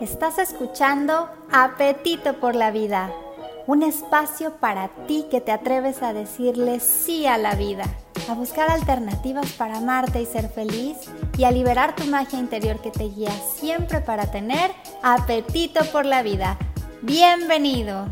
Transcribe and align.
Estás 0.00 0.36
escuchando 0.36 1.30
Apetito 1.50 2.34
por 2.34 2.54
la 2.54 2.70
Vida, 2.70 3.10
un 3.66 3.82
espacio 3.82 4.56
para 4.56 4.88
ti 5.06 5.24
que 5.30 5.40
te 5.40 5.52
atreves 5.52 6.02
a 6.02 6.12
decirle 6.12 6.80
sí 6.80 7.26
a 7.26 7.38
la 7.38 7.54
vida, 7.54 7.84
a 8.28 8.34
buscar 8.34 8.70
alternativas 8.70 9.52
para 9.52 9.78
amarte 9.78 10.20
y 10.20 10.26
ser 10.26 10.50
feliz 10.50 10.98
y 11.38 11.44
a 11.44 11.50
liberar 11.50 11.96
tu 11.96 12.04
magia 12.04 12.38
interior 12.38 12.82
que 12.82 12.90
te 12.90 13.04
guía 13.04 13.30
siempre 13.30 14.02
para 14.02 14.30
tener 14.30 14.70
apetito 15.02 15.82
por 15.86 16.04
la 16.04 16.22
vida. 16.22 16.58
Bienvenido. 17.00 18.06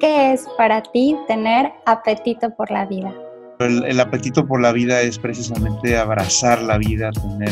¿Qué 0.01 0.33
es 0.33 0.47
para 0.57 0.81
ti 0.81 1.15
tener 1.27 1.71
apetito 1.85 2.49
por 2.55 2.71
la 2.71 2.87
vida? 2.87 3.13
El, 3.59 3.99
apetito 3.99 4.47
por 4.47 4.59
la 4.59 4.71
vida 4.71 4.99
es 5.01 5.19
precisamente 5.19 5.95
abrazar 5.95 6.59
la 6.63 6.79
vida, 6.79 7.11
tener, 7.11 7.51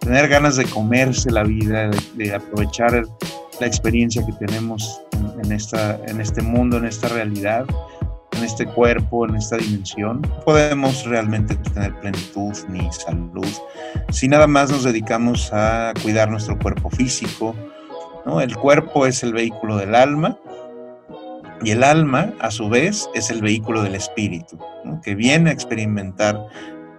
tener 0.00 0.26
ganas 0.28 0.56
de 0.56 0.64
comerse 0.64 1.30
la 1.30 1.42
vida, 1.42 1.90
de, 2.14 2.34
aprovechar 2.34 3.04
la 3.60 3.66
experiencia 3.66 4.24
que 4.24 4.32
tenemos 4.32 5.02
en, 5.44 5.52
esta, 5.52 6.00
en 6.06 6.22
este 6.22 6.40
mundo, 6.40 6.78
en 6.78 6.86
esta 6.86 7.08
realidad, 7.08 7.66
en 8.38 8.42
este 8.42 8.64
cuerpo, 8.64 9.28
en 9.28 9.34
esta 9.34 9.58
dimensión. 9.58 10.22
Podemos 10.46 11.04
realmente 11.04 11.56
tener 11.56 11.94
plenitud 12.00 12.56
ni 12.70 12.90
salud 12.90 13.46
si 14.08 14.28
nada 14.28 14.46
más 14.46 14.70
nos 14.70 14.84
dedicamos 14.84 15.52
a 15.52 15.92
cuidar 16.02 16.30
nuestro 16.30 16.58
cuerpo 16.58 16.88
físico. 16.88 17.54
¿no? 18.24 18.40
El 18.40 18.56
cuerpo 18.56 19.04
es 19.04 19.22
el 19.22 19.34
vehículo 19.34 19.76
del 19.76 19.94
alma 19.94 20.38
y 21.64 21.70
el 21.70 21.84
alma, 21.84 22.32
a 22.40 22.50
su 22.50 22.68
vez, 22.68 23.08
es 23.14 23.30
el 23.30 23.40
vehículo 23.40 23.82
del 23.82 23.94
espíritu, 23.94 24.58
que 25.02 25.14
viene 25.14 25.50
a 25.50 25.52
experimentar 25.52 26.46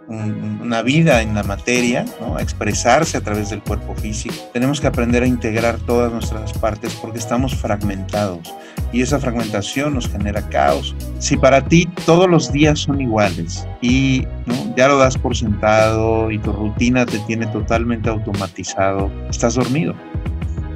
una 0.08 0.82
vida 0.82 1.22
en 1.22 1.34
la 1.34 1.44
materia, 1.44 2.06
a 2.36 2.42
expresarse 2.42 3.18
a 3.18 3.22
través 3.22 3.50
del 3.50 3.62
cuerpo 3.62 3.96
físico. 3.96 4.36
Tenemos 4.52 4.82
que 4.82 4.88
aprender 4.88 5.24
a 5.24 5.28
integrar 5.28 5.78
todas 5.78 6.12
nuestras 6.12 6.54
partes 6.54 6.94
porque 6.96 7.20
estamos 7.20 7.56
fragmentados 7.56 8.54
y 8.92 9.02
esa 9.02 9.20
fragmentación 9.20 9.94
nos 9.94 10.10
genera 10.10 10.42
caos. 10.50 10.96
Si 11.20 11.38
para 11.38 11.64
ti 11.64 11.88
todos 12.06 12.30
los 12.30 12.52
días 12.52 12.80
son 12.80 13.02
iguales 13.02 13.66
y 13.82 14.28
ya 14.76 14.88
lo 14.88 14.98
das 14.98 15.18
por 15.18 15.36
sentado 15.38 16.32
y 16.32 16.38
tu 16.38 16.52
rutina 16.52 17.06
te 17.06 17.20
tiene 17.20 17.48
totalmente 17.48 18.10
automatizado, 18.10 19.10
estás 19.30 19.56
dormido. 19.56 19.96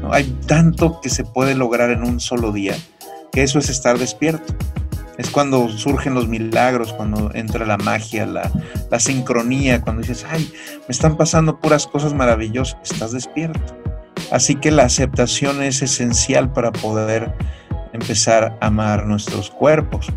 Hay 0.10 0.24
tanto 0.48 1.02
que 1.02 1.10
se 1.10 1.26
puede 1.26 1.54
lograr 1.54 1.90
en 1.90 2.04
un 2.04 2.22
solo 2.22 2.54
día 2.54 2.76
que 3.32 3.44
eso 3.44 3.60
es 3.60 3.70
estar 3.70 3.98
despierto. 3.98 4.54
Es 5.18 5.32
cuando 5.32 5.68
surgen 5.70 6.14
los 6.14 6.28
milagros, 6.28 6.94
cuando 6.94 7.32
entra 7.34 7.66
la 7.66 7.78
magia, 7.78 8.26
la, 8.28 8.52
la 8.92 9.00
sincronía, 9.00 9.82
cuando 9.82 10.02
dices, 10.02 10.26
ay, 10.30 10.52
me 10.88 10.92
están 10.92 11.18
pasando 11.18 11.60
puras 11.60 11.88
cosas 11.88 12.14
maravillosas, 12.14 12.78
estás 12.84 13.14
despierto. 13.14 13.76
Así 14.32 14.56
que 14.56 14.72
la 14.72 14.84
aceptación 14.84 15.64
es 15.64 15.82
esencial 15.82 16.52
para 16.54 16.72
poder 16.72 17.34
empezar 17.94 18.58
a 18.62 18.68
amar 18.68 19.06
nuestros 19.08 19.50
cuerpos. 19.50 20.08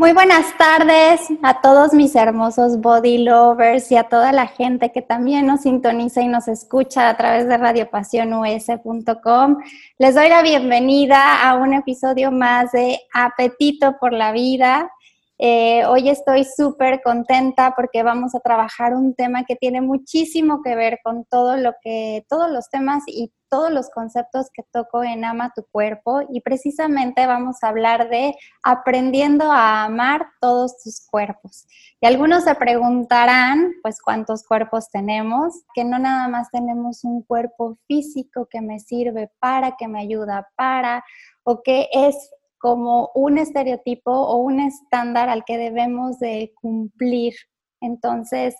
Muy 0.00 0.12
buenas 0.14 0.56
tardes 0.56 1.28
a 1.42 1.60
todos 1.60 1.92
mis 1.92 2.16
hermosos 2.16 2.80
body 2.80 3.18
lovers 3.18 3.92
y 3.92 3.96
a 3.96 4.04
toda 4.04 4.32
la 4.32 4.46
gente 4.46 4.92
que 4.92 5.02
también 5.02 5.46
nos 5.46 5.60
sintoniza 5.60 6.22
y 6.22 6.26
nos 6.26 6.48
escucha 6.48 7.10
a 7.10 7.18
través 7.18 7.46
de 7.46 7.58
radiopasionus.com. 7.58 9.58
Les 9.98 10.14
doy 10.14 10.30
la 10.30 10.40
bienvenida 10.40 11.46
a 11.46 11.54
un 11.56 11.74
episodio 11.74 12.32
más 12.32 12.72
de 12.72 12.98
Apetito 13.12 13.98
por 14.00 14.14
la 14.14 14.32
Vida. 14.32 14.90
Eh, 15.36 15.84
hoy 15.84 16.08
estoy 16.08 16.44
súper 16.44 17.02
contenta 17.02 17.74
porque 17.76 18.02
vamos 18.02 18.34
a 18.34 18.40
trabajar 18.40 18.94
un 18.94 19.14
tema 19.14 19.44
que 19.44 19.56
tiene 19.56 19.82
muchísimo 19.82 20.62
que 20.62 20.76
ver 20.76 21.00
con 21.04 21.26
todo 21.26 21.58
lo 21.58 21.74
que, 21.82 22.24
todos 22.26 22.50
los 22.50 22.70
temas 22.70 23.02
y 23.06 23.34
todos 23.50 23.70
los 23.70 23.90
conceptos 23.90 24.46
que 24.54 24.62
toco 24.62 25.02
en 25.02 25.24
Ama 25.24 25.52
tu 25.54 25.64
cuerpo 25.70 26.20
y 26.30 26.40
precisamente 26.40 27.26
vamos 27.26 27.62
a 27.62 27.68
hablar 27.68 28.08
de 28.08 28.34
aprendiendo 28.62 29.50
a 29.50 29.84
amar 29.84 30.26
todos 30.40 30.78
tus 30.82 31.04
cuerpos. 31.06 31.66
Y 32.00 32.06
algunos 32.06 32.44
se 32.44 32.54
preguntarán, 32.54 33.72
pues, 33.82 34.00
cuántos 34.00 34.44
cuerpos 34.44 34.88
tenemos, 34.90 35.64
que 35.74 35.84
no 35.84 35.98
nada 35.98 36.28
más 36.28 36.50
tenemos 36.50 37.04
un 37.04 37.22
cuerpo 37.22 37.76
físico 37.86 38.46
que 38.48 38.60
me 38.60 38.78
sirve 38.78 39.30
para, 39.40 39.76
que 39.76 39.88
me 39.88 40.00
ayuda 40.00 40.48
para, 40.56 41.04
o 41.42 41.62
que 41.62 41.88
es 41.92 42.30
como 42.58 43.10
un 43.14 43.38
estereotipo 43.38 44.12
o 44.12 44.36
un 44.36 44.60
estándar 44.60 45.28
al 45.28 45.44
que 45.44 45.58
debemos 45.58 46.18
de 46.18 46.52
cumplir. 46.60 47.34
Entonces, 47.80 48.54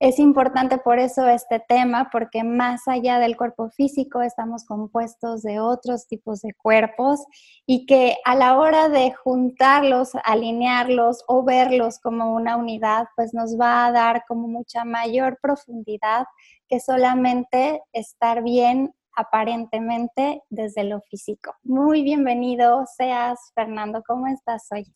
es 0.00 0.18
importante 0.18 0.78
por 0.78 0.98
eso 0.98 1.28
este 1.28 1.60
tema, 1.60 2.08
porque 2.10 2.42
más 2.42 2.88
allá 2.88 3.18
del 3.18 3.36
cuerpo 3.36 3.68
físico 3.68 4.22
estamos 4.22 4.64
compuestos 4.64 5.42
de 5.42 5.60
otros 5.60 6.06
tipos 6.06 6.40
de 6.40 6.54
cuerpos 6.54 7.20
y 7.66 7.84
que 7.84 8.16
a 8.24 8.34
la 8.34 8.58
hora 8.58 8.88
de 8.88 9.12
juntarlos, 9.12 10.12
alinearlos 10.24 11.22
o 11.28 11.44
verlos 11.44 11.98
como 11.98 12.34
una 12.34 12.56
unidad, 12.56 13.08
pues 13.14 13.34
nos 13.34 13.60
va 13.60 13.84
a 13.84 13.92
dar 13.92 14.24
como 14.26 14.48
mucha 14.48 14.86
mayor 14.86 15.38
profundidad 15.42 16.24
que 16.66 16.80
solamente 16.80 17.82
estar 17.92 18.42
bien 18.42 18.94
aparentemente 19.14 20.42
desde 20.48 20.84
lo 20.84 21.02
físico. 21.02 21.54
Muy 21.62 22.02
bienvenido 22.02 22.86
seas, 22.96 23.38
Fernando. 23.54 24.02
¿Cómo 24.06 24.28
estás 24.28 24.66
hoy? 24.70 24.86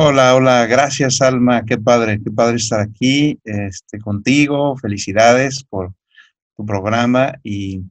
Hola, 0.00 0.36
hola, 0.36 0.64
gracias 0.66 1.20
Alma, 1.20 1.64
qué 1.64 1.76
padre, 1.76 2.20
qué 2.22 2.30
padre 2.30 2.54
estar 2.54 2.78
aquí 2.78 3.36
este, 3.42 3.98
contigo, 3.98 4.76
felicidades 4.76 5.64
por 5.64 5.92
tu 6.56 6.64
programa 6.64 7.34
y, 7.42 7.82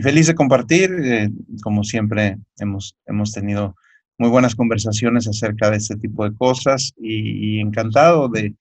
feliz 0.00 0.28
de 0.28 0.36
compartir, 0.36 0.92
eh, 0.92 1.28
como 1.64 1.82
siempre 1.82 2.38
hemos, 2.60 2.96
hemos 3.04 3.32
tenido 3.32 3.74
muy 4.16 4.30
buenas 4.30 4.54
conversaciones 4.54 5.26
acerca 5.26 5.68
de 5.68 5.78
este 5.78 5.96
tipo 5.96 6.22
de 6.22 6.36
cosas 6.36 6.94
y, 6.98 7.58
encantado 7.58 8.28
de, 8.28 8.54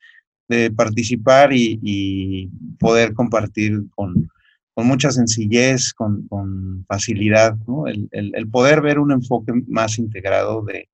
participar 0.75 1.51
y, 1.53 2.49
poder 2.79 3.13
compartir 3.13 3.83
con, 3.91 4.31
con 4.73 4.87
mucha 4.87 5.11
sencillez, 5.11 5.93
con, 5.93 6.27
facilidad, 6.87 7.55
el, 8.09 8.49
poder 8.49 8.81
ver 8.81 8.97
un 8.97 9.11
enfoque 9.11 9.53
más 9.67 9.99
integrado 9.99 10.63
de, 10.63 10.89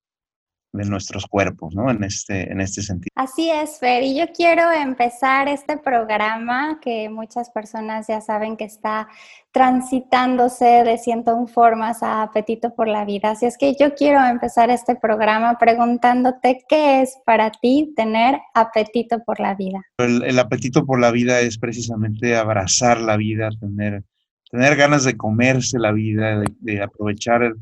de 0.74 0.86
nuestros 0.86 1.26
cuerpos, 1.26 1.76
¿no? 1.76 1.92
En 1.92 2.04
este, 2.04 2.52
en 2.52 2.62
este 2.62 2.82
sentido. 2.82 3.12
Así 3.16 3.50
es, 3.50 3.78
Fer, 3.80 4.04
y 4.04 4.18
yo 4.18 4.26
quiero 4.34 4.72
empezar 4.72 5.48
este 5.48 5.78
programa 5.78 6.80
que 6.82 7.10
muchas 7.10 7.50
personas 7.50 8.08
ya 8.08 8.22
saben 8.22 8.56
que 8.56 8.64
está 8.64 9.10
transitándose 9.52 10.66
de 10.66 10.98
101 10.98 11.48
formas 11.48 12.04
a 12.04 12.24
apetito 12.24 12.74
por 12.74 12.88
la 12.88 13.04
vida. 13.04 13.32
Así 13.32 13.46
es 13.46 13.58
que 13.58 13.76
yo 13.78 13.96
quiero 13.96 14.26
empezar 14.26 14.70
este 14.70 14.96
programa 14.96 15.58
preguntándote 15.58 16.64
qué 16.70 17.02
es 17.02 17.18
para 17.26 17.52
ti 17.52 17.94
tener 17.96 18.40
apetito 18.54 19.22
por 19.26 19.42
la 19.42 19.56
vida. 19.56 19.82
El, 19.98 20.40
apetito 20.40 20.86
por 20.86 21.02
la 21.02 21.12
vida 21.12 21.42
es 21.42 21.58
precisamente 21.58 22.38
abrazar 22.38 23.02
la 23.02 23.18
vida, 23.18 23.50
tener, 23.60 24.04
tener 24.50 24.78
ganas 24.78 25.04
de 25.04 25.18
comerse 25.18 25.78
la 25.80 25.92
vida, 25.92 26.40
de, 26.40 26.48
de 26.62 26.82
aprovechar 26.82 27.44
el, 27.44 27.56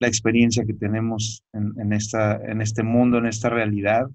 la 0.00 0.08
experiencia 0.08 0.64
que 0.64 0.74
tenemos 0.74 1.44
en, 1.52 1.92
esta, 1.92 2.36
en 2.36 2.60
este 2.60 2.82
mundo, 2.82 3.18
en 3.18 3.26
esta 3.26 3.48
realidad, 3.48 4.06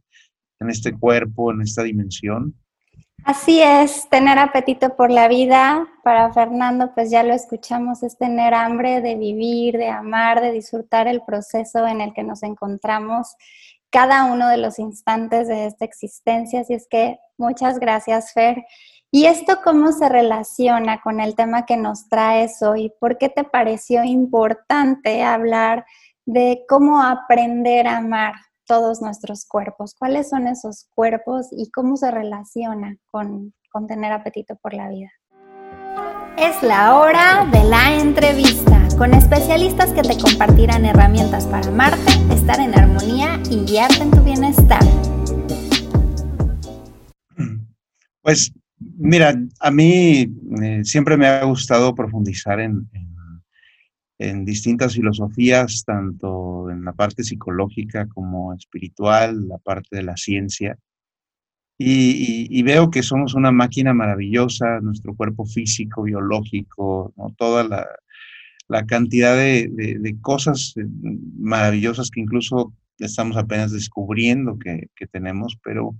en 0.59 0.69
este 0.69 0.93
cuerpo, 0.93 1.51
en 1.51 1.61
esta 1.61 1.83
dimensión. 1.83 2.53
Así 3.25 3.61
es, 3.61 4.07
tener 4.09 4.39
apetito 4.39 4.95
por 4.95 5.11
la 5.11 5.27
vida, 5.27 5.87
para 6.03 6.31
Fernando, 6.31 6.93
pues 6.93 7.11
ya 7.11 7.23
lo 7.23 7.33
escuchamos, 7.33 8.01
es 8.01 8.17
tener 8.17 8.53
hambre 8.53 9.01
de 9.01 9.15
vivir, 9.15 9.77
de 9.77 9.89
amar, 9.89 10.41
de 10.41 10.51
disfrutar 10.51 11.07
el 11.07 11.21
proceso 11.21 11.85
en 11.85 12.01
el 12.01 12.13
que 12.13 12.23
nos 12.23 12.43
encontramos 12.43 13.35
cada 13.89 14.25
uno 14.25 14.47
de 14.47 14.57
los 14.57 14.79
instantes 14.79 15.47
de 15.47 15.65
esta 15.65 15.85
existencia. 15.85 16.61
Así 16.61 16.73
es 16.73 16.87
que 16.89 17.19
muchas 17.37 17.79
gracias, 17.79 18.33
Fer. 18.33 18.63
¿Y 19.11 19.25
esto 19.25 19.57
cómo 19.63 19.91
se 19.91 20.07
relaciona 20.07 21.01
con 21.01 21.19
el 21.19 21.33
tema 21.33 21.65
que 21.65 21.77
nos 21.77 22.07
traes 22.09 22.61
hoy? 22.61 22.93
¿Por 22.99 23.17
qué 23.17 23.27
te 23.27 23.43
pareció 23.43 24.03
importante 24.03 25.23
hablar 25.23 25.83
de 26.27 26.63
cómo 26.69 27.01
aprender 27.01 27.87
a 27.87 27.97
amar 27.97 28.33
todos 28.67 29.01
nuestros 29.01 29.47
cuerpos? 29.47 29.95
¿Cuáles 29.97 30.29
son 30.29 30.45
esos 30.45 30.87
cuerpos 30.93 31.47
y 31.49 31.71
cómo 31.71 31.97
se 31.97 32.11
relaciona 32.11 32.97
con, 33.07 33.55
con 33.71 33.87
tener 33.87 34.11
apetito 34.11 34.55
por 34.57 34.75
la 34.75 34.89
vida? 34.89 35.09
Es 36.37 36.61
la 36.61 36.99
hora 36.99 37.47
de 37.51 37.63
la 37.63 37.95
entrevista 37.95 38.79
con 38.95 39.15
especialistas 39.15 39.91
que 39.91 40.03
te 40.03 40.21
compartirán 40.21 40.85
herramientas 40.85 41.47
para 41.47 41.67
amarte, 41.67 42.11
estar 42.31 42.59
en 42.59 42.77
armonía 42.77 43.41
y 43.49 43.65
guiarte 43.65 44.03
en 44.03 44.11
tu 44.11 44.21
bienestar. 44.21 44.83
Pues 48.21 48.51
mira, 48.79 49.35
a 49.59 49.71
mí 49.71 50.31
eh, 50.61 50.81
siempre 50.83 51.17
me 51.17 51.27
ha 51.27 51.43
gustado 51.43 51.93
profundizar 51.95 52.59
en, 52.59 52.89
en, 54.17 54.45
distintas 54.45 54.95
filosofías, 54.95 55.83
tanto 55.85 56.69
en 56.69 56.83
la 56.83 56.93
parte 56.93 57.23
psicológica 57.23 58.07
como 58.07 58.53
espiritual, 58.53 59.47
la 59.47 59.57
parte 59.57 59.95
de 59.95 60.03
la 60.03 60.17
ciencia. 60.17 60.77
Y, 61.81 62.61
veo 62.63 62.91
que 62.91 63.01
somos 63.01 63.35
una 63.35 63.53
máquina 63.53 63.93
maravillosa, 63.93 64.81
nuestro 64.81 65.15
cuerpo 65.15 65.45
físico, 65.45 66.03
biológico, 66.03 67.13
toda 67.37 67.63
la, 68.67 68.85
cantidad 68.85 69.33
de, 69.37 70.17
cosas 70.19 70.73
eh, 70.75 70.85
maravillosas 71.37 72.11
que 72.11 72.19
incluso 72.19 72.73
estamos 72.99 73.37
apenas 73.37 73.71
descubriendo 73.71 74.59
que, 74.59 74.89
tenemos, 75.09 75.57
pero, 75.63 75.95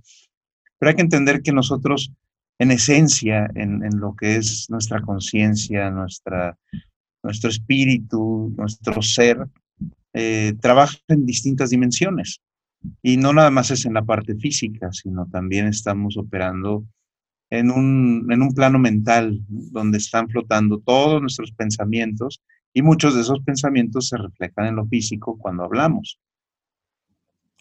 pero 0.78 0.90
hay 0.90 0.96
que 0.96 1.02
entender 1.02 1.40
que 1.40 1.52
nosotros, 1.52 2.12
en 2.60 2.70
esencia, 2.70 3.50
en, 3.54 3.80
lo 3.98 4.14
que 4.14 4.36
es 4.36 4.68
nuestra 4.68 5.00
conciencia, 5.00 5.90
nuestro 5.90 7.48
espíritu, 7.48 8.52
nuestro 8.54 9.00
ser, 9.00 9.46
eh, 10.12 10.52
trabaja 10.60 10.98
en 11.08 11.24
distintas 11.24 11.70
dimensiones. 11.70 12.42
Y 13.02 13.16
no 13.16 13.32
nada 13.32 13.50
más 13.50 13.70
es 13.70 13.86
en 13.86 13.94
la 13.94 14.04
parte 14.04 14.34
física, 14.34 14.92
sino 14.92 15.26
también 15.26 15.68
estamos 15.68 16.18
operando 16.18 16.84
en 17.48 17.70
un, 17.70 18.26
en 18.30 18.42
un 18.42 18.52
plano 18.52 18.78
mental 18.78 19.40
donde 19.48 19.96
están 19.96 20.28
flotando 20.28 20.80
todos 20.80 21.22
nuestros 21.22 21.52
pensamientos 21.52 22.42
y 22.74 22.82
muchos 22.82 23.14
de 23.14 23.22
esos 23.22 23.40
pensamientos 23.42 24.08
se 24.08 24.18
reflejan 24.18 24.66
en 24.66 24.76
lo 24.76 24.86
físico 24.86 25.38
cuando 25.38 25.64
hablamos. 25.64 26.20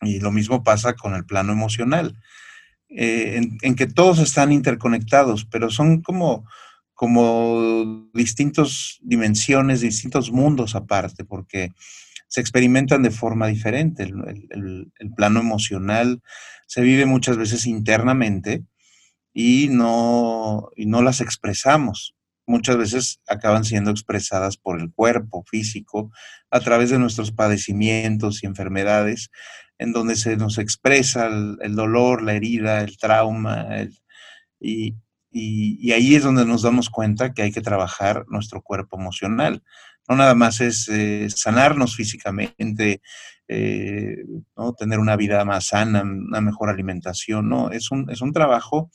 Y 0.02 0.20
lo 0.20 0.34
mismo 0.34 0.62
pasa 0.62 0.94
con 0.94 1.16
el 1.16 1.24
plano 1.24 1.54
emocional, 1.54 2.18
eh, 2.90 3.42
en, 3.62 3.76
que 3.76 3.88
todos 3.88 4.20
están 4.20 4.52
interconectados, 4.52 5.46
pero 5.46 5.70
son 5.70 6.02
como, 6.02 6.46
como 6.94 8.10
distintas 8.14 8.98
dimensiones, 9.02 9.82
distintos 9.82 10.32
mundos 10.32 10.76
aparte, 10.76 11.24
porque 11.24 11.72
se 12.28 12.42
experimentan 12.42 13.04
de 13.04 13.12
forma 13.12 13.48
diferente. 13.48 14.04
El, 14.04 14.92
plano 15.16 15.40
emocional 15.40 16.22
se 16.68 16.82
vive 16.82 17.06
muchas 17.06 17.38
veces 17.38 17.66
internamente 17.68 18.64
y 19.34 19.68
no, 19.70 20.70
y 20.76 20.86
no 20.86 21.02
las 21.02 21.22
expresamos. 21.22 22.16
Muchas 22.50 22.78
veces 22.78 23.22
acaban 23.28 23.64
siendo 23.64 23.92
expresadas 23.92 24.58
por 24.58 24.82
el 24.82 24.92
cuerpo 24.92 25.44
físico 25.48 26.12
a 26.50 26.60
través 26.60 26.90
de 26.90 26.98
nuestros 26.98 27.32
padecimientos 27.32 28.42
y 28.42 28.48
enfermedades, 28.48 29.30
en 29.78 29.94
donde 29.94 30.16
se 30.16 30.36
nos 30.36 30.58
expresa 30.58 31.28
el, 31.28 31.76
dolor, 31.76 32.24
la 32.24 32.34
herida, 32.34 32.82
el 32.82 32.98
trauma, 32.98 33.68
y, 34.60 34.96
y, 35.32 35.92
ahí 35.92 36.16
es 36.16 36.24
donde 36.24 36.44
nos 36.44 36.64
damos 36.64 36.90
cuenta 36.90 37.36
que 37.36 37.44
hay 37.44 37.52
que 37.52 37.62
trabajar 37.62 38.26
nuestro 38.30 38.64
cuerpo 38.64 39.00
emocional. 39.00 39.62
No 40.08 40.16
nada 40.16 40.34
más 40.34 40.60
es 40.60 40.90
eh, 40.90 41.30
sanarnos 41.30 41.96
físicamente, 41.96 43.04
eh, 43.48 44.26
¿no? 44.58 44.74
tener 44.74 44.98
una 44.98 45.16
vida 45.16 45.46
más 45.46 45.68
sana, 45.68 46.02
una 46.02 46.42
mejor 46.42 46.70
alimentación, 46.70 47.48
no, 47.48 47.70
es 47.70 47.92
un, 47.92 48.10
es 48.10 48.22
un 48.22 48.34
trabajo 48.34 48.90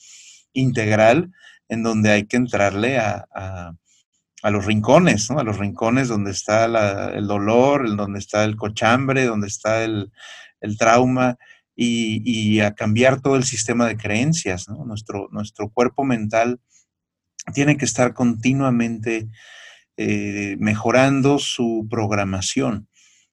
integral 0.54 1.30
en 1.68 1.82
donde 1.82 2.10
hay 2.10 2.26
que 2.26 2.36
entrarle 2.36 2.98
a, 2.98 3.26
a, 3.32 4.50
los 4.50 4.66
rincones, 4.66 5.30
¿no? 5.30 5.38
a 5.38 5.44
los 5.44 5.58
rincones 5.58 6.08
donde 6.08 6.30
está 6.30 6.66
el 7.14 7.26
dolor, 7.26 7.96
donde 7.96 8.18
está 8.18 8.44
el 8.44 8.56
cochambre, 8.56 9.24
donde 9.24 9.46
está 9.46 9.84
el, 9.84 10.12
el 10.60 10.76
trauma, 10.76 11.38
y, 11.76 12.22
y, 12.24 12.60
a 12.60 12.74
cambiar 12.74 13.20
todo 13.20 13.36
el 13.36 13.44
sistema 13.44 13.86
de 13.86 13.96
creencias. 13.96 14.68
Nuestro, 14.68 15.28
nuestro 15.32 15.70
cuerpo 15.70 16.04
mental 16.04 16.60
tiene 17.52 17.76
que 17.76 17.84
estar 17.84 18.14
continuamente 18.14 19.28
eh, 19.96 20.56
mejorando 20.58 21.38
su 21.38 21.86
programación, 21.90 22.88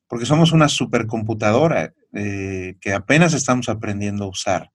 porque 0.08 0.26
somos 0.26 0.52
una 0.52 0.70
supercomputadora 0.70 1.94
eh, 2.14 2.76
que 2.82 2.94
apenas 2.94 3.34
estamos 3.34 3.70
aprendiendo 3.70 4.26
a 4.26 4.30
usar 4.30 4.72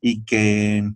y 0.00 0.24
que 0.24 0.90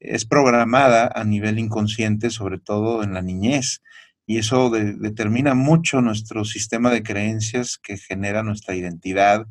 es 0.00 0.24
programada 0.24 1.10
a 1.14 1.24
nivel 1.24 1.58
inconsciente, 1.58 2.30
sobre 2.30 2.58
todo 2.58 3.02
en 3.02 3.14
la 3.14 3.22
niñez. 3.22 3.82
Y 4.26 4.38
eso 4.38 4.70
determina 4.70 5.54
mucho 5.54 6.00
nuestro 6.00 6.44
sistema 6.44 6.90
de 6.90 7.02
creencias 7.02 7.78
que 7.78 7.98
genera 7.98 8.42
nuestra 8.42 8.74
identidad 8.74 9.46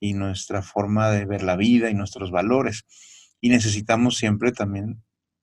y 0.00 0.14
nuestra 0.14 0.62
forma 0.62 1.10
de 1.10 1.26
ver 1.26 1.42
la 1.42 1.56
vida 1.56 1.90
y 1.90 1.94
nuestros 1.94 2.30
valores. 2.30 2.84
Y 3.40 3.50
necesitamos 3.50 4.16
siempre 4.16 4.52
también 4.52 5.02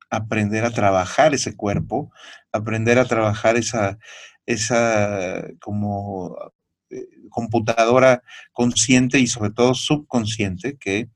aprender 0.10 0.66
a 0.66 0.72
trabajar 0.72 1.34
ese 1.34 1.56
cuerpo, 1.56 2.12
aprender 2.52 2.98
a 3.00 3.06
trabajar 3.06 3.58
esa, 3.58 4.00
esa 4.46 5.44
como 5.60 6.36
eh, 6.90 7.06
computadora 7.30 8.24
consciente 8.52 9.20
y 9.20 9.28
sobre 9.28 9.52
todo 9.52 9.76
subconsciente 9.76 10.78
que 10.78 11.10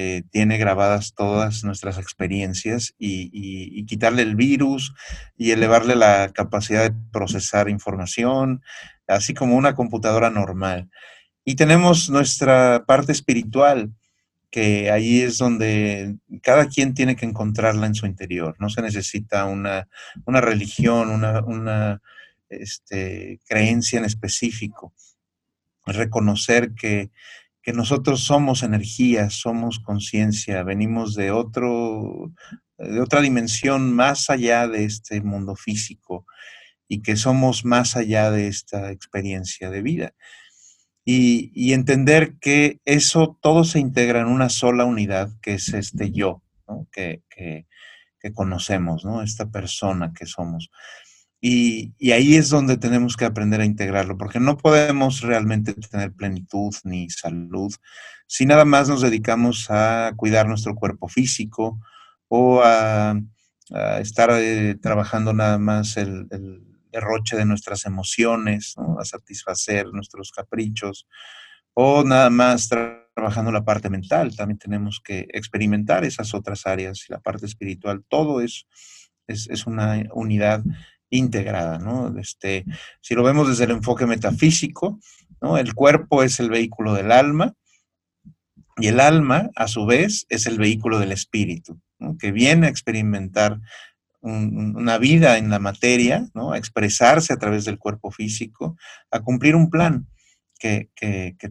eh, 0.00 0.22
tiene 0.30 0.58
grabadas 0.58 1.12
todas 1.12 1.64
nuestras 1.64 1.98
experiencias 1.98 2.94
y, 3.00 3.84
quitarle 3.86 4.22
el 4.22 4.36
virus 4.36 4.94
y 5.36 5.50
elevarle 5.50 5.96
la 5.96 6.30
capacidad 6.32 6.88
de 6.88 6.96
procesar 7.10 7.68
información, 7.68 8.62
así 9.08 9.34
como 9.34 9.56
una 9.56 9.74
computadora 9.74 10.30
normal. 10.30 10.88
Y 11.44 11.56
tenemos 11.56 12.10
nuestra 12.10 12.84
parte 12.86 13.10
espiritual, 13.10 13.90
que 14.52 14.92
ahí 14.92 15.20
es 15.20 15.38
donde 15.38 16.14
cada 16.42 16.68
quien 16.68 16.94
tiene 16.94 17.16
que 17.16 17.26
encontrarla 17.26 17.88
en 17.88 17.96
su 17.96 18.06
interior. 18.06 18.54
No 18.60 18.70
se 18.70 18.82
necesita 18.82 19.46
una, 19.46 19.88
religión, 20.26 21.10
una, 21.10 22.00
este, 22.48 23.40
creencia 23.48 23.98
en 23.98 24.04
específico. 24.04 24.92
Reconocer 25.86 26.72
que, 26.74 27.10
nosotros 27.72 28.22
somos 28.22 28.62
energía, 28.62 29.30
somos 29.30 29.78
conciencia, 29.80 30.62
venimos 30.62 31.14
de, 31.14 31.30
otro, 31.30 32.32
de 32.78 33.00
otra 33.00 33.20
dimensión 33.20 33.94
más 33.94 34.30
allá 34.30 34.68
de 34.68 34.84
este 34.84 35.20
mundo 35.20 35.56
físico 35.56 36.26
y 36.88 37.02
que 37.02 37.16
somos 37.16 37.64
más 37.64 37.96
allá 37.96 38.30
de 38.30 38.48
esta 38.48 38.90
experiencia 38.90 39.70
de 39.70 39.82
vida 39.82 40.14
y, 41.10 41.72
entender 41.72 42.36
que 42.38 42.80
eso 42.84 43.38
todo 43.40 43.64
se 43.64 43.78
integra 43.78 44.20
en 44.20 44.26
una 44.26 44.50
sola 44.50 44.84
unidad, 44.84 45.30
que 45.40 45.54
es 45.54 45.72
este 45.72 46.10
yo, 46.10 46.42
que, 46.92 47.22
conocemos, 48.34 49.06
¿no? 49.06 49.22
esta 49.22 49.50
persona 49.50 50.12
que 50.14 50.26
somos. 50.26 50.70
Y, 51.40 51.94
ahí 52.12 52.34
es 52.34 52.48
donde 52.48 52.76
tenemos 52.76 53.16
que 53.16 53.24
aprender 53.24 53.60
a 53.60 53.64
integrarlo, 53.64 54.18
porque 54.18 54.40
no 54.40 54.56
podemos 54.56 55.20
realmente 55.20 55.74
tener 55.74 56.12
plenitud 56.12 56.74
ni 56.84 57.08
salud 57.10 57.72
si 58.26 58.44
nada 58.44 58.64
más 58.66 58.88
nos 58.88 59.00
dedicamos 59.00 59.70
a 59.70 60.12
cuidar 60.14 60.46
nuestro 60.46 60.74
cuerpo 60.74 61.08
físico 61.08 61.80
o 62.28 62.60
a, 62.62 63.18
estar 64.00 64.30
eh, 64.32 64.76
trabajando 64.80 65.32
nada 65.32 65.58
más 65.58 65.96
el, 65.96 66.26
derroche 66.90 67.36
de 67.36 67.44
nuestras 67.44 67.84
emociones, 67.84 68.74
a 68.98 69.04
satisfacer 69.04 69.86
nuestros 69.92 70.32
caprichos, 70.32 71.06
o 71.74 72.02
nada 72.02 72.30
más 72.30 72.68
trabajando 72.68 73.52
la 73.52 73.64
parte 73.64 73.90
mental. 73.90 74.34
También 74.34 74.58
tenemos 74.58 75.00
que 75.04 75.26
experimentar 75.32 76.04
esas 76.04 76.34
otras 76.34 76.66
áreas, 76.66 77.04
la 77.08 77.20
parte 77.20 77.46
espiritual, 77.46 78.04
todo 78.08 78.40
es, 78.40 78.66
es, 79.26 79.66
una 79.66 80.02
unidad 80.12 80.62
integrada, 81.10 81.78
¿no? 81.78 82.18
Este, 82.18 82.64
si 83.00 83.14
lo 83.14 83.22
vemos 83.22 83.48
desde 83.48 83.64
el 83.64 83.70
enfoque 83.72 84.06
metafísico, 84.06 84.98
¿no? 85.40 85.58
El 85.58 85.74
cuerpo 85.74 86.22
es 86.22 86.40
el 86.40 86.50
vehículo 86.50 86.94
del 86.94 87.12
alma, 87.12 87.54
Y 88.80 88.86
el 88.88 89.00
alma, 89.00 89.50
a 89.56 89.66
su 89.66 89.86
vez, 89.86 90.24
es 90.28 90.46
el 90.46 90.56
vehículo 90.56 91.00
del 91.00 91.10
espíritu, 91.10 91.80
que 92.20 92.30
viene 92.30 92.66
a 92.66 92.70
experimentar 92.70 93.58
una 94.20 94.98
vida 94.98 95.36
en 95.38 95.50
la 95.50 95.58
materia, 95.58 96.28
¿no? 96.34 96.52
a 96.52 96.58
expresarse 96.58 97.32
a 97.32 97.38
través 97.38 97.64
del 97.64 97.78
cuerpo 97.78 98.10
físico, 98.10 98.76
a 99.10 99.20
cumplir 99.20 99.56
un 99.56 99.70
plan 99.70 100.06
que, 100.58 100.90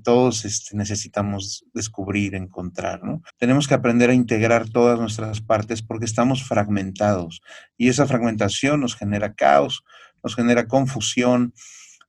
todos 0.04 0.46
este, 0.46 0.76
necesitamos 0.76 1.66
descubrir, 1.74 2.36
encontrar. 2.36 3.02
Tenemos 3.38 3.68
que 3.68 3.74
aprender 3.74 4.10
a 4.10 4.14
integrar 4.14 4.70
todas 4.70 5.00
nuestras 5.00 5.42
partes 5.42 5.82
porque 5.82 6.06
estamos 6.06 6.44
fragmentados 6.44 7.42
y 7.78 7.90
esa 7.90 8.06
fragmentación 8.06 8.82
nos 8.82 8.96
genera 8.96 9.34
caos, 9.34 9.84
nos 10.24 10.36
genera 10.36 10.68
confusión, 10.68 11.54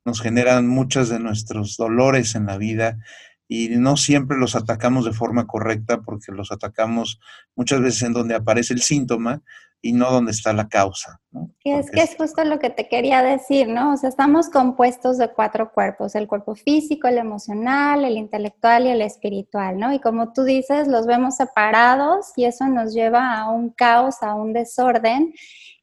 nos 0.05 0.21
generan 0.21 0.67
muchos 0.67 1.09
de 1.09 1.21
nuestros 1.21 1.76
dolores 1.76 2.35
en 2.35 2.47
la 2.47 2.59
vida 2.59 2.99
y 3.47 3.69
no 3.71 3.97
siempre 3.97 4.37
los 4.37 4.57
atacamos 4.57 5.05
de 5.05 5.12
forma 5.12 5.47
correcta 5.47 6.02
porque 6.02 6.33
los 6.33 6.52
atacamos 6.52 7.21
muchas 7.57 7.81
veces 7.81 8.02
en 8.02 8.12
donde 8.12 8.35
aparece 8.35 8.75
el 8.75 8.83
síntoma 8.83 9.43
y 9.80 9.92
no 9.92 10.11
donde 10.11 10.32
está 10.32 10.52
la 10.52 10.68
causa. 10.68 11.20
Y 11.62 11.70
es 11.70 11.90
que 11.90 12.00
es 12.00 12.16
justo 12.16 12.42
lo 12.44 12.58
que 12.58 12.70
te 12.70 12.88
quería 12.88 13.23
decir, 13.23 13.68
¿no? 13.68 13.92
O 13.92 13.97
sea, 13.97 14.08
estamos 14.08 14.49
compuestos 14.49 15.18
de 15.18 15.28
cuatro 15.28 15.73
cuerpos, 15.73 16.14
el 16.14 16.26
cuerpo 16.26 16.54
físico, 16.56 17.06
el 17.06 17.18
emocional, 17.18 18.04
el 18.04 18.16
intelectual 18.16 18.87
y 18.87 18.90
el 18.90 19.02
espiritual, 19.02 19.78
¿no? 19.78 19.92
Y 19.92 20.00
como 20.00 20.32
tú 20.32 20.42
dices, 20.44 20.88
los 20.88 21.06
vemos 21.06 21.37
separados 21.37 22.32
y 22.37 22.44
eso 22.44 22.66
nos 22.66 22.92
lleva 22.92 23.38
a 23.38 23.50
un 23.50 23.70
caos, 23.70 24.23
a 24.23 24.35
un 24.35 24.52
desorden 24.52 25.32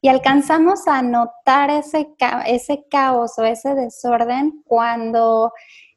y 0.01 0.09
alcanzamos 0.09 0.87
a 0.87 1.01
notar 1.01 1.69
ese, 1.69 2.07
ese 2.47 2.85
caos 2.89 3.37
o 3.37 3.43
ese 3.43 3.75
desorden 3.75 4.61
cuando 4.65 5.53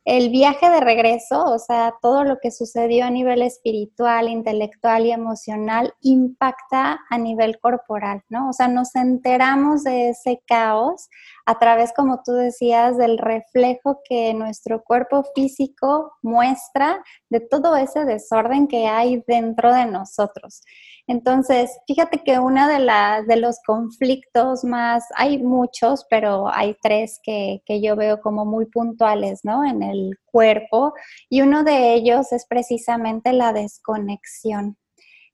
el 0.08 0.30
viaje 0.30 0.70
de 0.70 0.80
regreso, 0.80 1.44
o 1.44 1.58
sea, 1.58 1.92
todo 2.00 2.24
lo 2.24 2.38
que 2.38 2.50
sucedió 2.50 3.04
a 3.04 3.10
nivel 3.10 3.42
espiritual, 3.42 4.26
intelectual 4.26 5.04
y 5.04 5.12
emocional 5.12 5.92
impacta 6.00 7.00
a 7.10 7.18
nivel 7.18 7.58
corporal, 7.60 8.22
¿no? 8.30 8.48
O 8.48 8.54
sea, 8.54 8.68
nos 8.68 8.96
enteramos 8.96 9.84
de 9.84 10.08
ese 10.08 10.40
caos 10.46 11.10
a 11.48 11.58
través, 11.58 11.94
como 11.94 12.20
tú 12.22 12.32
decías, 12.32 12.98
del 12.98 13.16
reflejo 13.16 14.02
que 14.06 14.34
nuestro 14.34 14.82
cuerpo 14.84 15.24
físico 15.34 16.12
muestra 16.20 17.02
de 17.30 17.40
todo 17.40 17.74
ese 17.74 18.04
desorden 18.04 18.68
que 18.68 18.86
hay 18.86 19.24
dentro 19.26 19.72
de 19.72 19.86
nosotros. 19.86 20.60
Entonces, 21.06 21.70
fíjate 21.86 22.22
que 22.22 22.38
uno 22.38 22.68
de, 22.68 22.86
de 23.26 23.36
los 23.36 23.60
conflictos 23.66 24.62
más, 24.62 25.06
hay 25.16 25.42
muchos, 25.42 26.04
pero 26.10 26.52
hay 26.52 26.76
tres 26.82 27.18
que, 27.22 27.62
que, 27.64 27.80
yo 27.80 27.96
veo 27.96 28.20
como 28.20 28.44
muy 28.44 28.66
puntuales, 28.66 29.40
¿no? 29.42 29.64
En 29.64 29.82
el 29.82 30.18
cuerpo, 30.26 30.92
y 31.30 31.40
uno 31.40 31.64
de 31.64 31.94
ellos 31.94 32.30
es 32.30 32.44
precisamente 32.46 33.32
la 33.32 33.54
desconexión. 33.54 34.76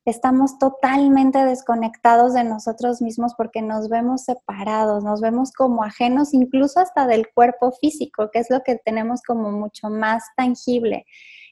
Estamos 0.05 0.59
totalmente 0.59 1.45
desconectados 1.47 2.35
de 2.35 2.45
nosotros 2.45 3.01
mismos 3.01 3.35
porque 3.37 3.63
nos 3.63 3.89
vemos 3.89 4.25
separados, 4.25 5.03
nos 5.03 5.23
vemos 5.23 5.53
como 5.53 5.83
ajenos 5.83 6.35
incluso 6.35 6.81
hasta 6.81 7.07
del 7.07 7.29
cuerpo 7.33 7.73
físico, 7.73 8.31
que 8.31 8.41
es 8.41 8.51
lo 8.51 8.63
que 8.63 8.77
tenemos 8.77 9.23
como 9.23 9.51
mucho 9.51 9.89
más 9.89 10.23
tangible. 10.37 11.07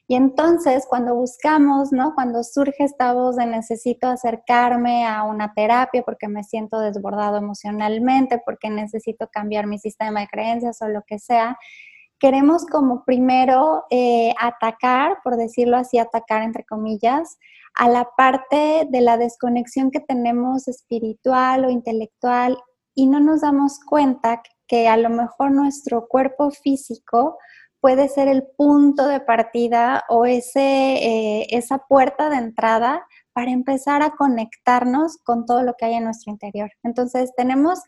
Y 0.07 0.15
entonces 0.15 0.85
cuando 0.87 1.15
buscamos, 1.15 1.91
¿no? 1.91 2.13
Cuando 2.13 2.43
surge 2.43 2.83
esta 2.83 3.13
voz 3.13 3.37
de 3.37 3.45
necesito 3.45 4.07
acercarme 4.07 5.07
a 5.07 5.23
una 5.23 5.53
terapia 5.53 6.03
porque 6.03 6.27
me 6.27 6.43
siento 6.43 6.79
desbordado 6.79 7.37
emocionalmente, 7.37 8.41
porque 8.45 8.69
necesito 8.69 9.29
cambiar 9.31 9.65
mi 9.65 9.79
sistema 9.79 10.19
de 10.19 10.27
creencias 10.27 10.81
o 10.81 10.89
lo 10.89 11.03
que 11.07 11.19
sea, 11.19 11.57
queremos 12.19 12.65
como 12.65 13.03
primero 13.05 13.85
eh, 13.89 14.33
atacar, 14.39 15.17
por 15.23 15.37
decirlo 15.37 15.77
así, 15.77 15.97
atacar 15.97 16.43
entre 16.43 16.65
comillas, 16.65 17.37
a 17.75 17.89
la 17.89 18.09
parte 18.15 18.87
de 18.89 19.01
la 19.01 19.17
desconexión 19.17 19.91
que 19.91 19.99
tenemos 19.99 20.67
espiritual 20.67 21.65
o 21.65 21.69
intelectual 21.69 22.57
y 22.95 23.07
no 23.07 23.19
nos 23.19 23.41
damos 23.41 23.79
cuenta 23.79 24.41
que 24.67 24.87
a 24.87 24.97
lo 24.97 25.09
mejor 25.09 25.51
nuestro 25.51 26.07
cuerpo 26.07 26.51
físico 26.51 27.37
puede 27.79 28.07
ser 28.07 28.27
el 28.27 28.43
punto 28.55 29.07
de 29.07 29.19
partida 29.19 30.05
o 30.07 30.25
ese, 30.25 30.61
eh, 30.61 31.47
esa 31.49 31.79
puerta 31.79 32.29
de 32.29 32.37
entrada 32.37 33.05
para 33.33 33.51
empezar 33.51 34.01
a 34.03 34.11
conectarnos 34.11 35.17
con 35.17 35.45
todo 35.45 35.63
lo 35.63 35.73
que 35.73 35.85
hay 35.85 35.95
en 35.95 36.05
nuestro 36.05 36.31
interior. 36.31 36.71
Entonces 36.83 37.33
tenemos 37.35 37.79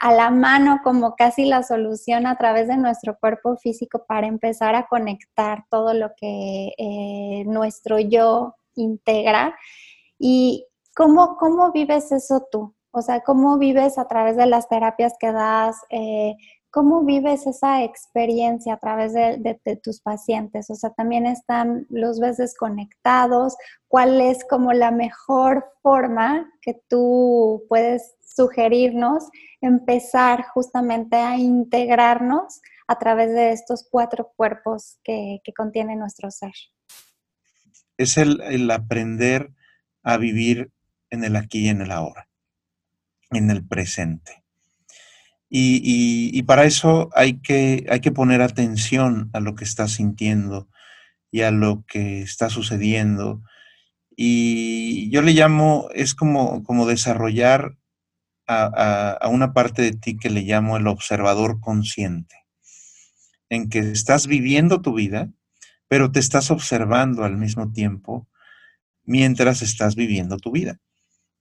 a 0.00 0.12
la 0.12 0.30
mano 0.30 0.80
como 0.84 1.14
casi 1.16 1.46
la 1.46 1.62
solución 1.62 2.26
a 2.26 2.36
través 2.36 2.68
de 2.68 2.76
nuestro 2.76 3.16
cuerpo 3.18 3.56
físico 3.56 4.04
para 4.06 4.26
empezar 4.26 4.74
a 4.74 4.86
conectar 4.86 5.64
todo 5.70 5.94
lo 5.94 6.10
que 6.16 6.72
eh, 6.76 7.44
nuestro 7.46 7.98
yo 7.98 8.54
integra. 8.74 9.56
¿Y 10.18 10.66
cómo, 10.94 11.36
cómo 11.36 11.72
vives 11.72 12.12
eso 12.12 12.46
tú? 12.50 12.74
O 12.92 13.00
sea, 13.02 13.20
¿cómo 13.20 13.58
vives 13.58 13.98
a 13.98 14.06
través 14.06 14.36
de 14.36 14.46
las 14.46 14.68
terapias 14.68 15.14
que 15.18 15.32
das? 15.32 15.76
Eh, 15.90 16.34
¿Cómo 16.70 17.04
vives 17.04 17.46
esa 17.46 17.82
experiencia 17.84 18.74
a 18.74 18.78
través 18.78 19.12
de, 19.12 19.80
tus 19.82 20.00
pacientes? 20.00 20.70
O 20.70 20.74
sea, 20.74 20.88
también 20.88 21.26
están 21.26 21.86
los 21.90 22.18
veces 22.18 22.54
conectados. 22.56 23.56
¿Cuál 23.88 24.22
es 24.22 24.42
como 24.46 24.72
la 24.72 24.90
mejor 24.90 25.66
forma 25.82 26.50
que 26.62 26.80
tú 26.88 27.64
puedes 27.68 28.14
sugerirnos 28.24 29.28
empezar 29.60 30.46
justamente 30.54 31.16
a 31.16 31.36
integrarnos 31.36 32.62
a 32.88 32.98
través 32.98 33.34
de 33.34 33.52
estos 33.52 33.86
cuatro 33.90 34.32
cuerpos 34.34 34.98
que, 35.04 35.40
contiene 35.54 35.94
nuestro 35.94 36.30
ser? 36.30 36.54
Es 38.02 38.16
el 38.16 38.70
aprender 38.70 39.52
a 40.02 40.16
vivir 40.16 40.70
en 41.10 41.24
el 41.24 41.36
aquí 41.36 41.60
y 41.60 41.68
en 41.68 41.82
el 41.82 41.92
ahora, 41.92 42.28
en 43.30 43.50
el 43.50 43.66
presente 43.66 44.42
y, 45.54 46.42
para 46.44 46.64
eso 46.64 47.10
hay 47.14 47.40
que, 47.40 47.84
hay 47.90 48.00
que 48.00 48.10
poner 48.10 48.40
atención 48.40 49.28
a 49.34 49.40
lo 49.40 49.54
que 49.54 49.64
estás 49.64 49.92
sintiendo 49.92 50.68
y 51.30 51.42
a 51.42 51.50
lo 51.50 51.84
que 51.86 52.22
está 52.22 52.48
sucediendo. 52.48 53.42
Y 54.16 55.10
yo 55.10 55.20
le 55.20 55.32
llamo, 55.32 55.88
es 55.94 56.14
como, 56.14 56.62
como 56.62 56.86
desarrollar 56.86 57.76
a, 58.46 59.18
a, 59.20 59.28
una 59.28 59.52
parte 59.52 59.82
de 59.82 59.92
ti 59.92 60.16
que 60.16 60.30
le 60.30 60.40
llamo 60.40 60.78
el 60.78 60.86
observador 60.86 61.60
consciente, 61.60 62.36
en 63.50 63.68
que 63.68 63.80
estás 63.80 64.26
viviendo 64.26 64.80
tu 64.80 64.94
vida, 64.94 65.28
pero 65.92 66.10
te 66.10 66.20
estás 66.20 66.50
observando 66.50 67.22
al 67.22 67.36
mismo 67.36 67.70
tiempo 67.70 68.26
mientras 69.04 69.60
estás 69.60 69.94
viviendo 69.94 70.38
tu 70.38 70.52
vida 70.52 70.80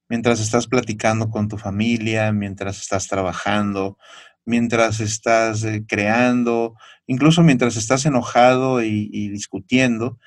mientras 0.09 0.41
estás 0.41 0.67
platicando 0.67 1.29
con 1.29 1.47
tu 1.47 1.57
familia, 1.57 2.33
mientras 2.33 2.81
estás 2.81 3.07
trabajando, 3.07 3.97
mientras 4.43 4.99
estás 4.99 5.63
eh, 5.63 5.85
creando, 5.87 6.75
incluso 7.07 7.43
mientras 7.43 7.77
estás 7.77 8.05
enojado 8.05 8.83
y, 8.83 9.29
discutiendo, 9.29 10.19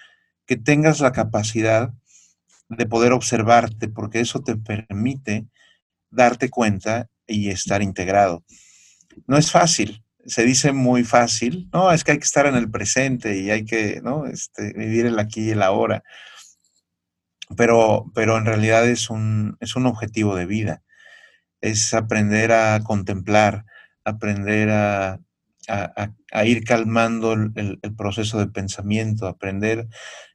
que 0.47 0.57
tengas 0.57 1.01
la 1.01 1.13
capacidad 1.13 1.93
de 2.71 2.87
poder 2.87 3.13
observarte, 3.13 3.89
porque 3.89 4.21
eso 4.21 4.41
te 4.41 4.57
permite 4.57 5.49
darte 6.11 6.49
cuenta 6.49 7.11
y 7.27 7.51
estar 7.51 7.83
integrado. 7.83 8.43
No 9.27 9.37
es 9.37 9.51
fácil, 9.51 10.03
se 10.27 10.45
dice 10.45 10.73
muy 10.73 11.05
fácil, 11.05 11.69
no, 11.73 11.93
es 11.93 12.05
que 12.05 12.13
hay 12.13 12.19
que 12.19 12.25
estar 12.25 12.47
en 12.47 12.55
el 12.55 12.71
presente 12.71 13.37
y 13.39 13.51
hay 13.51 13.65
que 13.65 14.01
¿no? 14.03 14.27
este, 14.27 14.73
vivir 14.73 15.07
el 15.07 15.19
aquí 15.19 15.49
y 15.49 15.51
el 15.51 15.63
ahora 15.63 16.03
pero, 17.57 18.11
pero 18.15 18.37
en 18.39 18.47
realidad 18.47 18.89
es 18.89 19.11
un, 19.11 19.57
es 19.61 19.77
un 19.77 19.87
objetivo 19.87 20.37
de 20.37 20.47
vida. 20.47 20.83
Es 21.61 21.95
aprender 21.95 22.53
a 22.53 22.81
contemplar, 22.81 23.65
aprender 24.05 24.71
a, 24.71 25.21
ir 26.45 26.65
calmando 26.65 27.33
el, 27.33 27.81
proceso 27.97 28.39
de 28.39 28.49
pensamiento, 28.49 29.27
aprender 29.27 29.89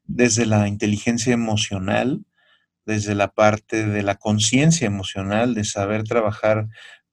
desde 0.03 0.47
la 0.47 0.67
inteligencia 0.67 1.33
emocional, 1.33 2.25
desde 2.85 3.13
la 3.13 3.27
parte 3.27 3.85
de 3.85 4.01
la 4.01 4.15
conciencia 4.15 4.87
emocional, 4.87 5.53
de 5.53 5.65
saber 5.65 6.03
trabajar 6.03 6.67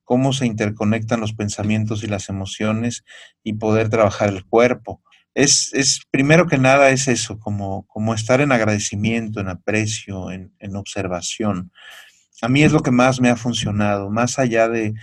cómo 0.07 0.33
se 0.33 0.47
interconectan 0.47 1.21
los 1.21 1.35
pensamientos 1.35 2.03
y 2.03 2.07
las 2.07 2.31
emociones 2.31 3.05
y 3.43 3.55
poder 3.55 3.91
trabajar 3.91 4.31
el 4.31 4.47
cuerpo 4.47 5.03
es, 5.37 6.01
primero 6.11 6.47
que 6.47 6.57
nada 6.57 6.89
es 6.89 7.09
eso, 7.09 7.39
como, 7.39 7.87
como 7.89 8.15
estar 8.15 8.41
en 8.41 8.53
agradecimiento, 8.53 9.41
en 9.41 9.49
aprecio, 9.49 10.31
en, 10.31 10.77
observación. 10.77 11.71
A 12.41 12.49
mí 12.49 12.63
es 12.63 12.73
lo 12.73 12.81
que 12.81 12.91
más 12.91 13.21
me 13.21 13.29
ha 13.29 13.37
funcionado, 13.37 14.11
más 14.11 14.39
allá 14.39 14.69
de, 14.69 14.95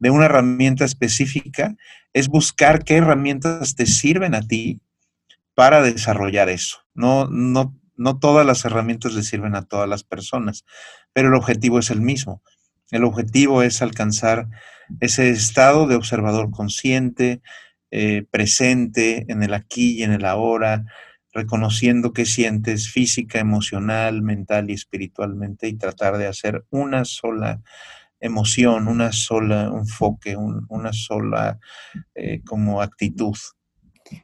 una 0.00 0.24
herramienta 0.24 0.84
específica, 0.84 1.76
es 2.14 2.28
buscar 2.28 2.84
qué 2.84 2.96
herramientas 2.96 3.74
te 3.74 3.86
sirven 3.86 4.34
a 4.34 4.40
ti 4.40 4.80
para 5.54 5.82
desarrollar 5.82 6.48
eso. 6.48 6.78
No, 6.94 7.28
no, 7.28 7.78
no 7.96 8.18
todas 8.18 8.46
las 8.46 8.64
herramientas 8.64 9.12
le 9.12 9.22
sirven 9.22 9.54
a 9.54 9.62
todas 9.62 9.88
las 9.88 10.04
personas, 10.04 10.64
pero 11.12 11.28
el 11.28 11.34
objetivo 11.34 11.78
es 11.78 11.90
el 11.90 12.00
mismo. 12.00 12.42
El 12.92 13.04
objetivo 13.04 13.62
es 13.62 13.82
alcanzar 13.82 14.48
ese 15.00 15.30
estado 15.30 15.88
de 15.88 15.96
observador 15.96 16.50
consciente, 16.50 17.40
eh, 17.90 18.24
presente 18.30 19.24
en 19.28 19.42
el 19.42 19.54
aquí 19.54 19.98
y 19.98 20.02
en 20.02 20.12
el 20.12 20.24
ahora, 20.24 20.84
reconociendo 21.32 22.12
qué 22.12 22.26
sientes 22.26 22.90
física, 22.90 23.40
emocional, 23.40 24.22
mental 24.22 24.70
y 24.70 24.74
espiritualmente 24.74 25.68
y 25.68 25.74
tratar 25.74 26.18
de 26.18 26.26
hacer 26.26 26.64
una 26.70 27.06
sola 27.06 27.62
emoción, 28.20 28.86
una 28.86 29.10
sola 29.10 29.64
enfoque, 29.64 30.36
una 30.36 30.92
sola 30.92 31.58
eh, 32.14 32.42
como 32.44 32.82
actitud. 32.82 33.34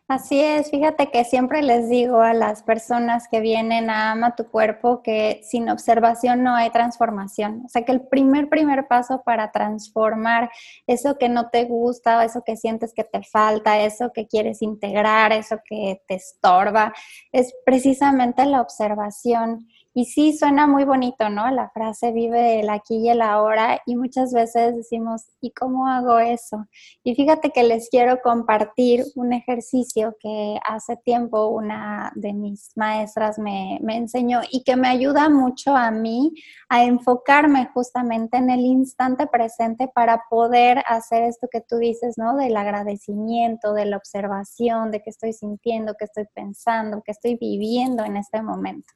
Así 0.08 0.40
es, 0.40 0.70
fíjate 0.70 1.10
que 1.10 1.24
siempre 1.24 1.62
les 1.62 1.88
digo 1.88 2.20
a 2.20 2.32
las 2.32 2.62
personas 2.62 3.28
que 3.28 3.40
vienen 3.40 3.90
a 3.90 4.12
Ama 4.12 4.34
tu 4.34 4.46
cuerpo 4.50 5.02
que 5.02 5.40
sin 5.44 5.68
observación 5.68 6.42
no 6.42 6.54
hay 6.54 6.70
transformación. 6.70 7.62
O 7.66 7.68
sea 7.68 7.84
que 7.84 7.92
el 7.92 8.00
primer, 8.00 8.48
primer 8.48 8.88
paso 8.88 9.22
para 9.24 9.52
transformar 9.52 10.50
eso 10.86 11.18
que 11.18 11.28
no 11.28 11.50
te 11.50 11.64
gusta, 11.64 12.24
eso 12.24 12.42
que 12.44 12.56
sientes 12.56 12.94
que 12.94 13.04
te 13.04 13.22
falta, 13.22 13.80
eso 13.80 14.10
que 14.14 14.26
quieres 14.26 14.62
integrar, 14.62 15.32
eso 15.32 15.58
que 15.64 16.00
te 16.06 16.14
estorba, 16.14 16.94
es 17.32 17.54
precisamente 17.64 18.44
la 18.46 18.60
observación. 18.60 19.68
Y 19.98 20.04
sí, 20.04 20.32
suena 20.32 20.68
muy 20.68 20.84
bonito, 20.84 21.28
¿no? 21.28 21.50
La 21.50 21.70
frase 21.70 22.12
vive 22.12 22.60
el 22.60 22.70
aquí 22.70 22.98
y 22.98 23.08
el 23.08 23.20
ahora 23.20 23.82
y 23.84 23.96
muchas 23.96 24.32
veces 24.32 24.76
decimos, 24.76 25.24
¿y 25.40 25.50
cómo 25.50 25.88
hago 25.88 26.20
eso? 26.20 26.68
Y 27.02 27.16
fíjate 27.16 27.50
que 27.50 27.64
les 27.64 27.88
quiero 27.90 28.20
compartir 28.22 29.02
un 29.16 29.32
ejercicio 29.32 30.14
que 30.20 30.56
hace 30.64 30.94
tiempo 30.98 31.48
una 31.48 32.12
de 32.14 32.32
mis 32.32 32.70
maestras 32.76 33.40
me, 33.40 33.80
me 33.82 33.96
enseñó 33.96 34.40
y 34.52 34.62
que 34.62 34.76
me 34.76 34.86
ayuda 34.86 35.30
mucho 35.30 35.74
a 35.74 35.90
mí 35.90 36.32
a 36.68 36.84
enfocarme 36.84 37.68
justamente 37.74 38.36
en 38.36 38.50
el 38.50 38.60
instante 38.60 39.26
presente 39.26 39.90
para 39.92 40.22
poder 40.30 40.80
hacer 40.86 41.24
esto 41.24 41.48
que 41.50 41.60
tú 41.60 41.76
dices, 41.78 42.14
¿no? 42.16 42.36
Del 42.36 42.56
agradecimiento, 42.56 43.72
de 43.72 43.86
la 43.86 43.96
observación, 43.96 44.92
de 44.92 45.02
qué 45.02 45.10
estoy 45.10 45.32
sintiendo, 45.32 45.96
qué 45.98 46.04
estoy 46.04 46.26
pensando, 46.32 47.02
qué 47.04 47.10
estoy 47.10 47.34
viviendo 47.34 48.04
en 48.04 48.16
este 48.16 48.40
momento. 48.42 48.92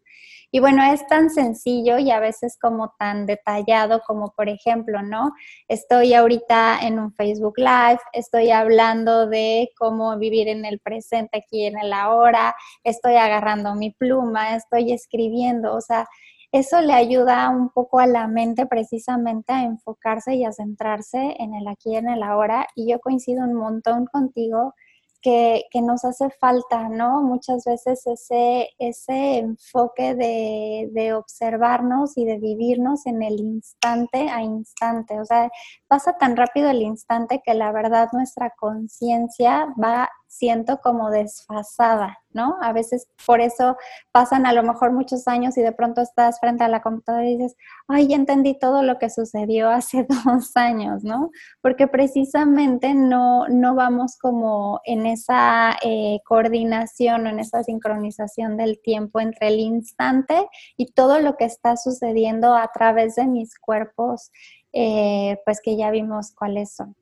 Y 0.55 0.61
bueno, 0.61 0.83
es 0.93 1.07
tan 1.07 1.31
sencillo 1.31 1.99
y 1.99 2.11
a 2.11 2.21
veces 2.21 2.59
como 2.61 2.95
tan 2.99 3.27
detallado 3.27 4.03
como 4.07 4.33
por 4.33 4.49
ejemplo, 4.49 5.03
¿no? 5.03 5.33
Estoy 5.69 6.15
ahorita 6.15 6.81
en 6.83 6.99
un 6.99 7.13
Facebook 7.15 7.55
Live, 7.57 8.01
estoy 8.13 8.51
hablando 8.51 9.27
de 9.27 9.71
cómo 9.79 10.17
vivir 10.19 10.49
en 10.49 10.65
el 10.65 10.79
presente 10.81 11.39
aquí 11.39 11.67
en 11.67 11.79
el 11.79 11.93
ahora, 11.93 12.55
estoy 12.85 13.17
agarrando 13.17 13.75
mi 13.75 13.91
pluma, 13.91 14.57
estoy 14.57 14.93
escribiendo, 14.93 15.75
o 15.75 15.81
sea, 15.81 16.07
eso 16.53 16.83
le 16.83 16.93
ayuda 16.93 17.49
un 17.49 17.71
poco 17.71 17.99
a 17.99 18.07
la 18.07 18.29
mente 18.29 18.67
precisamente 18.67 19.55
a 19.55 19.63
enfocarse 19.63 20.35
y 20.35 20.45
a 20.45 20.53
centrarse 20.53 21.35
en 21.39 21.55
el 21.55 21.67
aquí 21.67 21.97
en 21.97 22.11
el 22.11 22.23
ahora. 22.23 22.67
Y 22.77 22.91
yo 22.91 23.01
coincido 23.01 23.43
un 23.45 23.55
montón 23.55 24.05
contigo 24.05 24.75
que, 25.23 25.65
nos 25.83 26.05
hace 26.05 26.31
falta, 26.31 26.89
¿no? 26.89 27.23
Muchas 27.23 27.65
veces 27.65 28.07
ese, 28.07 28.69
ese 28.79 29.39
enfoque 29.39 30.15
de, 30.15 30.89
de, 30.93 31.15
observarnos 31.15 32.17
y 32.19 32.25
de 32.25 32.39
vivirnos 32.39 33.07
en 33.07 33.23
el 33.23 33.41
instante 33.41 34.29
a 34.29 34.43
instante. 34.43 35.19
O 35.21 35.25
sea, 35.25 35.51
pasa 35.89 36.15
tan 36.19 36.37
rápido 36.37 36.71
el 36.71 36.83
instante 36.83 37.41
que 37.45 37.55
la 37.55 37.73
verdad 37.73 38.09
nuestra 38.13 38.51
conciencia 38.59 39.69
va 39.83 40.11
siento 40.33 40.81
como 40.81 41.11
desfasada, 41.11 42.19
¿no? 42.31 42.57
A 42.63 42.73
veces 42.73 43.07
por 43.27 43.43
eso 43.43 43.77
pasan 44.13 44.47
a 44.47 44.55
lo 44.55 44.63
mejor 44.63 44.91
muchos 44.91 45.29
años 45.29 45.59
y 45.59 45.63
de 45.63 45.73
pronto 45.73 46.01
estás 46.01 46.41
frente 46.41 46.65
a 46.65 46.69
la 46.69 46.81
computadora 46.81 47.27
y 47.27 47.37
dices, 47.37 47.55
ay, 47.87 48.09
ya 48.09 48.17
entendí 48.17 48.59
todo 48.59 48.83
lo 48.83 48.99
que 48.99 49.11
sucedió 49.11 49.69
hace 49.69 50.07
dos 50.25 50.57
años, 50.57 51.05
¿no? 51.05 51.31
Porque 51.61 51.87
precisamente 51.87 52.95
no, 52.95 53.47
no 53.49 53.75
vamos 53.75 54.17
como 54.17 54.81
en 54.85 55.05
esa 55.05 55.77
eh, 55.83 56.21
coordinación 56.25 57.27
o 57.27 57.29
en 57.29 57.39
esa 57.39 57.63
sincronización 57.63 58.57
del 58.57 58.81
tiempo 58.81 59.21
entre 59.21 59.49
el 59.49 59.61
instante 59.61 60.49
y 60.79 60.93
todo 60.93 61.21
lo 61.21 61.37
que 61.37 61.45
está 61.45 61.77
sucediendo 61.77 62.57
a 62.57 62.71
través 62.73 63.17
de 63.17 63.27
mis 63.27 63.59
cuerpos, 63.59 64.33
eh, 64.73 65.39
pues 65.45 65.61
que 65.61 65.77
ya 65.77 65.91
vimos 65.91 66.33
cuáles 66.33 66.75
son. 66.75 66.97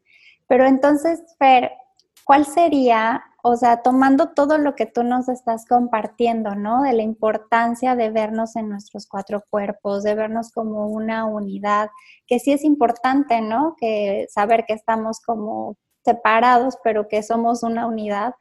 Pero 0.48 0.66
entonces, 0.66 1.22
Fer, 1.38 1.70
¿cuál 2.30 2.46
sería, 2.46 3.24
o 3.42 3.56
sea, 3.56 3.82
tomando 3.82 4.28
todo 4.28 4.56
lo 4.56 4.76
que 4.76 4.86
tú 4.86 5.02
nos 5.02 5.28
estás 5.28 5.66
compartiendo, 5.66 6.54
¿no? 6.54 6.82
De 6.82 6.92
la 6.92 7.02
importancia 7.02 7.96
de 7.96 8.10
vernos 8.10 8.54
en 8.54 8.68
nuestros 8.68 9.08
cuatro 9.08 9.42
cuerpos, 9.50 10.04
de 10.04 10.14
vernos 10.14 10.52
como 10.52 10.86
una 10.86 11.24
unidad, 11.24 11.90
que 12.28 12.38
sí 12.38 12.52
es 12.52 12.62
importante, 12.62 13.40
¿no? 13.40 13.74
Que 13.80 14.28
saber 14.30 14.64
que 14.64 14.74
estamos 14.74 15.18
como 15.18 15.76
separados, 16.04 16.78
pero 16.84 17.08
que 17.08 17.24
somos 17.24 17.64
una 17.64 17.88
unidad. 17.88 18.34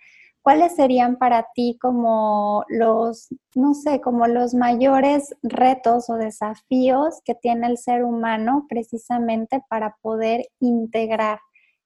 ¿Cuáles 0.44 0.76
serían 0.76 1.18
para 1.18 1.48
ti 1.56 1.80
como 1.82 2.66
los, 2.68 3.30
no 3.56 3.74
sé, 3.74 4.02
como 4.02 4.28
los 4.28 4.54
mayores 4.54 5.36
retos 5.42 6.12
o 6.12 6.14
desafíos 6.14 7.22
que 7.26 7.34
tiene 7.34 7.66
el 7.66 7.80
ser 7.80 8.04
humano 8.04 8.68
precisamente 8.70 9.64
para 9.68 9.96
poder 10.04 10.46
integrar 10.60 11.40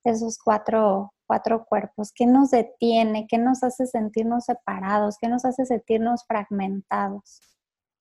esos 0.04 0.38
cuatro 0.38 1.13
cuatro 1.26 1.66
cuerpos? 1.66 2.12
¿Qué 2.14 2.26
nos 2.26 2.52
detiene? 2.52 3.28
¿Qué 3.28 3.38
nos 3.38 3.64
hace 3.64 3.86
sentirnos 3.86 4.46
separados? 4.46 5.18
¿Qué 5.20 5.28
nos 5.28 5.46
hace 5.46 5.66
sentirnos 5.66 6.26
fragmentados? 6.28 7.42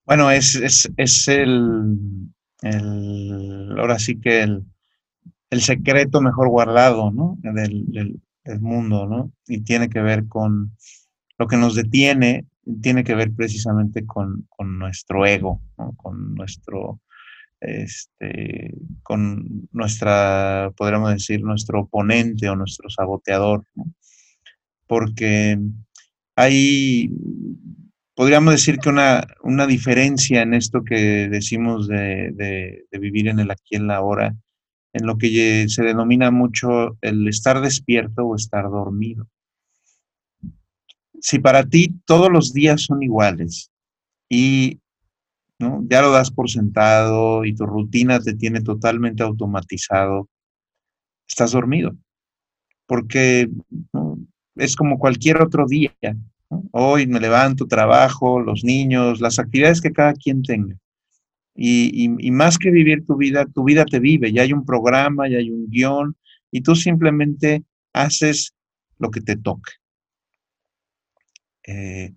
Bueno, 0.04 0.30
es, 0.30 0.56
es, 0.96 1.28
el, 1.28 1.96
el, 2.62 3.74
ahora 3.78 3.98
sí 3.98 4.20
que 4.20 4.42
el, 4.42 4.64
el 5.50 5.60
secreto 5.60 6.20
mejor 6.20 6.48
guardado, 6.48 7.10
¿no? 7.10 7.38
Del, 7.40 7.84
del, 7.86 8.20
mundo, 8.60 9.06
¿no? 9.06 9.30
Y 9.46 9.60
tiene 9.60 9.88
que 9.88 10.00
ver 10.00 10.26
con 10.26 10.76
lo 11.38 11.46
que 11.46 11.56
nos 11.56 11.76
detiene, 11.76 12.46
tiene 12.80 13.04
que 13.04 13.14
ver 13.14 13.32
precisamente 13.32 14.04
con, 14.04 14.46
con 14.48 14.78
nuestro 14.78 15.24
ego, 15.26 15.60
¿no? 15.78 15.92
con 15.96 16.34
nuestro 16.34 17.00
este, 17.62 18.74
con 19.02 19.68
nuestra, 19.72 20.72
podríamos 20.76 21.12
decir, 21.12 21.42
nuestro 21.42 21.82
oponente 21.82 22.48
o 22.48 22.56
nuestro 22.56 22.90
saboteador, 22.90 23.64
porque 24.86 25.58
hay, 26.36 27.10
podríamos 28.14 28.54
decir 28.54 28.78
que 28.78 28.88
una, 28.88 29.26
una, 29.42 29.66
diferencia 29.66 30.42
en 30.42 30.54
esto 30.54 30.82
que 30.82 31.28
decimos 31.28 31.86
de, 31.88 32.84
vivir 32.90 33.28
en 33.28 33.38
el 33.38 33.50
aquí 33.50 33.62
y 33.70 33.76
en 33.76 33.86
la 33.86 33.96
ahora, 33.96 34.34
en 34.92 35.06
lo 35.06 35.16
que 35.16 35.66
se 35.68 35.82
denomina 35.82 36.30
mucho 36.30 36.98
el 37.00 37.28
estar 37.28 37.60
despierto 37.60 38.24
o 38.26 38.36
estar 38.36 38.64
dormido. 38.64 39.28
Si 41.20 41.38
para 41.38 41.64
ti 41.64 41.94
todos 42.04 42.30
los 42.30 42.52
días 42.52 42.82
son 42.82 43.02
iguales 43.02 43.70
y 44.28 44.81
ya 45.88 46.02
lo 46.02 46.10
das 46.10 46.30
por 46.30 46.50
sentado 46.50 47.44
y 47.44 47.54
tu 47.54 47.66
rutina 47.66 48.20
te 48.20 48.34
tiene 48.34 48.60
totalmente 48.60 49.22
automatizado. 49.22 50.28
Estás 51.26 51.52
dormido, 51.52 51.96
porque 52.86 53.48
es 54.56 54.76
como 54.76 54.98
cualquier 54.98 55.40
otro 55.40 55.66
día. 55.66 55.94
Hoy 56.72 57.06
me 57.06 57.20
levanto, 57.20 57.66
trabajo, 57.66 58.40
los 58.40 58.64
niños, 58.64 59.20
las 59.20 59.38
actividades 59.38 59.80
que 59.80 59.92
cada 59.92 60.12
quien 60.12 60.42
tenga. 60.42 60.76
Y, 61.54 62.08
más 62.30 62.58
que 62.58 62.70
vivir 62.70 63.04
tu 63.06 63.16
vida, 63.16 63.46
tu 63.46 63.64
vida 63.64 63.84
te 63.84 64.00
vive. 64.00 64.32
Ya 64.32 64.42
hay 64.42 64.52
un 64.52 64.64
programa, 64.64 65.28
ya 65.28 65.38
hay 65.38 65.50
un 65.50 65.68
guion, 65.68 66.16
y 66.50 66.62
tú 66.62 66.74
simplemente 66.74 67.64
haces 67.92 68.54
lo 68.98 69.10
que 69.10 69.20
te 69.20 69.36
toca. 69.36 69.72
Eh, 71.64 72.14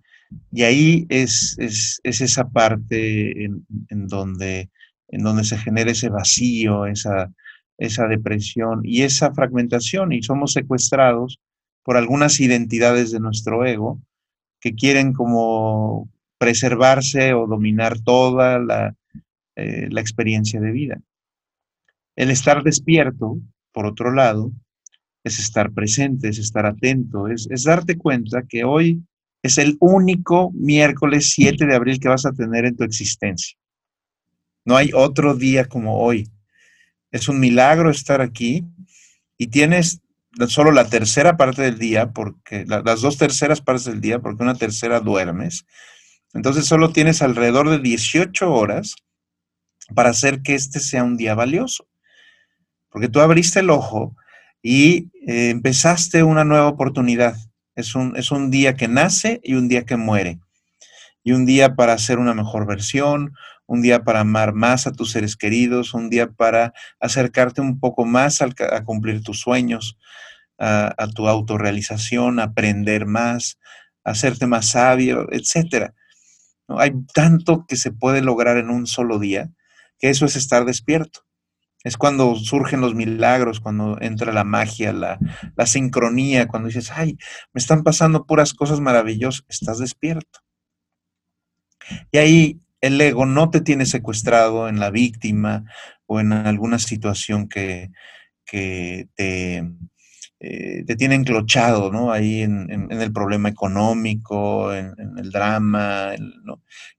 y 0.52 0.62
ahí 0.62 1.06
es, 1.08 1.56
esa 2.02 2.48
parte 2.48 3.44
en, 3.44 3.64
donde, 4.08 4.70
en 5.08 5.22
donde 5.22 5.44
se 5.44 5.58
genera 5.58 5.90
ese 5.90 6.08
vacío, 6.08 6.86
esa, 6.86 7.32
esa 7.78 8.06
depresión 8.06 8.80
y 8.84 9.02
esa 9.02 9.32
fragmentación 9.32 10.12
y 10.12 10.22
somos 10.22 10.52
secuestrados 10.52 11.40
por 11.82 11.96
algunas 11.96 12.40
identidades 12.40 13.12
de 13.12 13.20
nuestro 13.20 13.64
ego 13.64 14.00
que 14.60 14.74
quieren 14.74 15.12
como 15.12 16.10
preservarse 16.38 17.34
o 17.34 17.46
dominar 17.46 18.00
toda 18.00 18.58
la, 18.58 18.94
eh, 19.56 19.88
experiencia 19.96 20.60
de 20.60 20.72
vida. 20.72 21.00
El 22.16 22.30
estar 22.30 22.62
despierto, 22.62 23.38
por 23.72 23.86
otro 23.86 24.12
lado, 24.12 24.52
es 25.24 25.38
estar 25.38 25.72
presente, 25.72 26.28
es 26.28 26.38
estar 26.38 26.66
atento, 26.66 27.28
es, 27.28 27.48
es 27.50 27.64
darte 27.64 27.96
cuenta 27.96 28.42
que 28.48 28.64
hoy 28.64 29.02
es 29.46 29.58
el 29.58 29.76
único 29.80 30.50
miércoles 30.52 31.30
7 31.30 31.66
de 31.66 31.74
abril 31.74 31.98
que 31.98 32.08
vas 32.08 32.26
a 32.26 32.32
tener 32.32 32.66
en 32.66 32.76
tu 32.76 32.84
existencia. 32.84 33.56
No 34.64 34.76
hay 34.76 34.90
otro 34.92 35.34
día 35.34 35.66
como 35.66 35.98
hoy. 35.98 36.28
Es 37.10 37.28
un 37.28 37.40
milagro 37.40 37.90
estar 37.90 38.20
aquí 38.20 38.64
y 39.38 39.46
tienes 39.46 40.00
solo 40.48 40.70
la 40.70 40.88
tercera 40.88 41.36
parte 41.36 41.62
del 41.62 41.78
día, 41.78 42.10
porque 42.10 42.66
las 42.66 43.00
dos 43.00 43.16
terceras 43.16 43.60
partes 43.62 43.86
del 43.86 44.00
día, 44.00 44.18
porque 44.18 44.42
una 44.42 44.54
tercera 44.54 45.00
duermes. 45.00 45.64
Entonces 46.34 46.66
solo 46.66 46.92
tienes 46.92 47.22
alrededor 47.22 47.70
de 47.70 47.78
18 47.78 48.52
horas 48.52 48.96
para 49.94 50.10
hacer 50.10 50.42
que 50.42 50.54
este 50.54 50.80
sea 50.80 51.04
un 51.04 51.16
día 51.16 51.34
valioso. 51.34 51.86
Porque 52.90 53.08
tú 53.08 53.20
abriste 53.20 53.60
el 53.60 53.70
ojo 53.70 54.16
y 54.62 55.10
empezaste 55.26 56.22
una 56.22 56.44
nueva 56.44 56.68
oportunidad. 56.68 57.36
Es 57.76 57.94
un, 57.94 58.16
es 58.16 58.30
un 58.30 58.50
día 58.50 58.74
que 58.74 58.88
nace 58.88 59.40
y 59.44 59.54
un 59.54 59.68
día 59.68 59.84
que 59.84 59.96
muere. 59.96 60.40
y 61.22 61.32
un 61.32 61.44
día 61.44 61.74
para 61.74 61.92
hacer 61.92 62.18
una 62.18 62.34
mejor 62.34 62.66
versión, 62.66 63.34
un 63.66 63.82
día 63.82 64.04
para 64.04 64.20
amar 64.20 64.54
más 64.54 64.86
a 64.86 64.92
tus 64.92 65.10
seres 65.10 65.36
queridos, 65.36 65.92
un 65.92 66.08
día 66.08 66.30
para 66.30 66.72
acercarte 67.00 67.60
un 67.60 67.80
poco 67.80 68.04
más 68.04 68.40
a, 68.42 68.48
cumplir 68.84 69.22
tus 69.22 69.40
sueños, 69.40 69.98
a, 70.58 71.08
tu 71.14 71.28
autorrealización, 71.28 72.38
aprender 72.40 73.06
más, 73.06 73.58
hacerte 74.04 74.46
más 74.46 74.66
sabio, 74.66 75.26
etc. 75.32 75.92
¿No? 76.68 76.78
Hay 76.78 76.92
tanto 77.12 77.66
que 77.68 77.76
se 77.76 77.90
puede 77.90 78.22
lograr 78.22 78.56
en 78.56 78.70
un 78.70 78.86
solo 78.86 79.18
día, 79.18 79.50
que 79.98 80.10
eso 80.10 80.26
es 80.26 80.36
estar 80.36 80.64
despierto. 80.64 81.25
Es 81.86 81.96
cuando 81.96 82.34
surgen 82.34 82.80
los 82.80 82.96
milagros, 82.96 83.60
cuando 83.60 83.96
entra 84.00 84.32
la 84.32 84.42
magia, 84.42 84.92
la, 84.92 85.20
la 85.54 85.66
sincronía, 85.66 86.48
cuando 86.48 86.66
dices, 86.66 86.90
ay, 86.90 87.16
me 87.52 87.60
están 87.60 87.84
pasando 87.84 88.26
puras 88.26 88.54
cosas 88.54 88.80
maravillosas, 88.80 89.44
estás 89.48 89.78
despierto. 89.78 90.40
Y 92.10 92.18
ahí 92.18 92.60
el 92.80 93.00
ego 93.00 93.24
no 93.24 93.50
te 93.50 93.60
tiene 93.60 93.86
secuestrado 93.86 94.68
en 94.68 94.80
la 94.80 94.90
víctima 94.90 95.64
o 96.06 96.18
en 96.18 96.32
alguna 96.32 96.80
situación 96.80 97.48
que, 97.48 97.92
te, 98.50 99.08
eh, 100.40 100.84
te, 100.84 100.96
tiene 100.96 101.14
enclochado, 101.14 101.92
¿no? 101.92 102.10
Ahí 102.10 102.42
en, 102.42 102.90
el 102.90 103.12
problema 103.12 103.48
económico, 103.48 104.74
en, 104.74 104.92
el 105.18 105.30
drama. 105.30 106.14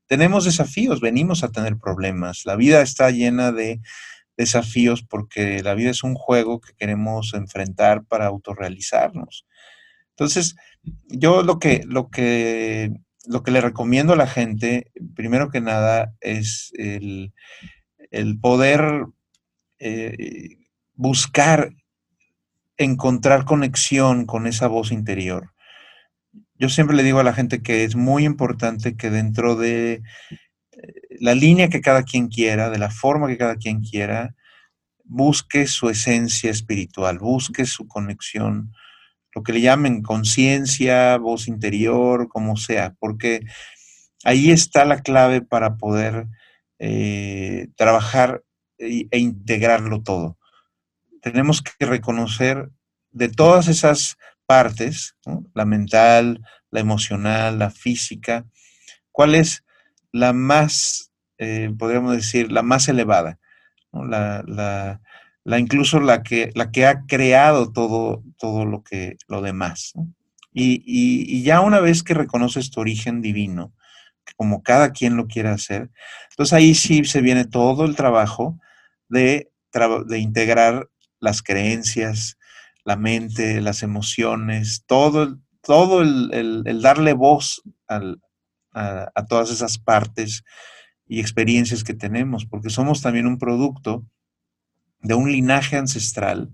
Tenemos 0.05 0.45
desafíos, 0.45 1.01
venimos 1.01 1.43
a 1.43 1.51
tener 1.51 1.77
problemas. 1.77 2.45
La 2.45 2.55
vida 2.55 2.81
está 2.81 3.11
llena 3.11 3.51
de 3.51 3.81
desafíos 4.37 5.03
porque 5.03 5.61
la 5.63 5.73
vida 5.73 5.89
es 5.89 6.03
un 6.03 6.15
juego 6.15 6.61
que 6.61 6.73
queremos 6.77 7.33
enfrentar 7.33 8.05
para 8.05 8.27
autorrealizarnos. 8.27 9.45
Entonces, 10.11 10.55
yo 11.09 11.43
lo 11.43 11.59
que, 11.59 11.83
lo 11.85 12.09
que 12.09 12.93
lo 13.27 13.43
que 13.43 13.51
le 13.51 13.61
recomiendo 13.61 14.13
a 14.13 14.17
la 14.17 14.27
gente, 14.27 14.91
primero 15.15 15.49
que 15.49 15.61
nada, 15.61 16.13
es 16.21 16.71
el, 16.75 17.33
poder 18.41 19.05
eh, 19.79 20.57
buscar 20.93 21.73
encontrar 22.77 23.45
conexión 23.45 24.25
con 24.25 24.47
esa 24.47 24.67
voz 24.67 24.91
interior. 24.91 25.53
Yo 26.55 26.69
siempre 26.69 26.95
le 26.95 27.03
digo 27.03 27.19
a 27.19 27.23
la 27.23 27.33
gente 27.33 27.61
que 27.61 27.83
es 27.83 27.95
muy 27.95 28.25
importante 28.25 28.95
que 28.95 29.09
dentro 29.09 29.55
de 29.55 30.01
la 31.19 31.35
línea 31.35 31.69
que 31.69 31.81
cada 31.81 32.03
quien 32.03 32.27
quiera, 32.27 32.69
de 32.69 32.79
la 32.79 32.89
forma 32.89 33.27
que 33.27 33.37
cada 33.37 33.55
quien 33.55 33.81
quiera, 33.81 34.35
busque 35.03 35.67
su 35.67 35.89
esencia 35.89 36.51
espiritual, 36.51 37.19
busque 37.19 37.65
su 37.65 37.87
conexión 37.87 38.71
lo 39.37 39.43
que 39.43 39.53
le 39.53 39.61
llamen 39.61 40.01
conciencia, 40.01 41.15
voz 41.17 41.47
interior, 41.47 42.27
como 42.27 42.57
sea, 42.57 42.95
porque 42.97 43.41
ahí 44.23 44.49
está 44.49 44.83
la 44.83 45.01
clave 45.01 45.43
para 45.43 45.75
poder 45.75 46.25
eh, 46.79 47.67
trabajar 47.75 48.43
e, 48.79 49.05
e, 49.11 49.19
integrarlo 49.19 50.01
todo. 50.01 50.39
Tenemos 51.21 51.61
que 51.61 51.85
reconocer 51.85 52.71
de 53.11 53.29
todas 53.29 53.67
esas 53.67 54.17
partes, 54.47 55.15
la 55.53 55.65
mental, 55.65 56.43
la 56.71 56.79
emocional, 56.79 57.59
la 57.59 57.69
física, 57.69 58.43
cuál 59.11 59.35
es 59.35 59.63
la 60.11 60.33
más, 60.33 61.06
eh, 61.37 61.71
podríamos 61.77 62.15
decir, 62.15 62.51
la 62.51 62.63
más 62.63 62.87
elevada, 62.87 63.39
la, 63.91 64.43
la, 64.47 65.01
la 65.43 65.59
incluso 65.59 65.99
la 65.99 66.23
que, 66.23 66.51
la 66.55 66.71
que 66.71 66.85
ha 66.85 67.05
creado 67.05 67.71
todo, 67.71 68.23
todo 68.37 68.65
lo, 68.65 68.83
que, 68.83 69.17
lo 69.27 69.41
demás. 69.41 69.93
Y, 70.51 71.43
ya 71.43 71.61
una 71.61 71.79
vez 71.79 72.03
que 72.03 72.13
reconoces 72.13 72.71
tu 72.71 72.81
origen 72.81 73.21
divino, 73.21 73.73
como 74.35 74.61
cada 74.61 74.91
quien 74.91 75.15
lo 75.15 75.27
quiere 75.27 75.49
hacer, 75.49 75.89
entonces 76.31 76.53
ahí 76.53 76.75
sí 76.75 77.05
se 77.05 77.21
viene 77.21 77.45
todo 77.45 77.85
el 77.85 77.95
trabajo 77.95 78.59
de, 79.07 79.51
de 80.07 80.19
integrar 80.19 80.89
las 81.19 81.41
creencias, 81.41 82.37
la 82.83 82.97
mente, 82.97 83.61
las 83.61 83.83
emociones, 83.83 84.83
todo, 84.85 85.37
todo 85.61 86.01
el, 86.01 86.81
darle 86.81 87.13
voz 87.13 87.61
a, 87.87 88.01
a 88.73 89.25
todas 89.27 89.49
esas 89.49 89.77
partes 89.77 90.43
y 91.07 91.19
experiencias 91.19 91.83
que 91.83 91.93
tenemos, 91.93 92.45
porque 92.45 92.69
somos 92.69 93.01
también 93.01 93.27
un 93.27 93.37
producto 93.37 94.05
de 95.01 95.13
un 95.13 95.31
linaje 95.31 95.77
ancestral, 95.77 96.53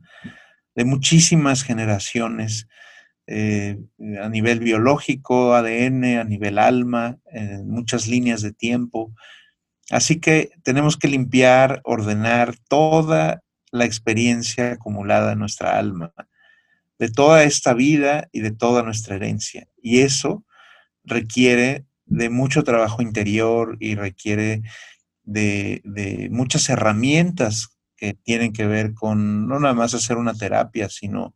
de 0.76 0.86
muchísimas 0.86 1.64
generaciones, 1.64 2.68
eh, 3.26 3.80
a 4.22 4.28
nivel 4.28 4.60
biológico, 4.60 5.54
ADN, 5.56 6.20
a 6.20 6.24
nivel 6.24 6.60
alma, 6.60 7.18
en 7.32 7.70
muchas 7.70 8.08
líneas 8.08 8.42
de 8.42 8.52
tiempo. 8.52 9.14
Así 9.90 10.20
que 10.20 10.52
tenemos 10.64 10.98
que 10.98 11.08
limpiar, 11.08 11.82
ordenar 11.84 12.56
toda 12.68 13.42
la 13.72 13.86
experiencia 13.86 14.74
acumulada 14.74 15.34
en 15.34 15.40
nuestra 15.40 15.78
alma, 15.78 16.14
de 17.00 17.10
toda 17.10 17.44
esta 17.44 17.74
vida 17.74 18.28
y 18.32 18.42
de 18.42 18.52
toda 18.52 18.84
nuestra 18.84 19.16
herencia. 19.16 19.68
Y 19.82 20.02
eso 20.02 20.46
requiere 21.04 21.86
de 22.06 22.30
mucho 22.30 22.64
trabajo 22.64 23.02
interior 23.02 23.78
y 23.80 23.96
requiere 23.96 24.62
de, 25.24 25.82
de 25.84 26.30
muchas 26.32 26.70
herramientas 26.70 27.78
que 27.96 28.14
tienen 28.14 28.54
que 28.54 28.66
ver 28.66 28.94
con 28.94 29.48
no 29.48 29.60
nada 29.60 29.74
más 29.74 29.94
hacer 29.94 30.18
una 30.18 30.34
terapia, 30.34 30.90
sino 30.90 31.36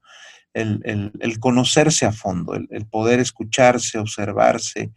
el, 0.58 1.40
conocerse 1.40 2.06
a 2.06 2.12
fondo, 2.12 2.56
el, 2.56 2.86
poder 2.88 3.20
escucharse, 3.20 4.00
observarse. 4.00 4.92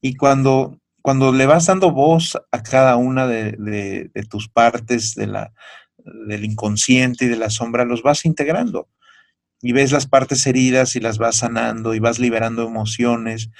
Y 0.00 0.16
cuando, 0.16 0.80
cuando 1.02 1.32
le 1.32 1.46
vas 1.46 1.66
dando 1.66 1.90
voz 1.90 2.38
a 2.50 2.62
cada 2.62 2.96
una 2.96 3.26
de, 3.26 4.10
tus 4.28 4.48
partes 4.48 5.14
de 5.14 5.26
la, 5.26 5.52
del 6.28 6.44
inconsciente 6.44 7.26
y 7.26 7.28
de 7.28 7.36
la 7.36 7.50
sombra, 7.50 7.84
los 7.84 8.02
vas 8.02 8.24
integrando. 8.24 8.88
Y 9.62 9.72
ves 9.72 9.90
las 9.92 10.06
partes 10.06 10.46
heridas 10.46 10.96
y 10.96 11.00
las 11.00 11.18
vas 11.18 11.36
sanando 11.36 11.94
y 11.94 11.98
vas 11.98 12.18
liberando 12.18 12.66
emociones. 12.66 13.50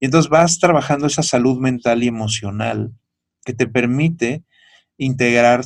Y 0.00 0.06
entonces 0.06 0.30
vas 0.30 0.58
trabajando 0.58 1.06
esa 1.06 1.22
salud 1.22 1.58
mental 1.58 2.02
y 2.02 2.08
emocional 2.08 2.92
que 3.44 3.52
te 3.52 3.66
permite 3.66 4.44
integrar 4.96 5.64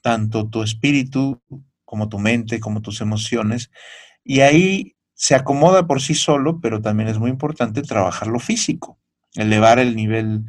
tanto 0.00 0.48
tu 0.48 0.62
espíritu 0.62 1.40
como 1.84 2.08
tu 2.08 2.18
mente, 2.18 2.60
como 2.60 2.82
tus 2.82 3.00
emociones, 3.00 3.70
y 4.24 4.40
ahí 4.40 4.94
se 5.14 5.34
acomoda 5.34 5.86
por 5.86 6.00
sí 6.00 6.14
solo, 6.14 6.60
pero 6.60 6.80
también 6.80 7.08
es 7.08 7.18
muy 7.18 7.30
importante 7.30 7.82
trabajar 7.82 8.28
lo 8.28 8.38
físico, 8.38 8.98
elevar 9.34 9.78
el 9.78 9.96
nivel 9.96 10.44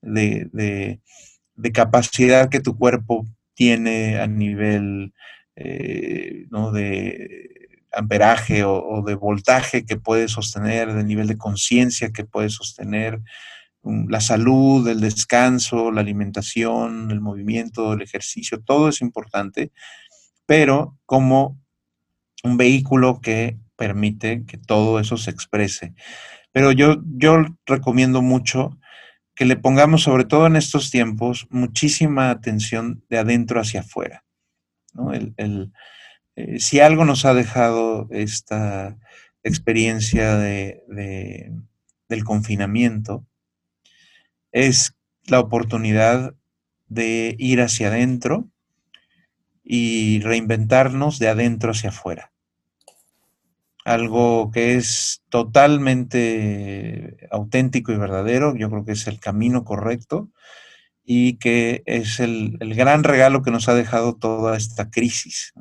de, 0.00 1.00
capacidad 1.72 2.48
que 2.48 2.60
tu 2.60 2.76
cuerpo 2.76 3.26
tiene 3.54 4.18
a 4.18 4.26
nivel 4.26 5.12
eh, 5.56 6.46
de 6.72 7.57
amperaje 7.92 8.64
o, 8.64 9.02
de 9.06 9.14
voltaje 9.14 9.84
que 9.84 9.96
puede 9.96 10.28
sostener, 10.28 10.92
de 10.92 11.04
nivel 11.04 11.26
de 11.26 11.38
conciencia 11.38 12.12
que 12.12 12.24
puede 12.24 12.50
sostener, 12.50 13.20
la 13.82 14.20
salud, 14.20 14.86
el 14.88 15.00
descanso, 15.00 15.90
la 15.90 16.00
alimentación, 16.00 17.10
el 17.10 17.20
movimiento, 17.20 17.92
el 17.92 18.02
ejercicio, 18.02 18.60
todo 18.60 18.88
es 18.88 19.00
importante, 19.00 19.72
pero 20.46 20.96
como 21.06 21.58
un 22.44 22.56
vehículo 22.56 23.20
que 23.20 23.58
permite 23.76 24.44
que 24.44 24.58
todo 24.58 25.00
eso 25.00 25.16
se 25.16 25.30
exprese. 25.30 25.94
Pero 26.52 26.72
yo, 26.72 26.96
yo 27.04 27.44
recomiendo 27.66 28.20
mucho 28.20 28.78
que 29.34 29.44
le 29.44 29.56
pongamos, 29.56 30.02
sobre 30.02 30.24
todo 30.24 30.46
en 30.46 30.56
estos 30.56 30.90
tiempos, 30.90 31.46
muchísima 31.50 32.30
atención 32.30 33.04
de 33.08 33.18
adentro 33.18 33.60
hacia 33.60 33.80
afuera. 33.80 34.24
Eh, 36.38 36.60
si 36.60 36.78
algo 36.78 37.04
nos 37.04 37.24
ha 37.24 37.34
dejado 37.34 38.06
esta 38.10 38.96
experiencia 39.42 40.36
de, 40.36 40.84
del 42.08 42.22
confinamiento, 42.22 43.26
es 44.52 44.94
la 45.26 45.40
oportunidad 45.40 46.36
de 46.86 47.34
ir 47.38 47.60
hacia 47.60 47.88
adentro 47.88 48.48
y 49.64 50.20
reinventarnos 50.20 51.18
de 51.18 51.28
adentro 51.28 51.72
hacia 51.72 51.90
afuera. 51.90 52.30
Algo 53.84 54.52
que 54.52 54.76
es 54.76 55.24
totalmente 55.30 57.16
auténtico 57.32 57.90
y 57.90 57.96
verdadero, 57.96 58.54
yo 58.54 58.70
creo 58.70 58.84
que 58.84 58.92
es 58.92 59.08
el 59.08 59.18
camino 59.18 59.64
correcto 59.64 60.30
y 61.04 61.38
que 61.38 61.82
es 61.84 62.20
el, 62.20 62.58
gran 62.60 63.02
regalo 63.02 63.42
que 63.42 63.50
nos 63.50 63.68
ha 63.68 63.74
dejado 63.74 64.14
toda 64.14 64.56
esta 64.56 64.88
crisis. 64.88 65.52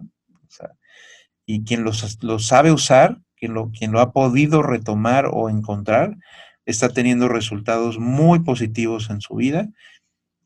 Y 1.49 1.63
quien 1.63 1.85
lo, 1.85 1.93
sabe 2.39 2.73
usar, 2.73 3.21
quien 3.37 3.53
lo, 3.53 3.71
quien 3.71 3.93
lo 3.93 4.01
ha 4.01 4.11
podido 4.11 4.61
retomar 4.61 5.29
o 5.31 5.49
encontrar, 5.49 6.17
está 6.65 6.89
teniendo 6.89 7.29
resultados 7.29 7.97
muy 7.97 8.39
positivos 8.39 9.09
en 9.09 9.21
su 9.21 9.35
vida 9.35 9.69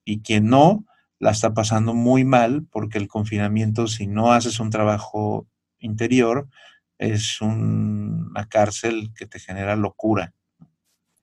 y 0.05 0.21
quien 0.21 0.47
no 0.47 0.85
la 1.17 1.31
está 1.31 1.55
pasando 1.55 1.95
muy 1.95 2.23
mal 2.23 2.67
porque 2.71 2.99
el 2.99 3.07
confinamiento, 3.07 3.87
si 3.87 4.05
no 4.05 4.31
haces 4.31 4.59
un 4.59 4.69
trabajo 4.69 5.47
interior, 5.79 6.47
es 6.99 7.41
una 7.41 8.47
cárcel 8.47 9.11
que 9.17 9.25
te 9.25 9.39
genera 9.39 9.75
locura. 9.75 10.33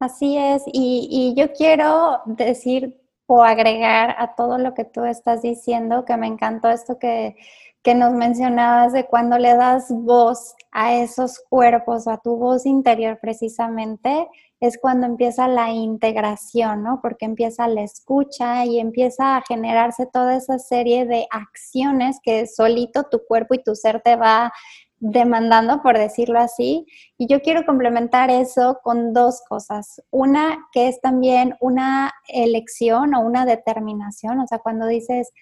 Así 0.00 0.36
es, 0.36 0.64
y, 0.72 1.08
y 1.08 1.40
yo 1.40 1.52
quiero 1.52 2.20
decir 2.26 3.00
o 3.26 3.44
agregar 3.44 4.16
a 4.18 4.34
todo 4.34 4.58
lo 4.58 4.74
que 4.74 4.84
tú 4.84 5.04
estás 5.04 5.42
diciendo, 5.42 6.04
que 6.04 6.16
me 6.16 6.26
encantó 6.26 6.68
esto 6.70 6.98
que, 6.98 7.36
que 7.82 7.94
nos 7.94 8.12
mencionabas 8.12 8.92
de 8.92 9.06
cuando 9.06 9.38
le 9.38 9.54
das 9.54 9.86
voz 9.90 10.54
a 10.72 10.94
esos 10.94 11.38
cuerpos, 11.48 12.08
a 12.08 12.18
tu 12.18 12.36
voz 12.36 12.66
interior 12.66 13.18
precisamente, 13.20 14.28
es 14.60 14.78
cuando 14.78 15.06
empieza 15.06 15.46
la 15.46 15.70
integración, 15.70 16.82
¿no? 16.82 17.00
Porque 17.00 17.24
empieza 17.24 17.68
la 17.68 17.82
escucha 17.82 18.64
y 18.64 18.80
empieza 18.80 19.36
a 19.36 19.42
generarse 19.42 20.06
toda 20.06 20.36
esa 20.36 20.58
serie 20.58 21.06
de 21.06 21.26
acciones 21.30 22.18
que 22.22 22.46
solito 22.46 23.04
tu 23.04 23.20
cuerpo 23.26 23.54
y 23.54 23.62
tu 23.62 23.76
ser 23.76 24.00
te 24.02 24.16
va 24.16 24.52
demandando, 25.00 25.80
por 25.80 25.96
decirlo 25.96 26.40
así. 26.40 26.86
Y 27.16 27.28
yo 27.28 27.40
quiero 27.40 27.64
complementar 27.64 28.30
eso 28.30 28.80
con 28.82 29.12
dos 29.12 29.42
cosas. 29.48 30.02
Una, 30.10 30.66
que 30.72 30.88
es 30.88 31.00
también 31.00 31.54
una 31.60 32.12
elección 32.26 33.14
o 33.14 33.20
una 33.20 33.46
determinación, 33.46 34.40
o 34.40 34.46
sea, 34.46 34.58
cuando 34.58 34.86
dices, 34.86 35.32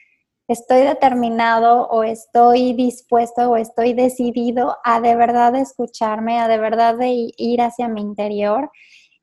estoy 0.48 0.82
determinado 0.82 1.88
o 1.88 2.02
estoy 2.02 2.72
dispuesto 2.74 3.50
o 3.50 3.56
estoy 3.56 3.94
decidido 3.94 4.76
a 4.84 5.00
de 5.00 5.16
verdad 5.16 5.54
escucharme, 5.56 6.38
a 6.38 6.48
de 6.48 6.58
verdad 6.58 6.96
de 6.96 7.32
ir 7.36 7.60
hacia 7.62 7.88
mi 7.88 8.00
interior. 8.00 8.70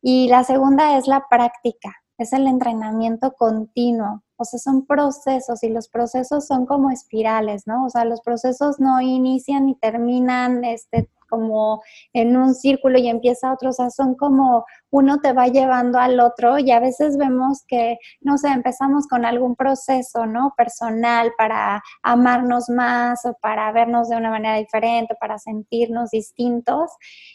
Y 0.02 0.28
la 0.28 0.44
segunda 0.44 0.98
es 0.98 1.08
la 1.08 1.26
práctica, 1.30 1.94
es 2.18 2.34
el 2.34 2.48
entrenamiento 2.48 3.34
continuo. 3.34 4.24
O 4.36 4.46
sea, 4.46 4.60
son 4.60 4.86
procesos 4.86 5.64
y 5.64 5.70
los 5.70 5.88
procesos 5.88 6.46
son 6.46 6.66
como 6.66 6.92
espirales, 6.92 7.64
¿no? 7.66 7.86
O 7.86 7.90
sea, 7.90 8.04
los 8.04 8.22
procesos 8.22 8.80
no 8.80 9.00
inician 9.00 9.68
ni 9.68 9.76
terminan 9.76 10.66
este, 10.66 11.10
como 11.34 11.82
en 12.14 12.38
un 12.38 12.54
círculo 12.54 13.00
y 13.00 13.08
empieza 13.08 13.52
otro, 13.52 13.72
o 13.72 13.74
sea, 13.74 13.90
son 13.90 14.14
como 14.14 14.66
uno 14.92 15.18
te 15.20 15.34
va 15.34 15.48
llevando 15.48 15.98
al 15.98 16.20
otro 16.20 16.60
y 16.60 16.70
a 16.70 16.80
veces 16.80 17.18
vemos 17.18 17.64
que, 17.68 17.98
no 18.22 18.38
sé, 18.38 18.50
empezamos 18.50 19.08
con 19.08 19.26
algún 19.26 19.56
proceso, 19.56 20.28
¿no? 20.28 20.54
Personal 20.56 21.32
para 21.36 21.82
amarnos 22.04 22.70
más 22.70 23.26
o 23.26 23.36
para 23.42 23.72
vernos 23.72 24.10
de 24.10 24.18
una 24.18 24.30
manera 24.30 24.58
diferente, 24.58 25.16
para 25.20 25.40
sentirnos 25.40 26.12
distintos 26.12 26.92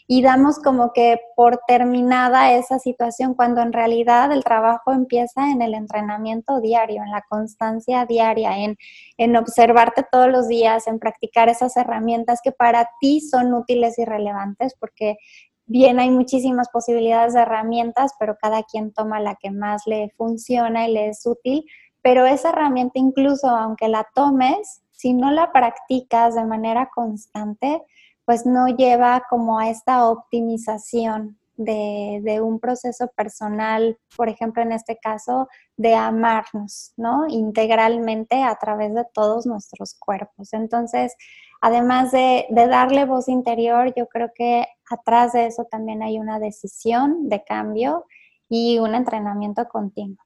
y 0.07 0.21
damos 0.21 0.59
como 0.59 0.93
que 0.93 1.19
por 1.35 1.59
terminada 1.67 2.53
esa 2.53 2.79
situación 2.79 3.33
cuando 3.33 3.59
en 3.61 3.73
realidad 3.73 4.31
el 4.31 4.45
trabajo 4.45 4.93
empieza 4.93 5.51
en 5.51 5.61
el 5.61 5.73
entrenamiento 5.73 6.61
diario, 6.61 7.03
en 7.03 7.11
la 7.11 7.25
constancia 7.27 8.05
diaria, 8.05 8.57
en, 8.59 8.77
en 9.17 9.35
observarte 9.35 10.05
todos 10.09 10.29
los 10.29 10.47
días, 10.47 10.87
en 10.87 10.97
practicar 10.97 11.49
esas 11.49 11.75
herramientas 11.75 12.39
que 12.41 12.53
para 12.53 12.89
ti 13.01 13.19
son 13.19 13.53
útiles 13.53 13.88
y 13.97 14.05
relevantes 14.05 14.75
porque 14.79 15.17
bien 15.65 15.99
hay 15.99 16.09
muchísimas 16.09 16.69
posibilidades 16.69 17.33
de 17.33 17.41
herramientas, 17.41 18.13
pero 18.19 18.37
cada 18.41 18.63
quien 18.63 18.91
toma 18.91 19.19
la 19.19 19.35
que 19.35 19.51
más 19.51 19.83
le 19.85 20.09
funciona 20.17 20.87
y 20.87 20.93
le 20.93 21.09
es 21.09 21.25
útil. 21.25 21.65
Pero 22.01 22.25
esa 22.25 22.49
herramienta 22.49 22.99
incluso 22.99 23.47
aunque 23.47 23.87
la 23.87 24.07
tomes, 24.13 24.81
si 24.91 25.13
no 25.13 25.31
la 25.31 25.51
practicas 25.51 26.35
de 26.35 26.43
manera 26.43 26.89
constante, 26.93 27.81
pues 28.25 28.45
no 28.45 28.67
lleva 28.67 29.23
como 29.29 29.59
a 29.59 29.69
esta 29.69 30.07
optimización 30.07 31.39
de, 31.55 32.21
de, 32.23 32.41
un 32.41 32.59
proceso 32.59 33.09
personal, 33.15 33.97
por 34.15 34.29
ejemplo, 34.29 34.63
en 34.63 34.71
este 34.71 34.97
caso, 34.97 35.49
de 35.75 35.93
amarnos, 35.93 36.93
¿no? 36.95 37.27
Integralmente 37.27 38.43
a 38.43 38.55
través 38.55 38.93
de 38.93 39.03
todos 39.13 39.45
nuestros 39.45 39.93
cuerpos. 39.93 40.53
Entonces, 40.53 41.15
además 41.61 42.11
de, 42.11 42.45
darle 42.49 43.05
voz 43.05 43.27
interior, 43.27 43.93
yo 43.95 44.07
creo 44.07 44.31
que 44.33 44.65
atrás 44.89 45.33
de 45.33 45.47
eso 45.47 45.65
también 45.65 46.01
hay 46.03 46.19
una 46.19 46.39
decisión 46.39 47.29
de 47.29 47.43
cambio 47.43 48.05
y 48.47 48.79
un 48.79 48.95
entrenamiento 48.95 49.67
continuo. 49.67 50.23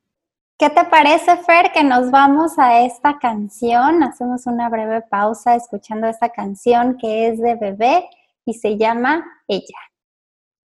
¿Qué 0.57 0.69
te 0.69 0.85
parece, 0.85 1.35
Fer, 1.37 1.71
que 1.71 1.83
nos 1.83 2.11
vamos 2.11 2.57
a 2.57 2.81
esta 2.81 3.17
canción? 3.19 4.03
Hacemos 4.03 4.45
una 4.45 4.69
breve 4.69 5.01
pausa 5.01 5.55
escuchando 5.55 6.07
esta 6.07 6.29
canción 6.29 6.97
que 6.97 7.27
es 7.27 7.39
de 7.39 7.55
bebé 7.55 8.07
y 8.45 8.53
se 8.53 8.77
llama 8.77 9.25
Ella. 9.47 9.79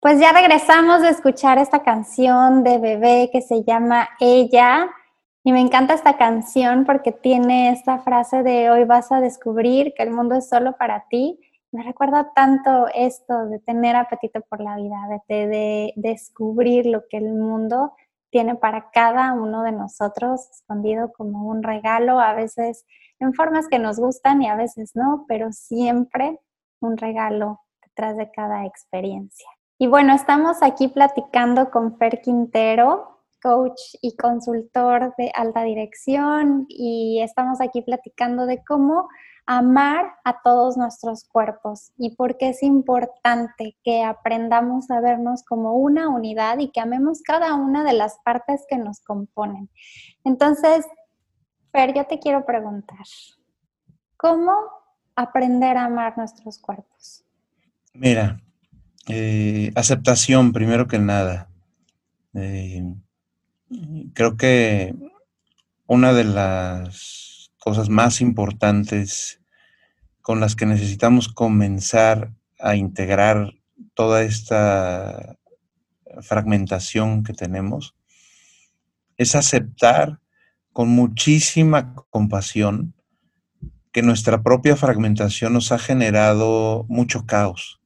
Pues 0.00 0.20
ya 0.20 0.32
regresamos 0.32 1.02
de 1.02 1.10
escuchar 1.10 1.58
esta 1.58 1.82
canción 1.82 2.64
de 2.64 2.78
bebé 2.78 3.28
que 3.32 3.42
se 3.42 3.64
llama 3.64 4.08
Ella. 4.18 4.88
Y 5.46 5.52
me 5.52 5.61
encanta 5.61 5.94
esta 5.94 6.16
canción 6.16 6.85
porque 6.85 7.12
tiene 7.12 7.70
esta 7.70 8.00
frase 8.00 8.42
de 8.42 8.68
hoy 8.68 8.82
vas 8.82 9.12
a 9.12 9.20
descubrir 9.20 9.94
que 9.94 10.02
el 10.02 10.11
mundo 10.11 10.35
es 10.35 10.48
solo 10.48 10.76
para 10.76 11.06
ti. 11.09 11.38
Me 11.70 11.85
recuerda 11.85 12.32
tanto 12.35 12.88
esto 12.92 13.46
de 13.46 13.61
tener 13.61 13.94
apetito 13.94 14.40
por 14.40 14.61
la 14.61 14.74
vida, 14.74 14.96
de, 15.28 15.46
de 15.46 15.92
descubrir 15.94 16.87
lo 16.87 17.06
que 17.06 17.18
el 17.18 17.32
mundo 17.32 17.92
tiene 18.30 18.56
para 18.56 18.90
cada 18.90 19.35
uno 19.35 19.62
de 19.62 19.70
nosotros, 19.70 20.50
escondido 20.50 21.12
como 21.12 21.48
un 21.48 21.62
regalo, 21.62 22.18
a 22.18 22.32
veces 22.35 22.85
en 23.20 23.32
formas 23.32 23.68
que 23.68 23.78
nos 23.78 24.00
gustan 24.00 24.42
y 24.42 24.48
a 24.48 24.56
veces 24.56 24.96
no, 24.96 25.26
pero 25.28 25.52
siempre 25.52 26.40
un 26.80 26.96
regalo 26.96 27.61
detrás 27.85 28.16
de 28.16 28.32
cada 28.32 28.66
experiencia. 28.66 29.48
Y 29.78 29.87
bueno, 29.87 30.12
estamos 30.12 30.61
aquí 30.64 30.88
platicando 30.88 31.70
con 31.70 31.98
Fer 31.98 32.20
Quintero, 32.20 33.15
coach 33.46 33.80
y 34.02 34.16
consultor 34.16 35.14
de 35.16 35.30
alta 35.32 35.62
dirección 35.62 36.66
y 36.68 37.20
estamos 37.22 37.61
aquí 37.61 37.80
platicando 37.80 38.44
de 38.44 38.64
cómo 38.64 39.09
amar 39.46 40.14
a 40.24 40.42
todos 40.42 40.76
nuestros 40.76 41.22
cuerpos 41.22 41.92
y 41.96 42.16
por 42.16 42.38
qué 42.38 42.48
es 42.48 42.64
importante 42.64 43.76
que 43.85 44.02
aprendamos 44.02 44.90
a 44.90 45.00
vernos 45.00 45.44
como 45.44 45.74
una 45.74 46.09
unidad 46.09 46.59
y 46.59 46.72
que 46.72 46.80
amemos 46.80 47.22
cada 47.22 47.54
una 47.54 47.85
de 47.85 47.92
las 47.92 48.18
partes 48.24 48.64
que 48.68 48.78
nos 48.78 48.98
componen. 48.98 49.70
Entonces, 50.24 50.85
Fer, 51.70 51.94
yo 51.94 52.04
te 52.06 52.18
quiero 52.18 52.44
preguntar, 52.44 53.06
¿cómo 54.16 54.56
aprender 55.14 55.76
a 55.76 55.85
amar 55.85 56.18
nuestros 56.18 56.59
cuerpos? 56.59 57.24
Mira, 57.94 58.40
eh, 59.06 59.70
aceptación 59.76 60.52
primero 60.52 60.88
que 60.88 60.98
nada. 60.98 61.48
Eh, 62.35 62.82
Creo 64.14 64.37
que 64.37 64.94
una 65.87 66.12
de 66.12 66.22
las 66.22 67.50
cosas 67.59 67.88
más 67.88 68.20
importantes 68.20 69.40
con 70.22 70.38
las 70.38 70.55
que 70.55 70.66
necesitamos 70.66 71.29
comenzar 71.29 72.33
a 72.61 72.76
integrar 72.76 73.55
toda 73.94 74.22
esta 74.22 75.37
fragmentación 76.22 77.24
que 77.24 77.33
tenemos 77.33 77.96
es 79.16 79.35
aceptar 79.35 80.20
con 80.72 80.88
muchísima 80.88 81.94
compasión 82.11 82.94
que 83.90 84.02
nuestra 84.02 84.44
propia 84.44 84.76
fragmentación 84.76 85.55
nos 85.55 85.72
ha 85.72 85.79
generado 85.79 86.85
mucho 86.88 87.26
caos, 87.26 87.81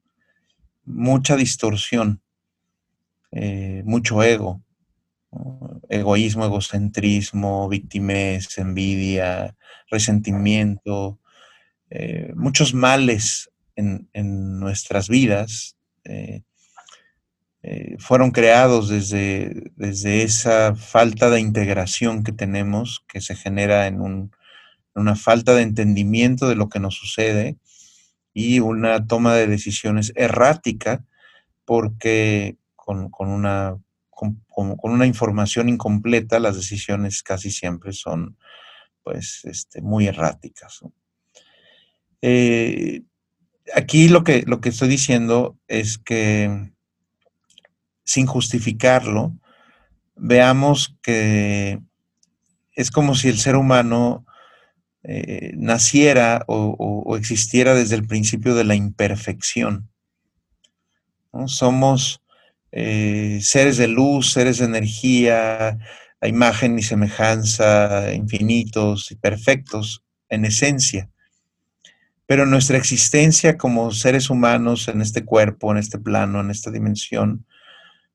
mucha 0.85 1.37
distorsión, 1.37 2.21
eh, 3.31 3.83
mucho 3.87 4.23
ego, 4.23 4.63
egoísmo, 5.89 6.45
egocentrismo, 6.45 7.69
victimez, 7.69 8.59
envidia, 8.59 9.57
resentimiento, 9.91 11.19
eh, 11.91 12.33
muchos 12.37 12.75
males 12.75 13.51
en, 13.77 14.09
nuestras 14.61 15.09
vidas 15.09 15.77
eh, 16.05 16.43
eh, 17.63 17.97
fueron 17.99 18.31
creados 18.31 18.89
desde, 18.89 19.73
desde, 19.77 20.23
esa 20.23 20.75
falta 20.75 21.31
de 21.31 21.41
integración 21.41 22.23
que 22.23 22.33
tenemos, 22.33 23.05
que 23.09 23.21
se 23.21 23.35
genera 23.35 23.87
en, 23.87 24.31
una 24.95 25.17
falta 25.17 25.55
de 25.55 25.63
entendimiento 25.63 26.49
de 26.49 26.57
lo 26.57 26.69
que 26.69 26.81
nos 26.81 26.95
sucede 26.95 27.57
y 28.33 28.61
una 28.61 29.07
toma 29.07 29.35
de 29.35 29.47
decisiones 29.47 30.13
errática 30.15 31.05
porque 31.65 32.57
con, 32.77 33.11
con 33.11 33.29
una 33.29 33.79
con, 34.21 34.77
una 34.83 35.07
información 35.07 35.69
incompleta, 35.69 36.39
las 36.39 36.57
decisiones 36.57 37.23
casi 37.23 37.51
siempre 37.51 37.93
son 37.93 38.37
pues 39.03 39.41
este, 39.45 39.81
muy 39.81 40.07
erráticas. 40.07 40.81
Eh, 42.21 43.03
aquí 43.75 44.09
lo 44.09 44.23
que, 44.25 44.43
lo 44.47 44.61
que 44.61 44.69
estoy 44.69 44.89
diciendo 44.89 45.59
es 45.69 45.97
que 45.99 46.73
sin 48.05 48.27
justificarlo, 48.27 49.37
veamos 50.17 50.99
que 51.03 51.81
es 52.75 52.91
como 52.91 53.15
si 53.15 53.29
el 53.29 53.39
ser 53.39 53.57
humano 53.57 54.27
eh, 55.03 55.53
naciera 55.57 56.45
o, 56.47 57.17
existiera 57.17 57.75
desde 57.75 57.97
el 57.97 58.07
principio 58.07 58.55
de 58.55 58.65
la 58.65 58.75
imperfección. 58.75 59.89
Somos 61.47 62.21
eh, 62.73 63.41
seres 63.43 63.77
de 63.77 63.89
luz, 63.89 64.33
seres 64.33 64.59
de 64.59 64.67
energía, 64.67 65.79
a 66.21 66.29
imagen 66.29 66.79
y 66.79 66.83
semejanza, 66.83 68.13
infinitos 68.13 69.11
y 69.11 69.17
perfectos 69.17 70.05
en 70.29 70.45
esencia. 70.45 71.11
Pero 72.27 72.47
nuestra 72.47 72.77
existencia 72.79 73.57
como 73.57 73.91
seres 73.91 74.31
humanos 74.31 74.89
en 74.89 75.01
este 75.01 75.25
cuerpo, 75.25 75.73
en 75.73 75.79
este 75.79 75.99
plano, 75.99 76.41
en 76.41 76.51
esta 76.51 76.71
dimensión, 76.71 77.45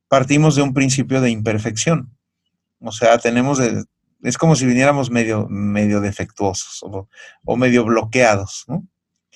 partimos 0.07 0.55
de 0.55 0.61
un 0.61 0.73
principio 0.73 1.19
de 1.19 1.31
imperfección. 1.31 2.15
O 2.79 2.91
sea, 2.91 3.17
tenemos, 3.17 3.59
es 4.21 4.37
como 4.37 4.55
si 4.55 4.65
viniéramos 4.65 5.09
medio, 5.09 5.47
medio 5.49 5.99
defectuosos 5.99 6.83
o, 7.43 7.57
medio 7.57 7.83
bloqueados, 7.83 8.65
¿no? 8.67 8.87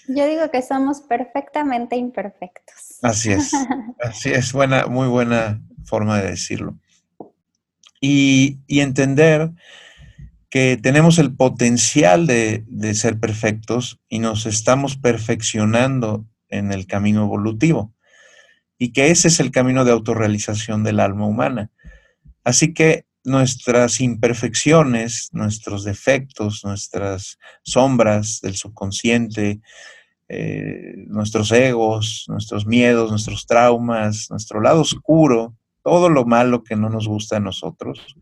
Yo 0.10 0.26
digo 0.28 0.50
que 0.50 0.64
somos 0.64 1.02
perfectamente 1.02 1.96
imperfectos. 1.96 2.98
Así 3.04 3.32
es, 3.32 3.52
así 4.02 4.30
es, 4.30 4.52
buena, 4.54 4.88
muy 4.88 5.08
buena 5.08 5.62
forma 5.86 6.20
de 6.20 6.32
decirlo. 6.32 6.80
Y, 8.02 8.58
entender 8.68 9.52
que 10.50 10.80
tenemos 10.82 11.20
el 11.20 11.36
potencial 11.36 12.26
de, 12.26 12.64
de, 12.66 12.96
ser 12.96 13.20
perfectos 13.20 14.00
y 14.10 14.18
nos 14.18 14.48
estamos 14.48 14.98
perfeccionando 14.98 16.26
en 16.48 16.72
el 16.72 16.88
camino 16.88 17.24
evolutivo 17.24 17.94
y 18.80 18.94
que 18.94 19.12
ese 19.12 19.28
es 19.28 19.40
el 19.40 19.52
camino 19.52 19.86
de 19.86 19.92
autorrealización 19.92 20.84
del 20.84 21.02
alma 21.02 21.28
humana. 21.28 21.70
Así 22.44 22.74
que 22.74 23.06
nuestras 23.24 24.02
imperfecciones, 24.02 25.30
nuestros 25.34 25.84
defectos, 25.84 26.64
nuestras 26.64 27.38
sombras 27.64 28.40
del 28.42 28.56
subconsciente, 28.56 29.62
eh, 30.30 30.94
nuestros 31.08 31.52
egos, 31.52 32.26
nuestros 32.28 32.66
miedos, 32.66 33.10
nuestros 33.10 33.46
traumas, 33.46 34.28
nuestro 34.30 34.62
lado 34.62 34.82
oscuro, 34.82 35.56
todo 35.84 36.10
lo 36.10 36.26
malo 36.26 36.64
que 36.64 36.76
no 36.76 36.90
nos 36.90 37.08
gusta 37.08 37.38
a 37.38 37.42
nosotros, 37.42 38.16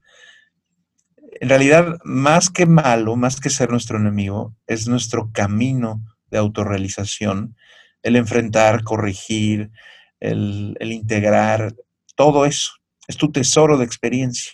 en 1.39 1.49
realidad, 1.49 1.99
más 2.03 2.49
que 2.49 2.65
malo, 2.65 3.15
más 3.15 3.39
que 3.39 3.49
ser 3.49 3.69
nuestro 3.69 3.97
enemigo, 3.97 4.55
es 4.65 4.87
nuestro 4.87 5.31
camino 5.31 6.01
de 6.31 6.39
autorrealización, 6.39 7.55
el 8.01 8.15
enfrentar, 8.15 8.83
corregir, 8.83 9.71
el, 10.19 10.75
integrar, 10.81 11.75
todo 12.15 12.45
eso. 12.45 12.71
Es 13.07 13.17
tu 13.17 13.31
tesoro 13.31 13.77
de 13.77 13.85
experiencia. 13.85 14.53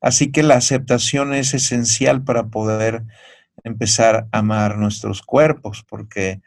Así 0.00 0.32
que 0.32 0.42
la 0.42 0.54
aceptación 0.54 1.34
es 1.34 1.52
esencial 1.54 2.24
para 2.24 2.48
poder 2.48 3.04
empezar 3.68 4.26
a 4.32 4.38
amar 4.38 4.78
nuestros 4.78 5.22
cuerpos, 5.22 5.84
porque 5.88 6.40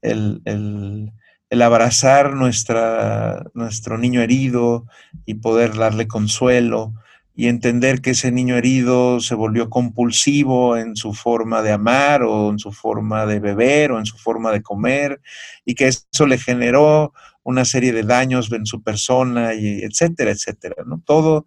el, 0.00 0.40
el, 0.44 1.62
abrazar 1.62 2.34
nuestra, 2.34 3.44
nuestro 3.54 3.98
niño 3.98 4.22
herido 4.22 4.86
y 5.26 5.34
poder 5.34 5.74
darle 5.74 6.08
consuelo, 6.08 6.94
y 7.34 7.48
entender 7.48 8.02
que 8.02 8.10
ese 8.10 8.30
niño 8.30 8.56
herido 8.56 9.20
se 9.20 9.34
volvió 9.34 9.70
compulsivo 9.70 10.76
en 10.76 10.96
su 10.96 11.14
forma 11.14 11.62
de 11.62 11.72
amar 11.72 12.22
o 12.22 12.50
en 12.50 12.58
su 12.58 12.72
forma 12.72 13.24
de 13.26 13.40
beber 13.40 13.92
o 13.92 13.98
en 13.98 14.06
su 14.06 14.18
forma 14.18 14.52
de 14.52 14.62
comer 14.62 15.20
y 15.64 15.74
que 15.74 15.88
eso 15.88 16.26
le 16.26 16.38
generó 16.38 17.14
una 17.42 17.64
serie 17.64 17.92
de 17.92 18.02
daños 18.02 18.52
en 18.52 18.66
su 18.66 18.82
persona 18.82 19.54
y 19.54 19.82
etcétera, 19.82 20.30
etcétera, 20.30 20.84
¿no? 20.86 21.02
Todo, 21.04 21.46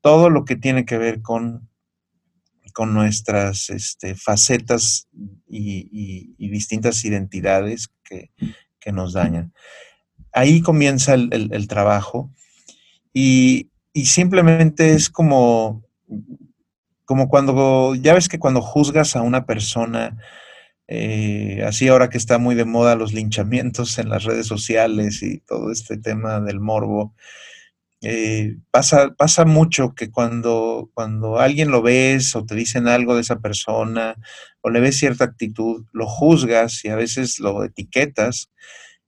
todo 0.00 0.30
lo 0.30 0.44
que 0.44 0.56
tiene 0.56 0.84
que 0.86 0.98
ver 0.98 1.20
con, 1.20 1.68
con 2.78 2.94
nuestras 2.94 3.70
este, 3.70 4.14
facetas 4.14 5.08
y, 5.48 6.36
distintas 6.38 7.04
identidades 7.04 7.88
que, 8.04 8.30
nos 8.92 9.14
dañan. 9.14 9.52
Ahí 10.32 10.60
comienza 10.62 11.14
el 11.14 11.66
trabajo 11.66 12.30
y, 13.12 13.68
simplemente 14.04 14.94
es 14.94 15.10
como, 15.10 15.82
como 17.04 17.28
cuando, 17.28 17.96
ya 17.96 18.14
ves 18.14 18.28
que 18.28 18.38
cuando 18.38 18.62
juzgas 18.62 19.16
a 19.16 19.22
una 19.22 19.44
persona, 19.44 20.16
eh, 20.86 21.64
así 21.66 21.88
ahora 21.88 22.08
que 22.08 22.16
está 22.16 22.38
muy 22.38 22.54
de 22.54 22.64
moda 22.64 22.94
los 22.94 23.12
linchamientos 23.12 23.98
en 23.98 24.08
las 24.08 24.22
redes 24.22 24.46
sociales 24.46 25.20
y 25.24 25.40
todo 25.40 25.72
este 25.72 25.96
tema 25.96 26.38
del 26.38 26.60
morbo, 26.60 27.12
eh, 28.00 28.56
pasa, 28.70 29.10
pasa 29.16 29.44
mucho 29.44 29.94
que 29.94 30.10
cuando, 30.10 30.90
cuando 30.94 31.38
alguien 31.40 31.70
lo 31.70 31.82
ves 31.82 32.36
o 32.36 32.44
te 32.44 32.54
dicen 32.54 32.86
algo 32.86 33.14
de 33.14 33.22
esa 33.22 33.40
persona 33.40 34.14
o 34.60 34.70
le 34.70 34.80
ves 34.80 34.98
cierta 34.98 35.24
actitud, 35.24 35.84
lo 35.92 36.06
juzgas 36.06 36.84
y 36.84 36.88
a 36.88 36.96
veces 36.96 37.40
lo 37.40 37.64
etiquetas 37.64 38.50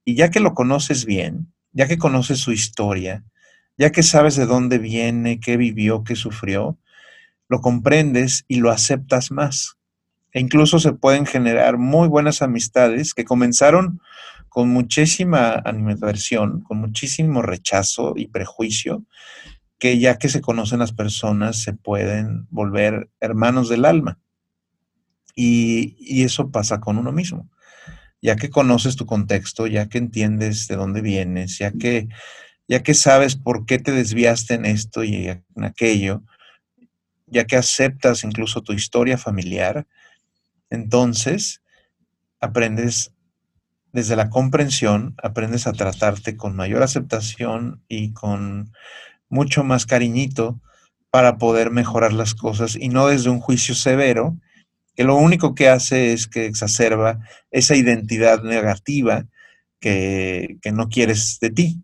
y 0.04 0.16
ya 0.16 0.30
que 0.30 0.40
lo 0.40 0.54
conoces 0.54 1.04
bien, 1.04 1.52
ya 1.72 1.86
que 1.86 1.98
conoces 1.98 2.40
su 2.40 2.52
historia, 2.52 3.24
ya 3.78 3.92
que 3.92 4.02
sabes 4.02 4.36
de 4.36 4.46
dónde 4.46 4.78
viene, 4.78 5.38
qué 5.38 5.56
vivió, 5.56 6.02
qué 6.02 6.16
sufrió, 6.16 6.76
lo 7.48 7.60
comprendes 7.60 8.44
y 8.48 8.56
lo 8.56 8.70
aceptas 8.70 9.30
más. 9.30 9.76
E 10.32 10.40
incluso 10.40 10.78
se 10.78 10.92
pueden 10.92 11.26
generar 11.26 11.78
muy 11.78 12.08
buenas 12.08 12.42
amistades 12.42 13.14
que 13.14 13.24
comenzaron 13.24 14.00
con 14.50 14.68
muchísima 14.68 15.62
animadversión, 15.64 16.60
con 16.62 16.78
muchísimo 16.78 17.40
rechazo 17.40 18.14
y 18.16 18.26
prejuicio, 18.26 19.04
que 19.78 19.98
ya 19.98 20.18
que 20.18 20.28
se 20.28 20.40
conocen 20.40 20.80
las 20.80 20.92
personas 20.92 21.62
se 21.62 21.72
pueden 21.72 22.46
volver 22.50 23.08
hermanos 23.20 23.68
del 23.68 23.84
alma. 23.84 24.18
Y, 25.34 26.22
eso 26.24 26.50
pasa 26.50 26.80
con 26.80 26.98
uno 26.98 27.12
mismo. 27.12 27.48
Ya 28.20 28.36
que 28.36 28.50
conoces 28.50 28.96
tu 28.96 29.06
contexto, 29.06 29.66
ya 29.68 29.88
que 29.88 29.98
entiendes 29.98 30.66
de 30.66 30.76
dónde 30.76 31.00
vienes, 31.00 31.56
ya 31.58 31.70
que 31.72 32.08
ya 32.68 32.82
que 32.82 32.94
sabes 32.94 33.34
por 33.36 33.66
qué 33.66 33.78
te 33.78 33.90
desviaste 33.90 34.54
en 34.54 34.64
esto 34.64 35.02
y 35.02 35.28
en 35.28 35.64
aquello, 35.64 36.22
ya 37.26 37.44
que 37.44 37.56
aceptas 37.56 38.22
incluso 38.22 38.62
tu 38.62 38.72
historia 38.72 39.18
familiar, 39.18 39.88
entonces 40.70 41.62
aprendes 42.40 43.12
desde 43.92 44.16
la 44.16 44.30
comprensión, 44.30 45.14
aprendes 45.22 45.66
a 45.66 45.72
tratarte 45.72 46.36
con 46.36 46.56
mayor 46.56 46.82
aceptación 46.82 47.82
y 47.88 48.12
con 48.12 48.72
mucho 49.28 49.64
más 49.64 49.86
cariñito 49.86 50.60
para 51.10 51.38
poder 51.38 51.70
mejorar 51.70 52.12
las 52.12 52.34
cosas 52.34 52.76
y 52.76 52.88
no 52.88 53.08
desde 53.08 53.30
un 53.30 53.40
juicio 53.40 53.74
severo, 53.74 54.36
que 54.94 55.04
lo 55.04 55.16
único 55.16 55.54
que 55.54 55.68
hace 55.68 56.12
es 56.12 56.26
que 56.26 56.46
exacerba 56.46 57.18
esa 57.50 57.74
identidad 57.74 58.42
negativa 58.42 59.26
que, 59.80 60.58
que 60.62 60.72
no 60.72 60.88
quieres 60.88 61.38
de 61.40 61.50
ti. 61.50 61.82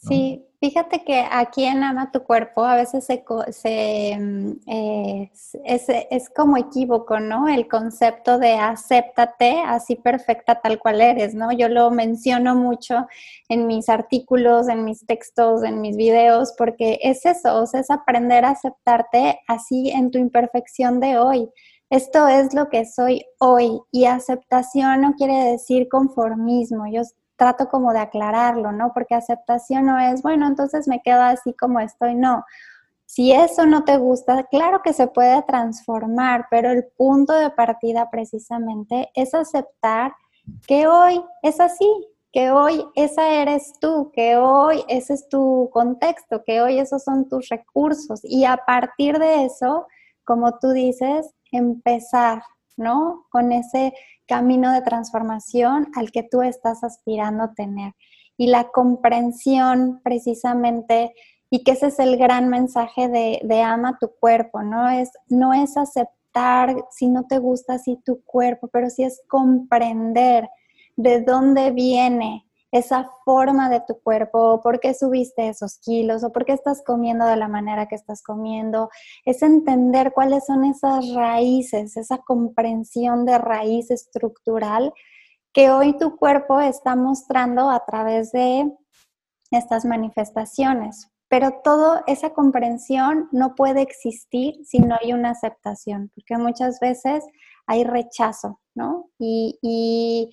Sí, 0.00 0.42
fíjate 0.62 1.02
que 1.02 1.26
aquí 1.28 1.64
en 1.64 1.82
Ama 1.82 2.12
tu 2.12 2.22
cuerpo 2.22 2.64
a 2.64 2.76
veces 2.76 3.04
se, 3.04 4.16
mm, 4.16 4.52
eh, 4.68 5.30
es, 5.64 5.86
es, 5.88 6.30
como 6.30 6.56
equívoco, 6.56 7.18
¿no? 7.18 7.48
El 7.48 7.66
concepto 7.66 8.38
de 8.38 8.52
acéptate 8.52 9.60
así 9.66 9.96
perfecta 9.96 10.60
tal 10.60 10.78
cual 10.78 11.00
eres, 11.00 11.34
¿no? 11.34 11.50
Yo 11.50 11.68
lo 11.68 11.90
menciono 11.90 12.54
mucho 12.54 13.08
en 13.48 13.66
mis 13.66 13.88
artículos, 13.88 14.68
en 14.68 14.84
mis 14.84 15.04
textos, 15.04 15.64
en 15.64 15.80
mis 15.80 15.96
videos, 15.96 16.54
porque 16.56 17.00
es 17.02 17.26
eso, 17.26 17.64
es 17.64 17.90
aprender 17.90 18.44
a 18.44 18.50
aceptarte 18.50 19.40
así 19.48 19.90
en 19.90 20.12
tu 20.12 20.18
imperfección 20.18 21.00
de 21.00 21.18
hoy. 21.18 21.50
Esto 21.90 22.28
es 22.28 22.54
lo 22.54 22.68
que 22.70 22.86
soy 22.86 23.24
hoy 23.40 23.80
y 23.90 24.04
aceptación 24.04 25.00
no 25.00 25.14
quiere 25.14 25.34
decir 25.50 25.88
conformismo. 25.88 26.84
Yo 26.86 27.02
trato 27.36 27.68
como 27.68 27.92
de 27.92 28.00
aclararlo, 28.00 28.72
¿no? 28.72 28.92
Porque 28.92 29.14
aceptación 29.14 29.86
no 29.86 29.98
es, 29.98 30.22
bueno, 30.22 30.46
entonces 30.46 30.88
me 30.88 31.00
quedo 31.00 31.22
así 31.22 31.54
como 31.54 31.80
estoy, 31.80 32.14
no. 32.14 32.44
Si 33.06 33.32
eso 33.32 33.66
no 33.66 33.84
te 33.84 33.98
gusta, 33.98 34.44
claro 34.44 34.80
que 34.82 34.92
se 34.92 35.06
puede 35.06 35.42
transformar, 35.42 36.46
pero 36.50 36.70
el 36.70 36.84
punto 36.96 37.34
de 37.34 37.50
partida 37.50 38.10
precisamente 38.10 39.10
es 39.14 39.34
aceptar 39.34 40.14
que 40.66 40.86
hoy 40.86 41.22
es 41.42 41.60
así, 41.60 41.86
que 42.32 42.50
hoy 42.50 42.86
esa 42.94 43.28
eres 43.28 43.74
tú, 43.80 44.10
que 44.14 44.36
hoy 44.36 44.82
ese 44.88 45.14
es 45.14 45.28
tu 45.28 45.68
contexto, 45.72 46.42
que 46.44 46.62
hoy 46.62 46.78
esos 46.78 47.04
son 47.04 47.28
tus 47.28 47.48
recursos 47.50 48.20
y 48.24 48.46
a 48.46 48.56
partir 48.56 49.18
de 49.18 49.44
eso, 49.44 49.86
como 50.24 50.58
tú 50.58 50.70
dices, 50.70 51.34
empezar, 51.50 52.42
¿no? 52.76 53.26
Con 53.30 53.52
ese 53.52 53.92
camino 54.26 54.72
de 54.72 54.82
transformación 54.82 55.88
al 55.94 56.10
que 56.10 56.22
tú 56.22 56.42
estás 56.42 56.84
aspirando 56.84 57.52
tener. 57.54 57.94
Y 58.36 58.46
la 58.46 58.68
comprensión 58.70 60.00
precisamente, 60.02 61.14
y 61.50 61.64
que 61.64 61.72
ese 61.72 61.88
es 61.88 61.98
el 61.98 62.16
gran 62.16 62.48
mensaje 62.48 63.08
de, 63.08 63.62
ama 63.62 63.98
tu 64.00 64.10
cuerpo, 64.18 64.62
¿no? 64.62 64.88
Es, 64.88 65.10
no 65.28 65.52
es 65.52 65.76
aceptar 65.76 66.74
si 66.90 67.08
no 67.08 67.24
te 67.26 67.38
gusta 67.38 67.74
así 67.74 67.98
tu 68.04 68.22
cuerpo, 68.24 68.68
pero 68.68 68.88
sí 68.88 69.02
es 69.04 69.20
comprender 69.28 70.48
de 70.96 71.20
dónde 71.20 71.70
viene 71.70 72.46
esa 72.72 73.10
forma 73.24 73.68
de 73.68 73.80
tu 73.86 74.00
cuerpo, 74.00 74.60
por 74.62 74.80
qué 74.80 74.94
subiste 74.94 75.48
esos 75.48 75.78
kilos 75.78 76.24
o 76.24 76.32
por 76.32 76.46
qué 76.46 76.54
estás 76.54 76.82
comiendo 76.82 77.26
de 77.26 77.36
la 77.36 77.46
manera 77.46 77.86
que 77.86 77.94
estás 77.94 78.22
comiendo, 78.22 78.88
es 79.26 79.42
entender 79.42 80.12
cuáles 80.12 80.46
son 80.46 80.64
esas 80.64 81.12
raíces, 81.12 81.98
esa 81.98 82.18
comprensión 82.18 83.26
de 83.26 83.36
raíz 83.36 83.90
estructural 83.90 84.92
que 85.52 85.70
hoy 85.70 85.98
tu 85.98 86.16
cuerpo 86.16 86.60
está 86.60 86.96
mostrando 86.96 87.68
a 87.68 87.84
través 87.84 88.32
de 88.32 88.72
estas 89.50 89.84
manifestaciones. 89.84 91.08
Pero 91.28 91.60
toda 91.62 92.04
esa 92.06 92.30
comprensión 92.30 93.28
no 93.32 93.54
puede 93.54 93.82
existir 93.82 94.54
si 94.64 94.78
no 94.78 94.96
hay 95.00 95.12
una 95.12 95.30
aceptación, 95.30 96.10
porque 96.14 96.36
muchas 96.42 96.80
veces 96.80 97.24
hay 97.66 97.84
rechazo, 97.84 98.60
¿no? 98.74 99.10
Y, 99.18 99.58
y 99.62 100.30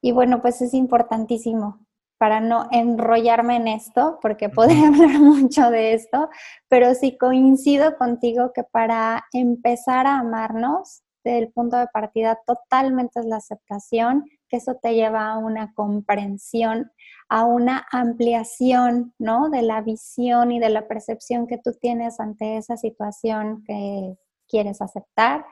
y 0.00 0.12
bueno, 0.12 0.40
pues 0.40 0.60
es 0.62 0.74
importantísimo 0.74 1.86
para 2.18 2.40
no 2.40 2.66
enrollarme 2.72 3.56
en 3.56 3.68
esto, 3.68 4.18
porque 4.20 4.48
podría 4.48 4.88
hablar 4.88 5.20
mucho 5.20 5.70
de 5.70 5.94
esto, 5.94 6.28
pero 6.68 6.94
sí 6.94 7.16
coincido 7.16 7.96
contigo 7.96 8.52
que 8.52 8.64
para 8.64 9.24
empezar 9.32 10.06
a 10.06 10.18
amarnos, 10.18 11.02
el 11.24 11.52
punto 11.52 11.76
de 11.76 11.86
partida 11.88 12.38
totalmente 12.46 13.20
es 13.20 13.26
la 13.26 13.36
aceptación, 13.36 14.24
que 14.48 14.56
eso 14.56 14.76
te 14.80 14.94
lleva 14.94 15.26
a 15.26 15.38
una 15.38 15.74
comprensión, 15.74 16.90
a 17.28 17.44
una 17.44 17.86
ampliación, 17.92 19.14
¿no? 19.18 19.50
De 19.50 19.62
la 19.62 19.82
visión 19.82 20.52
y 20.52 20.58
de 20.58 20.70
la 20.70 20.88
percepción 20.88 21.46
que 21.46 21.58
tú 21.58 21.72
tienes 21.78 22.18
ante 22.18 22.56
esa 22.56 22.76
situación 22.76 23.62
que 23.66 24.16
quieres 24.48 24.80
aceptar. 24.80 25.44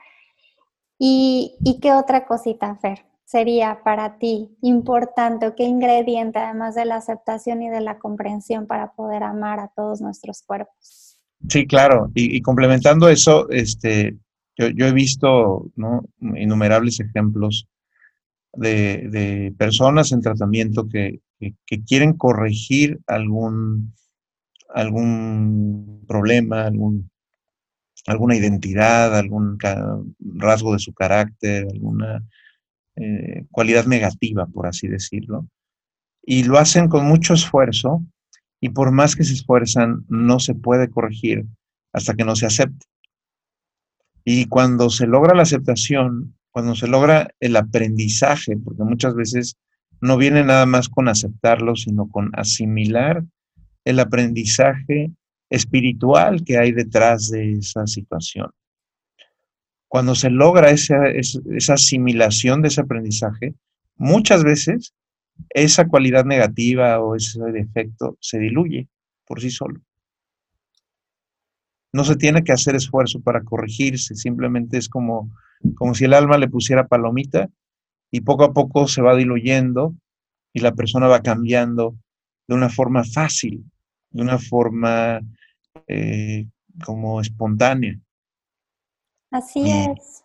¿Y, 0.97 1.57
y 1.63 1.79
qué 1.79 1.93
otra 1.93 2.25
cosita, 2.25 2.75
Fer? 2.77 3.05
Sería 3.27 3.81
para 3.83 4.19
ti 4.19 4.57
importante 4.61 5.47
o 5.47 5.53
qué 5.53 5.65
ingrediente, 5.65 6.39
además 6.39 6.75
de 6.75 6.85
la 6.85 6.95
aceptación 6.95 7.61
y 7.61 7.69
de 7.69 7.81
la 7.81 7.99
comprensión, 7.99 8.67
para 8.67 8.93
poder 8.93 9.23
amar 9.23 9.59
a 9.59 9.67
todos 9.75 9.99
nuestros 9.99 10.43
cuerpos? 10.43 11.19
Sí, 11.49 11.67
claro. 11.67 12.09
Y, 12.15 12.41
complementando 12.41 13.09
eso, 13.09 13.49
este, 13.49 14.15
yo, 14.55 14.85
he 14.85 14.93
visto 14.93 15.69
innumerables 16.37 17.01
ejemplos 17.01 17.67
de, 18.53 19.53
personas 19.57 20.13
en 20.13 20.21
tratamiento 20.21 20.87
que, 20.87 21.19
quieren 21.85 22.13
corregir 22.13 22.97
algún, 23.07 23.93
algún 24.73 26.05
problema, 26.07 26.63
algún, 26.63 27.11
alguna 28.05 28.37
identidad, 28.37 29.17
algún 29.17 29.57
rasgo 30.19 30.71
de 30.71 30.79
su 30.79 30.93
carácter, 30.93 31.67
alguna 31.69 32.23
eh, 32.99 33.45
cualidad 33.51 33.85
negativa, 33.85 34.47
por 34.47 34.65
así 34.65 34.87
decirlo. 34.87 35.47
Y 36.23 36.43
lo 36.43 36.57
hacen 36.57 36.87
con 36.87 37.05
mucho 37.05 37.35
esfuerzo 37.35 38.03
y 38.59 38.69
por 38.69 38.91
más 38.91 39.15
que 39.15 39.23
se 39.23 39.33
esfuerzan, 39.33 40.03
no 40.09 40.39
se 40.39 40.55
puede 40.55 40.89
corregir 40.89 41.45
hasta 41.93 42.15
que 42.15 42.25
no 42.25 42.35
se 42.35 42.47
acepte. 42.47 42.85
Y 44.25 44.47
cuando 44.47 44.89
se 44.89 45.05
logra 45.05 45.35
la 45.35 45.43
aceptación, 45.43 46.35
cuando 46.51 46.75
se 46.75 46.87
logra 46.87 47.29
el 47.39 47.55
aprendizaje, 47.55 48.57
porque 48.57 48.83
muchas 48.83 49.15
veces 49.15 49.57
no 50.01 50.17
viene 50.17 50.43
nada 50.43 50.65
más 50.65 50.89
con 50.89 51.07
aceptarlo, 51.07 51.75
sino 51.75 52.09
con 52.09 52.31
asimilar 52.33 53.23
el 53.85 53.99
aprendizaje 53.99 55.11
espiritual 55.49 56.43
que 56.43 56.57
hay 56.57 56.71
detrás 56.71 57.29
de 57.29 57.53
esa 57.53 57.85
situación 57.87 58.49
cuando 59.87 60.15
se 60.15 60.29
logra 60.29 60.69
esa, 60.69 60.97
asimilación 61.73 62.61
de 62.61 62.67
ese 62.67 62.81
aprendizaje, 62.81 63.55
muchas 63.95 64.43
veces 64.43 64.93
esa 65.49 65.87
cualidad 65.87 66.25
negativa 66.25 66.99
o 66.99 67.15
ese 67.15 67.39
defecto 67.51 68.17
se 68.19 68.39
diluye 68.39 68.87
por 69.25 69.41
sí 69.41 69.49
solo. 69.49 69.81
No 71.93 72.03
se 72.03 72.15
tiene 72.15 72.43
que 72.43 72.51
hacer 72.51 72.75
esfuerzo 72.75 73.21
para 73.21 73.43
corregirse, 73.43 74.15
simplemente 74.15 74.77
es 74.77 74.89
como, 74.89 75.31
como 75.75 75.95
si 75.95 76.05
el 76.05 76.13
alma 76.13 76.37
le 76.37 76.49
pusiera 76.49 76.87
palomita 76.87 77.49
y 78.11 78.21
poco 78.21 78.43
a 78.43 78.53
poco 78.53 78.87
se 78.87 79.01
va 79.01 79.15
diluyendo 79.15 79.95
y 80.53 80.59
la 80.59 80.73
persona 80.73 81.07
va 81.07 81.21
cambiando 81.21 81.95
de 82.47 82.55
una 82.55 82.69
forma 82.69 83.03
fácil, 83.03 83.63
de 84.11 84.21
una 84.21 84.37
forma 84.37 85.21
eh, 85.87 86.47
como 86.83 87.21
espontánea. 87.21 87.99
Así 89.31 89.69
es. 89.69 90.23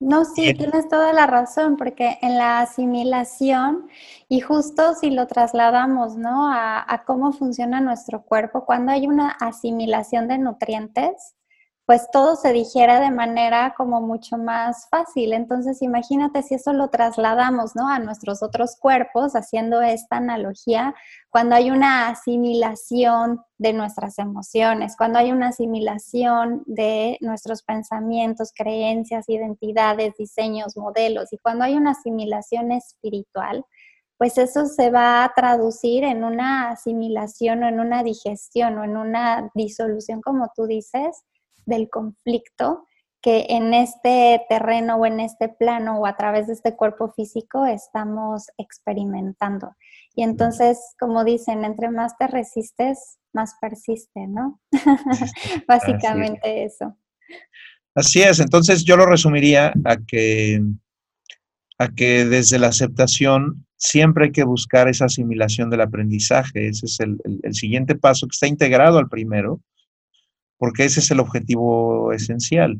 No, 0.00 0.24
sí, 0.24 0.54
tienes 0.54 0.88
toda 0.88 1.12
la 1.12 1.26
razón, 1.26 1.76
porque 1.76 2.18
en 2.22 2.38
la 2.38 2.60
asimilación, 2.60 3.88
y 4.28 4.38
justo 4.40 4.94
si 4.94 5.10
lo 5.10 5.26
trasladamos, 5.26 6.16
¿no? 6.16 6.48
A, 6.52 6.84
a, 6.86 7.04
cómo 7.04 7.32
funciona 7.32 7.80
nuestro 7.80 8.22
cuerpo, 8.22 8.64
cuando 8.64 8.92
hay 8.92 9.08
una 9.08 9.30
asimilación 9.30 10.28
de 10.28 10.38
nutrientes, 10.38 11.34
pues 11.88 12.06
todo 12.12 12.36
se 12.36 12.52
digiere 12.52 13.00
de 13.00 13.10
manera 13.10 13.72
como 13.74 14.02
mucho 14.02 14.36
más 14.36 14.86
fácil. 14.90 15.32
Entonces, 15.32 15.80
imagínate 15.80 16.42
si 16.42 16.54
eso 16.56 16.74
lo 16.74 16.90
trasladamos, 16.90 17.74
¿no? 17.74 17.88
A 17.88 17.98
nuestros 17.98 18.42
otros 18.42 18.76
cuerpos, 18.76 19.32
haciendo 19.34 19.80
esta 19.80 20.18
analogía, 20.18 20.94
cuando 21.30 21.54
hay 21.54 21.70
una 21.70 22.10
asimilación 22.10 23.40
de 23.56 23.72
nuestras 23.72 24.18
emociones, 24.18 24.96
cuando 24.98 25.18
hay 25.18 25.32
una 25.32 25.48
asimilación 25.48 26.62
de 26.66 27.16
nuestros 27.22 27.62
pensamientos, 27.62 28.52
creencias, 28.54 29.26
identidades, 29.26 30.14
diseños, 30.18 30.76
modelos, 30.76 31.32
y 31.32 31.38
cuando 31.38 31.64
hay 31.64 31.74
una 31.74 31.92
asimilación 31.92 32.70
espiritual, 32.70 33.64
pues 34.18 34.36
eso 34.36 34.66
se 34.66 34.90
va 34.90 35.24
a 35.24 35.32
traducir 35.34 36.04
en 36.04 36.22
una 36.22 36.68
asimilación 36.68 37.62
o 37.62 37.68
en 37.68 37.80
una 37.80 38.02
digestión 38.02 38.76
o 38.76 38.84
en 38.84 38.98
una 38.98 39.50
disolución, 39.54 40.20
como 40.20 40.52
tú 40.54 40.66
dices, 40.66 41.24
del 41.68 41.88
conflicto 41.88 42.84
que 43.20 43.46
en 43.50 43.74
este 43.74 44.40
terreno 44.48 44.96
o 44.96 45.06
en 45.06 45.20
este 45.20 45.48
plano 45.48 45.98
o 45.98 46.06
a 46.06 46.16
través 46.16 46.46
de 46.46 46.52
este 46.52 46.76
cuerpo 46.76 47.12
físico 47.12 47.66
estamos 47.66 48.46
experimentando. 48.58 49.74
Y 50.14 50.22
entonces, 50.22 50.78
como 50.98 51.24
dicen, 51.24 51.64
entre 51.64 51.90
más 51.90 52.16
te 52.16 52.28
resistes, 52.28 53.18
más 53.32 53.54
persiste, 53.60 54.26
¿no? 54.28 54.60
Básicamente 55.68 56.64
eso. 56.64 56.96
Así 57.94 58.22
es, 58.22 58.38
entonces 58.38 58.84
yo 58.84 58.96
lo 58.96 59.06
resumiría 59.06 59.72
a 59.84 59.96
que, 59.96 60.62
a 61.78 61.88
que 61.88 62.24
desde 62.24 62.58
la 62.58 62.68
aceptación 62.68 63.66
siempre 63.76 64.26
hay 64.26 64.32
que 64.32 64.44
buscar 64.44 64.88
esa 64.88 65.06
asimilación 65.06 65.70
del 65.70 65.80
aprendizaje. 65.80 66.68
Ese 66.68 66.86
es 66.86 67.00
el, 67.00 67.18
el 67.42 67.54
siguiente 67.54 67.96
paso 67.96 68.26
que 68.26 68.34
está 68.34 68.46
integrado 68.46 68.98
al 68.98 69.08
primero, 69.08 69.60
porque 70.58 70.84
ese 70.84 71.00
es 71.00 71.10
el 71.10 71.20
objetivo 71.20 72.12
esencial. 72.12 72.78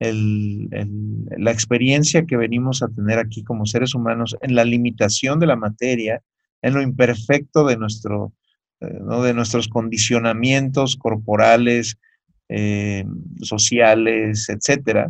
la 0.00 1.52
experiencia 1.52 2.26
que 2.26 2.36
venimos 2.36 2.82
a 2.82 2.88
tener 2.88 3.18
aquí 3.18 3.44
como 3.44 3.66
seres 3.66 3.94
humanos 3.94 4.36
en 4.42 4.56
la 4.56 4.64
limitación 4.64 5.38
de 5.38 5.46
la 5.46 5.56
materia, 5.56 6.20
en 6.60 6.74
lo 6.74 6.82
imperfecto 6.82 7.64
de, 7.64 7.76
nuestro, 7.76 8.32
eh, 8.80 8.98
de 9.24 9.34
nuestros 9.34 9.68
condicionamientos 9.68 10.96
corporales, 10.96 11.98
eh, 12.48 13.04
sociales, 13.40 14.48
etc. 14.48 15.08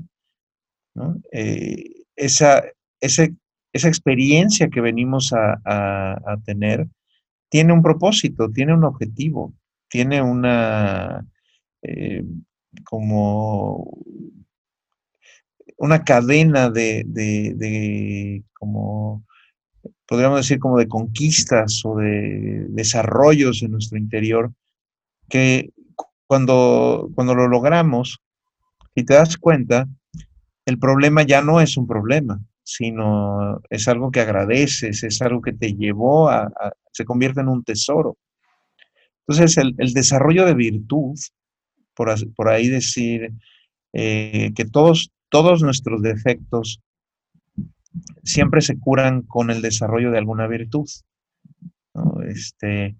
Eh, 1.32 2.04
esa, 2.14 2.62
esa 3.00 3.88
experiencia 3.88 4.68
que 4.68 4.82
venimos 4.82 5.32
a, 5.32 5.58
a 5.64 6.36
tener 6.44 6.86
tiene 7.48 7.72
un 7.72 7.82
propósito, 7.82 8.50
tiene 8.50 8.74
un 8.74 8.84
objetivo, 8.84 9.54
tiene 9.88 10.22
una, 10.22 11.26
eh, 11.82 12.24
como 12.84 13.98
una 15.76 16.04
cadena 16.04 16.70
de, 16.70 18.44
como, 18.52 19.24
podríamos 20.06 20.38
decir, 20.38 20.58
como 20.58 20.78
de 20.78 20.88
conquistas 20.88 21.82
o 21.84 21.96
de 21.96 22.66
desarrollos 22.68 23.62
en 23.62 23.72
nuestro 23.72 23.98
interior, 23.98 24.52
que 25.28 25.70
cuando, 26.26 27.10
cuando 27.14 27.34
lo 27.34 27.48
logramos, 27.48 28.20
y 28.94 29.04
te 29.04 29.14
das 29.14 29.36
cuenta, 29.36 29.88
el 30.66 30.78
problema 30.78 31.22
ya 31.22 31.42
no 31.42 31.60
es 31.60 31.76
un 31.76 31.86
problema, 31.88 32.40
sino 32.62 33.60
es 33.68 33.88
algo 33.88 34.10
que 34.10 34.20
agradeces, 34.20 35.02
es 35.02 35.20
algo 35.20 35.42
que 35.42 35.52
te 35.52 35.74
llevó 35.74 36.28
a, 36.28 36.48
se 36.92 37.04
convierte 37.04 37.40
en 37.40 37.48
un 37.48 37.64
tesoro. 37.64 38.16
Entonces, 39.26 39.56
el, 39.56 39.74
el 39.78 39.92
desarrollo 39.94 40.46
de 40.46 40.54
virtud 40.54 41.16
por, 41.94 42.48
ahí 42.48 42.68
decir 42.68 43.32
eh, 43.92 44.52
que 44.54 44.64
todos, 44.64 45.10
todos 45.28 45.62
nuestros 45.62 46.02
defectos 46.02 46.80
siempre 48.22 48.60
se 48.60 48.78
curan 48.78 49.22
con 49.22 49.50
el 49.50 49.62
desarrollo 49.62 50.10
de 50.10 50.18
alguna 50.18 50.46
virtud. 50.46 50.88
Este, 52.26 52.96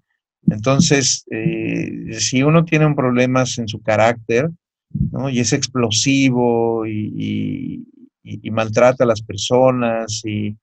entonces, 0.47 1.25
eh, 1.31 2.19
si 2.19 2.43
uno 2.43 2.65
tiene 2.65 2.85
un 2.85 2.95
problemas 2.95 3.57
en 3.57 3.67
su 3.67 3.81
carácter 3.81 4.49
y 5.31 5.39
es 5.39 5.53
explosivo 5.53 6.85
y, 6.85 7.87
maltrata 8.51 9.03
a 9.03 9.07
las 9.07 9.23
personas 9.23 10.21
y, 10.23 10.55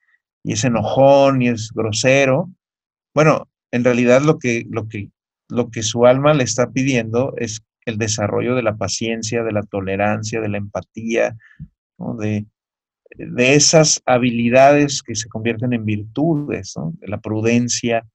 y, 0.45 0.53
es 0.53 0.65
enojón 0.65 1.43
y 1.43 1.49
es 1.49 1.73
grosero, 1.75 2.49
bueno, 3.15 3.49
en 3.73 3.85
realidad 3.85 4.23
lo 4.23 4.39
que, 4.39 4.65
lo 4.71 4.87
que, 4.87 5.11
lo 5.49 5.71
que 5.71 5.83
su 5.83 6.07
alma 6.07 6.35
le 6.35 6.45
está 6.45 6.71
pidiendo 6.71 7.35
es 7.37 7.63
el 7.87 7.99
desarrollo 7.99 8.55
de 8.55 8.63
la 8.63 8.77
paciencia, 8.77 9.43
de 9.43 9.53
la 9.53 9.63
tolerancia, 9.63 10.41
de 10.41 10.49
la 10.49 10.59
empatía, 10.59 11.37
de, 12.19 12.47
de, 13.17 13.55
esas 13.55 14.03
habilidades 14.07 15.03
que 15.03 15.15
se 15.15 15.29
convierten 15.29 15.73
en 15.73 15.85
virtudes, 15.85 16.75
de 16.95 17.09
la 17.09 17.21
prudencia. 17.21 18.07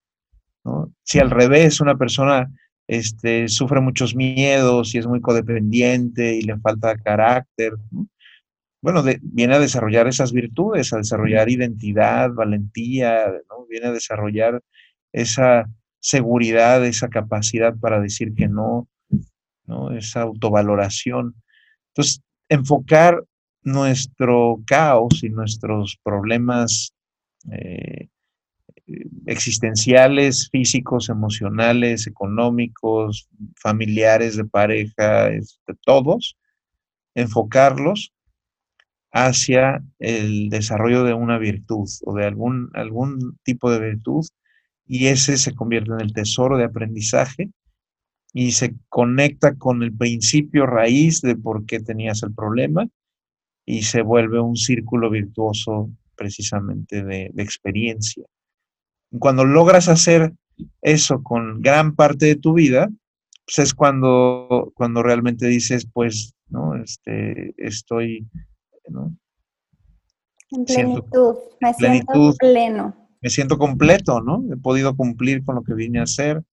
Si 1.03 1.19
al 1.19 1.31
revés 1.31 1.81
una 1.81 1.97
persona 1.97 2.51
este, 2.87 3.47
sufre 3.47 3.81
muchos 3.81 4.15
miedos 4.15 4.93
y 4.93 4.99
es 4.99 5.07
muy 5.07 5.21
codependiente 5.21 6.35
y 6.35 6.41
le 6.41 6.57
falta 6.57 6.97
carácter, 6.97 7.73
bueno, 8.81 9.03
viene 9.21 9.55
a 9.55 9.59
desarrollar 9.59 10.07
esas 10.07 10.31
virtudes, 10.31 10.93
a 10.93 10.97
desarrollar 10.97 11.49
identidad, 11.49 12.31
valentía, 12.31 13.33
viene 13.67 13.87
a 13.87 13.91
desarrollar 13.91 14.61
esa 15.11 15.67
seguridad, 15.99 16.85
esa 16.85 17.09
capacidad 17.09 17.75
para 17.75 17.99
decir 17.99 18.35
que 18.35 18.47
no, 18.47 18.87
¿no? 19.67 19.91
esa 19.91 20.21
autovaloración. 20.21 21.35
Entonces, 21.89 22.21
enfocar 22.49 23.23
nuestro 23.63 24.61
caos 24.65 25.23
y 25.23 25.29
nuestros 25.29 25.99
problemas 26.03 26.93
eh, 27.51 28.09
existenciales, 29.25 30.49
físicos, 30.51 31.09
emocionales, 31.09 32.07
económicos, 32.07 33.27
familiares, 33.55 34.37
de 34.37 34.45
pareja, 34.45 35.29
de 35.29 35.43
todos, 35.83 36.37
enfocarlos 37.15 38.13
hacia 39.11 39.81
el 39.97 40.49
desarrollo 40.49 41.03
de 41.03 41.13
una 41.13 41.37
virtud 41.37 41.89
o 42.05 42.13
de 42.13 42.25
algún, 42.25 42.69
algún 42.73 43.39
tipo 43.43 43.71
de 43.71 43.79
virtud 43.79 44.25
y 44.85 45.07
ese 45.07 45.37
se 45.37 45.55
convierte 45.55 45.91
en 45.93 46.01
el 46.01 46.13
tesoro 46.13 46.57
de 46.57 46.65
aprendizaje 46.65 47.49
y 48.37 48.51
se 48.51 48.75
conecta 48.89 49.55
con 49.55 49.81
el 49.81 49.95
principio 49.95 50.65
raíz 50.65 51.21
de 51.21 51.37
por 51.37 51.65
qué 51.65 51.79
tenías 51.79 52.21
el 52.21 52.33
problema 52.33 52.85
y 53.65 53.83
se 53.83 54.01
vuelve 54.01 54.41
un 54.41 54.57
círculo 54.57 55.09
virtuoso 55.09 55.89
precisamente 56.17 57.01
de, 57.01 57.31
de 57.33 57.43
experiencia. 57.43 58.25
Cuando 59.19 59.45
logras 59.45 59.87
hacer 59.87 60.33
eso 60.81 61.23
con 61.23 61.61
gran 61.61 61.95
parte 61.95 62.25
de 62.25 62.35
tu 62.35 62.51
vida, 62.51 62.89
pues 63.45 63.59
es 63.59 63.73
cuando, 63.73 64.73
cuando 64.75 65.01
realmente 65.01 65.47
dices, 65.47 65.87
pues, 65.93 66.35
¿no? 66.49 66.75
Este, 66.75 67.53
estoy, 67.57 68.27
¿no? 68.89 69.15
En 70.51 70.65
plenitud, 70.65 71.35
me 71.61 71.73
siento 71.73 72.33
pleno. 72.37 73.09
Me 73.21 73.29
siento 73.29 73.57
completo, 73.57 74.19
¿no? 74.19 74.43
He 74.51 74.57
podido 74.57 74.93
cumplir 74.93 75.45
con 75.45 75.55
lo 75.55 75.63
que 75.63 75.73
vine 75.73 75.99
a 75.99 76.03
hacer 76.03 76.43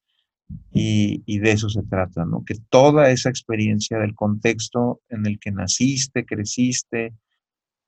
y, 0.72 1.38
de 1.38 1.52
eso 1.52 1.68
se 1.68 1.82
trata, 1.82 2.24
¿no? 2.24 2.44
Que 2.44 2.54
toda 2.70 3.10
esa 3.10 3.28
experiencia 3.28 3.98
del 3.98 4.14
contexto 4.14 5.00
en 5.08 5.26
el 5.26 5.38
que 5.38 5.50
naciste, 5.50 6.24
creciste, 6.24 7.12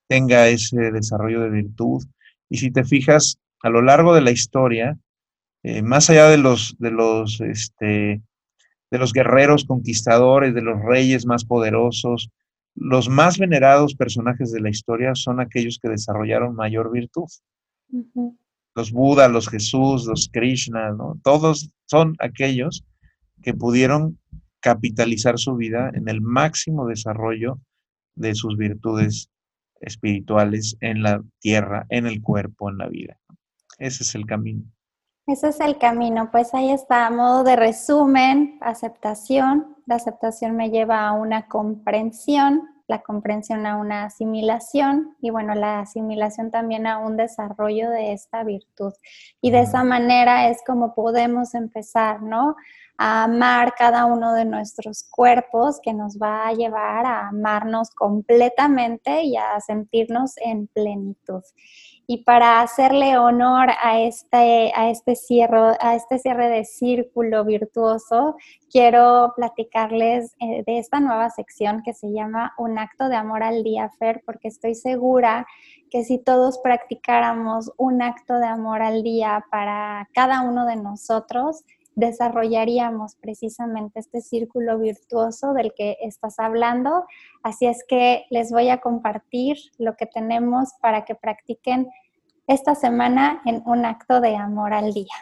tenga 0.09 0.49
ese 0.49 0.93
desarrollo 0.93 1.41
de 1.41 1.51
virtud. 1.51 2.05
Y 2.51 2.59
si 2.59 2.71
te 2.71 2.85
fijas, 2.85 3.39
a 3.63 3.71
lo 3.71 3.81
largo 3.81 4.15
de 4.15 4.21
la 4.21 4.31
historia, 4.31 4.99
eh, 5.63 5.83
más 5.83 6.11
allá 6.11 6.29
de 6.29 6.39
los, 6.39 6.77
de 6.79 6.91
los, 6.91 7.41
este, 7.41 8.23
de 8.91 8.99
los 8.99 9.13
guerreros 9.13 9.65
conquistadores, 9.65 10.55
de 10.55 10.63
los 10.63 10.81
reyes 10.83 11.27
más 11.27 11.45
poderosos, 11.45 12.31
los 12.75 13.09
más 13.09 13.39
venerados 13.39 13.95
personajes 13.95 14.53
de 14.53 14.61
la 14.61 14.71
historia 14.71 15.15
son 15.15 15.41
aquellos 15.41 15.79
que 15.81 15.89
desarrollaron 15.89 16.55
mayor 16.55 16.91
virtud. 16.93 17.29
Los 18.75 18.91
Buda, 18.93 19.29
los 19.29 19.49
Jesús, 19.49 20.07
los 20.07 20.29
Krishna, 20.33 20.91
¿no? 20.91 21.19
Todos 21.23 21.71
son 21.87 22.17
aquellos 22.19 22.85
que 23.43 23.55
pudieron 23.55 24.19
capitalizar 24.61 25.39
su 25.39 25.55
vida 25.57 25.91
en 25.95 26.09
el 26.09 26.21
máximo 26.21 26.87
desarrollo 26.87 27.59
de 28.15 28.35
sus 28.35 28.57
virtudes 28.57 29.31
espirituales 29.81 30.77
en 30.81 31.03
la 31.03 31.23
tierra, 31.41 31.87
en 31.91 32.07
el 32.07 32.23
cuerpo, 32.23 32.71
en 32.71 32.79
la 32.79 32.89
vida. 32.89 33.19
Ese 33.79 34.03
es 34.03 34.15
el 34.15 34.27
camino. 34.27 34.65
Ese 35.27 35.49
es 35.49 35.61
el 35.61 35.79
camino, 35.79 36.31
pues 36.31 36.53
ahí 36.53 36.71
está, 36.71 37.07
a 37.07 37.11
modo 37.11 37.45
de 37.45 37.57
resumen, 37.57 38.59
aceptación. 38.61 39.77
La 39.87 39.97
aceptación 39.97 40.55
me 40.55 40.71
lleva 40.71 41.07
a 41.07 41.13
una 41.13 41.49
comprensión, 41.49 42.63
la 42.87 43.03
comprensión 43.03 43.67
a 43.67 43.77
una 43.77 44.05
asimilación 44.05 45.17
y 45.21 45.31
bueno, 45.31 45.55
la 45.55 45.81
asimilación 45.81 46.51
también 46.51 46.87
a 46.87 46.99
un 46.99 47.17
desarrollo 47.17 47.91
de 47.91 48.13
esta 48.13 48.45
virtud. 48.45 48.93
Y 49.41 49.51
de 49.51 49.61
esa 49.61 49.85
manera 49.85 50.49
es 50.49 50.63
como 50.67 50.95
podemos 50.95 51.55
empezar, 51.55 52.23
¿no? 52.23 52.57
A 52.99 53.25
amar 53.25 53.75
cada 53.77 54.05
uno 54.05 54.35
de 54.35 54.45
nuestros 54.45 55.05
cuerpos 55.11 55.81
que 55.83 55.95
nos 55.95 56.19
va 56.19 56.47
a 56.47 56.53
llevar 56.53 57.07
a 57.07 57.29
amarnos 57.29 57.91
completamente 57.91 59.23
y 59.25 59.37
a 59.37 59.59
sentirnos 59.61 60.35
en 60.37 60.69
plenitud. 60.69 61.43
Y 62.07 62.25
para 62.25 62.61
hacerle 62.61 63.17
honor 63.17 63.71
a 63.83 64.01
este, 64.01 64.73
a 64.75 64.91
este, 64.91 65.17
cierre, 65.17 65.77
a 65.81 65.95
este 65.95 66.19
cierre 66.19 66.49
de 66.49 66.65
círculo 66.65 67.45
virtuoso, 67.45 68.37
quiero 68.71 69.33
platicarles 69.37 70.35
eh, 70.41 70.65
de 70.67 70.79
esta 70.79 71.01
nueva 71.01 71.31
sección 71.31 71.83
que 71.83 71.95
se 71.95 72.13
llama 72.13 72.53
Un 72.59 72.79
acto 72.79 73.09
de 73.09 73.17
amor 73.17 73.43
al 73.43 73.63
día, 73.63 73.89
Fer, 73.99 74.23
porque 74.27 74.49
estoy 74.49 74.75
segura 74.75 75.47
que 75.91 76.05
si 76.05 76.19
todos 76.19 76.59
practicáramos 76.59 77.73
un 77.79 78.03
acto 78.03 78.39
de 78.39 78.47
amor 78.47 78.83
al 78.83 79.03
día 79.03 79.45
para 79.51 80.09
cada 80.13 80.43
uno 80.43 80.67
de 80.67 80.77
nosotros, 80.77 81.65
desarrollaríamos 81.95 83.17
precisamente 83.17 84.01
este 84.01 84.21
círculo 84.21 84.79
virtuoso 84.79 85.53
del 85.53 85.73
que 85.75 85.97
estás 86.01 86.39
hablando. 86.39 87.05
Así 87.43 87.67
es 87.67 87.85
que 87.87 88.25
les 88.31 88.51
voy 88.51 88.69
a 88.71 88.81
compartir 88.81 89.57
lo 89.79 89.97
que 89.97 90.07
tenemos 90.07 90.71
para 90.81 91.05
que 91.05 91.15
practiquen 91.15 91.89
esta 92.47 92.75
semana 92.75 93.41
en 93.45 93.63
un 93.67 93.85
acto 93.85 94.21
de 94.21 94.37
amor 94.37 94.73
al 94.73 94.93
día. 94.93 95.15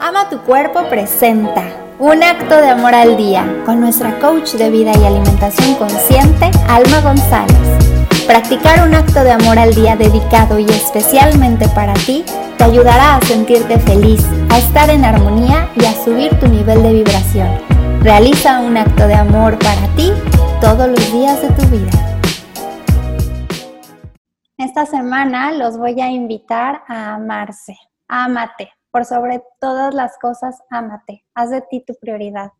Ama 0.00 0.28
tu 0.28 0.38
cuerpo 0.42 0.80
presenta 0.88 1.64
un 1.98 2.22
acto 2.22 2.56
de 2.56 2.68
amor 2.68 2.94
al 2.94 3.16
día 3.16 3.62
con 3.64 3.80
nuestra 3.80 4.18
coach 4.18 4.54
de 4.54 4.70
vida 4.70 4.92
y 4.98 5.04
alimentación 5.04 5.76
consciente, 5.76 6.50
Alma 6.68 7.00
González. 7.00 7.71
Practicar 8.32 8.88
un 8.88 8.94
acto 8.94 9.24
de 9.24 9.30
amor 9.30 9.58
al 9.58 9.74
día 9.74 9.94
dedicado 9.94 10.58
y 10.58 10.64
especialmente 10.64 11.68
para 11.68 11.92
ti 11.92 12.24
te 12.56 12.64
ayudará 12.64 13.16
a 13.16 13.20
sentirte 13.20 13.78
feliz, 13.78 14.26
a 14.48 14.56
estar 14.56 14.88
en 14.88 15.04
armonía 15.04 15.68
y 15.76 15.84
a 15.84 15.92
subir 15.92 16.40
tu 16.40 16.48
nivel 16.48 16.82
de 16.82 16.94
vibración. 16.94 17.50
Realiza 18.00 18.60
un 18.60 18.78
acto 18.78 19.06
de 19.06 19.12
amor 19.12 19.58
para 19.58 19.86
ti 19.96 20.12
todos 20.62 20.88
los 20.88 21.12
días 21.12 21.42
de 21.42 21.48
tu 21.48 21.66
vida. 21.66 21.90
Esta 24.56 24.86
semana 24.86 25.52
los 25.52 25.76
voy 25.76 26.00
a 26.00 26.08
invitar 26.08 26.84
a 26.88 27.16
amarse. 27.16 27.76
Ámate. 28.08 28.72
Por 28.90 29.04
sobre 29.04 29.42
todas 29.60 29.92
las 29.92 30.16
cosas, 30.16 30.56
ámate. 30.70 31.22
Haz 31.34 31.50
de 31.50 31.60
ti 31.60 31.84
tu 31.86 31.92
prioridad. 32.00 32.50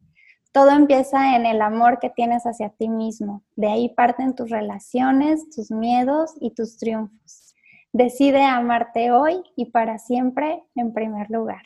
Todo 0.52 0.70
empieza 0.70 1.34
en 1.34 1.46
el 1.46 1.62
amor 1.62 1.98
que 1.98 2.10
tienes 2.10 2.44
hacia 2.44 2.68
ti 2.68 2.90
mismo. 2.90 3.42
De 3.56 3.68
ahí 3.68 3.88
parten 3.88 4.34
tus 4.34 4.50
relaciones, 4.50 5.48
tus 5.48 5.70
miedos 5.70 6.32
y 6.40 6.50
tus 6.50 6.76
triunfos. 6.76 7.54
Decide 7.94 8.44
amarte 8.44 9.12
hoy 9.12 9.42
y 9.56 9.70
para 9.70 9.98
siempre 9.98 10.62
en 10.74 10.92
primer 10.92 11.30
lugar. 11.30 11.62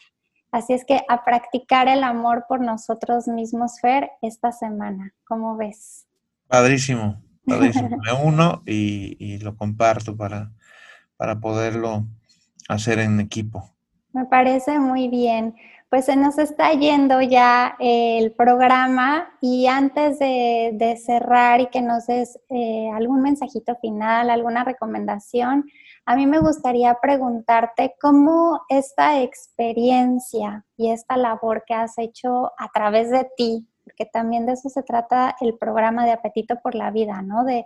Así 0.52 0.72
es 0.72 0.84
que 0.84 1.02
a 1.08 1.24
practicar 1.24 1.88
el 1.88 2.04
amor 2.04 2.46
por 2.48 2.60
nosotros 2.60 3.26
mismos, 3.26 3.80
Fer, 3.80 4.10
esta 4.22 4.52
semana. 4.52 5.12
¿Cómo 5.24 5.56
ves? 5.56 6.06
Padrísimo, 6.46 7.20
padrísimo. 7.44 7.96
Me 7.98 8.12
uno 8.12 8.62
y, 8.66 9.16
y 9.18 9.38
lo 9.38 9.56
comparto 9.56 10.16
para, 10.16 10.52
para 11.16 11.40
poderlo 11.40 12.06
hacer 12.68 13.00
en 13.00 13.18
equipo. 13.18 13.68
Me 14.12 14.24
parece 14.26 14.78
muy 14.78 15.08
bien 15.08 15.56
pues 15.88 16.06
se 16.06 16.16
nos 16.16 16.38
está 16.38 16.72
yendo 16.72 17.20
ya 17.22 17.76
el 17.78 18.32
programa 18.32 19.30
y 19.40 19.66
antes 19.66 20.18
de, 20.18 21.00
cerrar 21.04 21.60
y 21.60 21.66
que 21.66 21.80
nos 21.80 22.06
des 22.06 22.38
eh, 22.48 22.90
algún 22.94 23.22
mensajito 23.22 23.76
final, 23.76 24.30
alguna 24.30 24.64
recomendación, 24.64 25.64
a 26.04 26.16
mí 26.16 26.26
me 26.26 26.38
gustaría 26.38 26.96
preguntarte 27.00 27.94
cómo 28.00 28.62
esta 28.68 29.22
experiencia 29.22 30.64
y 30.76 30.90
esta 30.90 31.16
labor 31.16 31.64
que 31.66 31.74
has 31.74 31.98
hecho 31.98 32.52
a 32.58 32.68
través 32.72 33.10
de 33.10 33.28
ti 33.36 33.68
porque 33.96 34.10
también 34.10 34.44
de 34.44 34.52
eso 34.52 34.68
se 34.68 34.82
trata 34.82 35.36
el 35.40 35.56
programa 35.56 36.04
de 36.04 36.12
Apetito 36.12 36.60
por 36.60 36.74
la 36.74 36.90
Vida, 36.90 37.22
¿no? 37.22 37.44
De, 37.44 37.64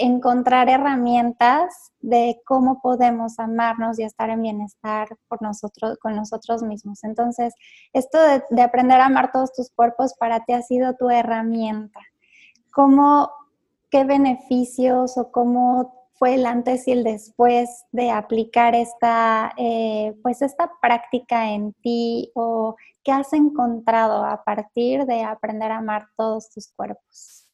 encontrar 0.00 0.68
herramientas 0.68 1.92
de 2.00 2.40
cómo 2.44 2.80
podemos 2.80 3.40
amarnos 3.40 3.98
y 3.98 4.04
estar 4.04 4.30
en 4.30 4.42
bienestar 4.42 5.08
por 5.26 5.42
nosotros, 5.42 5.98
con 6.00 6.14
nosotros 6.14 6.62
mismos. 6.62 7.02
Entonces, 7.02 7.54
esto 7.92 8.20
de, 8.20 8.44
de 8.50 8.62
aprender 8.62 9.00
a 9.00 9.06
amar 9.06 9.32
todos 9.32 9.52
tus 9.52 9.70
cuerpos 9.70 10.14
para 10.14 10.44
ti 10.44 10.52
ha 10.52 10.62
sido 10.62 10.94
tu 10.94 11.10
herramienta. 11.10 12.00
¿Cómo, 12.72 13.30
qué 13.90 14.04
beneficios 14.04 15.18
o 15.18 15.32
cómo 15.32 15.97
fue 16.18 16.34
el 16.34 16.46
antes 16.46 16.88
y 16.88 16.92
el 16.92 17.04
después 17.04 17.84
de 17.92 18.10
aplicar 18.10 18.74
esta, 18.74 19.52
eh, 19.56 20.14
pues 20.22 20.42
esta 20.42 20.70
práctica 20.82 21.52
en 21.52 21.72
ti 21.74 22.30
o 22.34 22.76
qué 23.04 23.12
has 23.12 23.32
encontrado 23.32 24.24
a 24.24 24.42
partir 24.42 25.04
de 25.06 25.22
aprender 25.22 25.70
a 25.70 25.78
amar 25.78 26.08
todos 26.16 26.50
tus 26.50 26.72
cuerpos? 26.74 27.48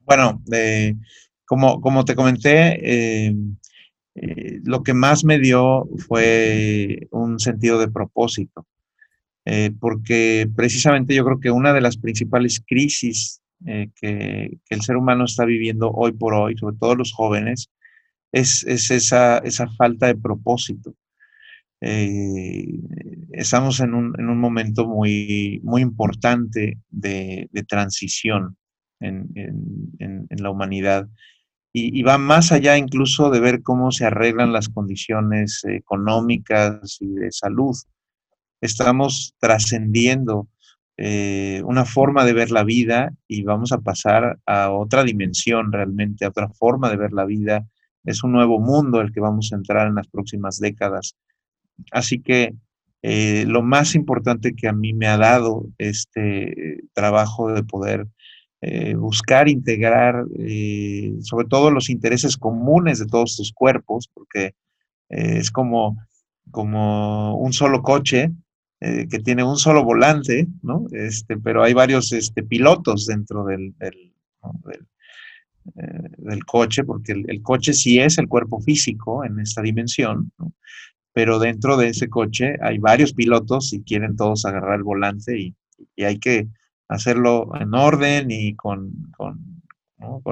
Bueno, 0.00 0.42
como, 1.46 1.80
como 1.80 2.04
te 2.04 2.14
comenté, 2.14 3.28
eh, 3.28 3.34
eh, 4.16 4.60
lo 4.64 4.82
que 4.82 4.92
más 4.92 5.24
me 5.24 5.38
dio 5.38 5.88
fue 6.06 7.08
un 7.10 7.38
sentido 7.38 7.78
de 7.78 7.88
propósito, 7.88 8.66
porque 9.80 10.48
precisamente 10.54 11.14
yo 11.14 11.24
creo 11.24 11.40
que 11.40 11.50
una 11.50 11.72
de 11.72 11.80
las 11.80 11.96
principales 11.96 12.62
crisis 12.64 13.39
eh, 13.66 13.90
que, 13.94 14.58
el 14.70 14.82
ser 14.82 14.96
humano 14.96 15.24
está 15.24 15.44
viviendo 15.44 15.90
hoy 15.90 16.12
por 16.12 16.34
hoy, 16.34 16.56
sobre 16.56 16.76
todo 16.76 16.94
los 16.94 17.12
jóvenes, 17.12 17.70
es, 18.32 18.64
esa, 18.64 19.42
falta 19.76 20.06
de 20.06 20.16
propósito. 20.16 20.94
eh, 21.80 22.66
estamos 23.32 23.80
en 23.80 23.94
un, 23.94 24.14
en 24.18 24.28
un, 24.28 24.38
momento 24.38 24.86
muy, 24.86 25.60
importante 25.78 26.78
de, 26.88 27.48
transición 27.68 28.56
en, 29.00 29.28
en, 29.98 30.26
la 30.42 30.50
humanidad 30.50 31.08
y, 31.72 31.98
y, 31.98 32.02
va 32.02 32.18
más 32.18 32.52
allá 32.52 32.76
incluso 32.76 33.30
de 33.30 33.40
ver 33.40 33.62
cómo 33.62 33.92
se 33.92 34.04
arreglan 34.04 34.52
las 34.52 34.68
condiciones 34.68 35.64
económicas 35.64 36.98
y 37.00 37.08
de 37.14 37.30
salud. 37.30 37.76
Estamos 38.60 39.34
trascendiendo 39.38 40.48
eh, 41.02 41.62
una 41.64 41.86
forma 41.86 42.26
de 42.26 42.34
ver 42.34 42.50
la 42.50 42.62
vida 42.62 43.10
y 43.26 43.42
vamos 43.42 43.72
a 43.72 43.78
pasar 43.78 44.38
a 44.44 44.70
otra 44.70 45.02
dimensión 45.02 45.72
realmente, 45.72 46.26
a 46.26 46.28
otra 46.28 46.50
forma 46.50 46.90
de 46.90 46.98
ver 46.98 47.14
la 47.14 47.24
vida. 47.24 47.66
Es 48.04 48.22
un 48.22 48.32
nuevo 48.32 48.60
mundo 48.60 49.00
el 49.00 49.10
que 49.10 49.20
vamos 49.20 49.50
a 49.50 49.56
entrar 49.56 49.88
en 49.88 49.94
las 49.94 50.08
próximas 50.08 50.58
décadas. 50.58 51.16
Así 51.90 52.20
que 52.20 52.54
eh, 53.00 53.46
lo 53.46 53.62
más 53.62 53.94
importante 53.94 54.54
que 54.54 54.68
a 54.68 54.74
mí 54.74 54.92
me 54.92 55.06
ha 55.06 55.16
dado 55.16 55.64
este 55.78 56.82
trabajo 56.92 57.50
de 57.50 57.62
poder 57.62 58.06
eh, 58.60 58.94
buscar 58.94 59.48
integrar 59.48 60.26
sobre 61.22 61.48
todo 61.48 61.70
los 61.70 61.88
intereses 61.88 62.36
comunes 62.36 62.98
de 62.98 63.06
todos 63.06 63.38
tus 63.38 63.54
cuerpos, 63.54 64.10
porque 64.12 64.54
es 65.08 65.50
como, 65.50 65.96
como 66.50 67.38
un 67.38 67.54
solo 67.54 67.80
coche 67.80 68.32
eh, 68.82 69.06
que 69.10 69.18
tiene 69.18 69.44
un 69.44 69.58
solo 69.58 69.84
volante, 69.84 70.46
¿no? 70.62 70.86
Este, 70.92 71.36
pero 71.36 71.62
hay 71.62 71.74
varios 71.74 72.12
este, 72.12 72.42
pilotos 72.42 73.04
dentro 73.04 73.44
del, 73.44 73.74
eh, 75.76 76.38
coche, 76.46 76.84
porque 76.84 77.12
el, 77.12 77.42
coche 77.42 77.74
sí 77.74 77.98
es 77.98 78.16
el 78.16 78.26
cuerpo 78.26 78.58
físico 78.58 79.22
en 79.22 79.38
esta 79.38 79.60
dimensión, 79.60 80.32
¿no? 80.38 80.54
pero 81.12 81.38
dentro 81.38 81.76
de 81.76 81.88
ese 81.88 82.08
coche 82.08 82.54
hay 82.62 82.78
varios 82.78 83.12
pilotos 83.12 83.74
y 83.74 83.82
quieren 83.82 84.16
todos 84.16 84.46
agarrar 84.46 84.76
el 84.76 84.82
volante 84.82 85.38
y, 85.38 85.54
hay 86.02 86.18
que 86.18 86.48
hacerlo 86.88 87.50
en 87.60 87.74
orden 87.74 88.30
y 88.30 88.54
con, 88.54 89.12
con, 89.16 89.62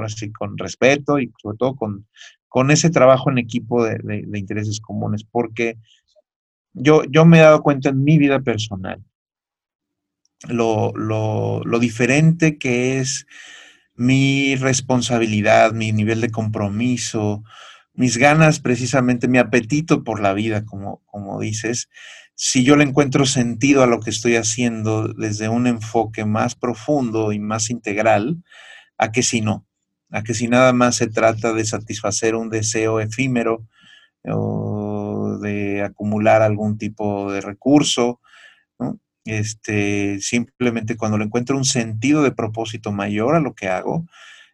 así, 0.03 0.33
con 0.33 0.57
respeto 0.57 1.19
y 1.19 1.31
sobre 1.43 1.59
todo 1.59 1.77
con, 1.77 2.07
con 2.49 2.71
ese 2.71 2.89
trabajo 2.89 3.31
en 3.31 3.39
equipo 3.39 3.85
de 3.85 3.99
intereses 4.35 4.81
comunes, 4.81 5.25
porque 5.25 5.77
yo, 6.73 7.05
yo 7.05 7.25
me 7.25 7.39
he 7.39 7.43
dado 7.43 7.62
cuenta 7.62 7.91
en 7.91 8.03
mi 8.05 8.19
vida 8.19 8.41
personal 8.41 9.03
lo, 10.47 10.93
lo, 10.95 11.79
diferente 11.79 12.59
que 12.59 12.99
es 12.99 13.27
mi 13.95 14.55
responsabilidad, 14.57 15.73
mi 15.73 15.93
nivel 15.93 16.21
de 16.21 16.31
compromiso, 16.31 17.43
mis 17.95 18.16
ganas, 18.16 18.61
precisamente 18.61 19.27
mi 19.27 19.39
apetito 19.39 20.05
por 20.05 20.21
la 20.21 20.33
vida, 20.35 20.64
como, 20.64 21.03
como 21.07 21.41
dices, 21.41 21.89
si 22.35 22.62
yo 22.62 22.77
le 22.77 22.85
encuentro 22.85 23.27
sentido 23.27 23.83
a 23.83 23.89
lo 23.89 23.99
que 23.99 24.11
estoy 24.11 24.37
haciendo 24.37 25.09
desde 25.09 25.49
un 25.49 25.66
enfoque 25.66 26.25
más 26.25 26.55
profundo 26.55 27.33
y 27.33 27.41
más 27.41 27.71
integral, 27.71 28.45
a 28.97 29.11
que 29.11 29.25
si 29.25 29.41
no, 29.41 29.66
a 30.11 30.23
que 30.23 30.35
si 30.35 30.47
nada 30.47 30.73
más 30.73 30.95
se 30.97 31.09
trata 31.09 31.53
de 31.53 31.64
satisfacer 31.64 32.37
un 32.37 32.51
deseo 32.51 33.01
efímero 33.01 33.66
o 34.25 34.78
de 35.39 35.82
acumular 35.82 36.43
algún 36.43 36.78
tipo 36.78 37.32
de 37.32 37.41
recurso, 37.41 38.20
Este, 39.24 40.20
simplemente 40.20 40.97
cuando 40.97 41.18
le 41.18 41.24
encuentro 41.24 41.57
un 41.57 41.66
sentido 41.66 42.22
de 42.22 42.32
propósito 42.32 42.93
mayor 42.93 43.34
a 43.36 43.41
lo 43.41 43.55
que 43.55 43.68
hago 43.68 44.07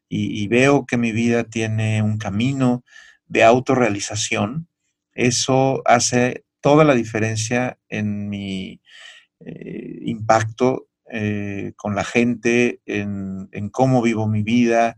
y, 0.08 0.48
veo 0.48 0.84
que 0.86 0.96
mi 0.96 1.12
vida 1.12 1.44
tiene 1.44 2.02
un 2.02 2.18
camino 2.18 2.84
de 3.26 3.44
autorrealización, 3.44 4.68
eso 5.12 5.82
hace 5.86 6.44
toda 6.60 6.84
la 6.84 6.94
diferencia 6.94 7.78
en 7.88 8.28
mi 8.28 8.80
eh, 9.40 9.98
impacto 10.02 10.88
eh, 11.12 11.72
con 11.76 11.94
la 11.94 12.04
gente, 12.04 12.80
en, 12.86 13.48
en, 13.52 13.68
cómo 13.70 14.02
vivo 14.02 14.26
mi 14.26 14.42
vida, 14.42 14.96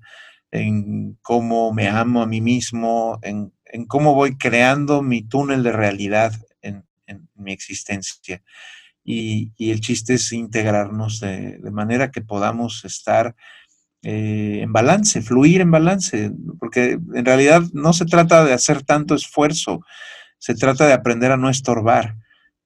en 0.50 1.18
cómo 1.22 1.72
me 1.72 1.88
amo 1.88 2.22
a 2.22 2.26
mí 2.26 2.40
mismo, 2.40 3.18
en 3.22 3.52
en 3.76 3.84
cómo 3.84 4.14
voy 4.14 4.38
creando 4.38 5.02
mi 5.02 5.22
túnel 5.22 5.62
de 5.62 5.72
realidad 5.72 6.32
en, 6.62 6.82
mi 7.34 7.52
existencia. 7.52 8.42
Y, 9.04 9.52
el 9.58 9.80
chiste 9.80 10.14
es 10.14 10.32
integrarnos 10.32 11.20
de, 11.20 11.60
manera 11.70 12.10
que 12.10 12.22
podamos 12.22 12.84
estar 12.86 13.36
eh, 14.02 14.60
en 14.62 14.72
balance, 14.72 15.20
fluir 15.20 15.60
en 15.60 15.70
balance, 15.70 16.32
porque 16.58 16.98
en 17.14 17.24
realidad 17.24 17.62
no 17.74 17.92
se 17.92 18.06
trata 18.06 18.44
de 18.44 18.54
hacer 18.54 18.82
tanto 18.82 19.14
esfuerzo, 19.14 19.82
se 20.38 20.54
trata 20.54 20.86
de 20.86 20.94
aprender 20.94 21.30
a 21.30 21.36
no 21.36 21.50
estorbar, 21.50 22.16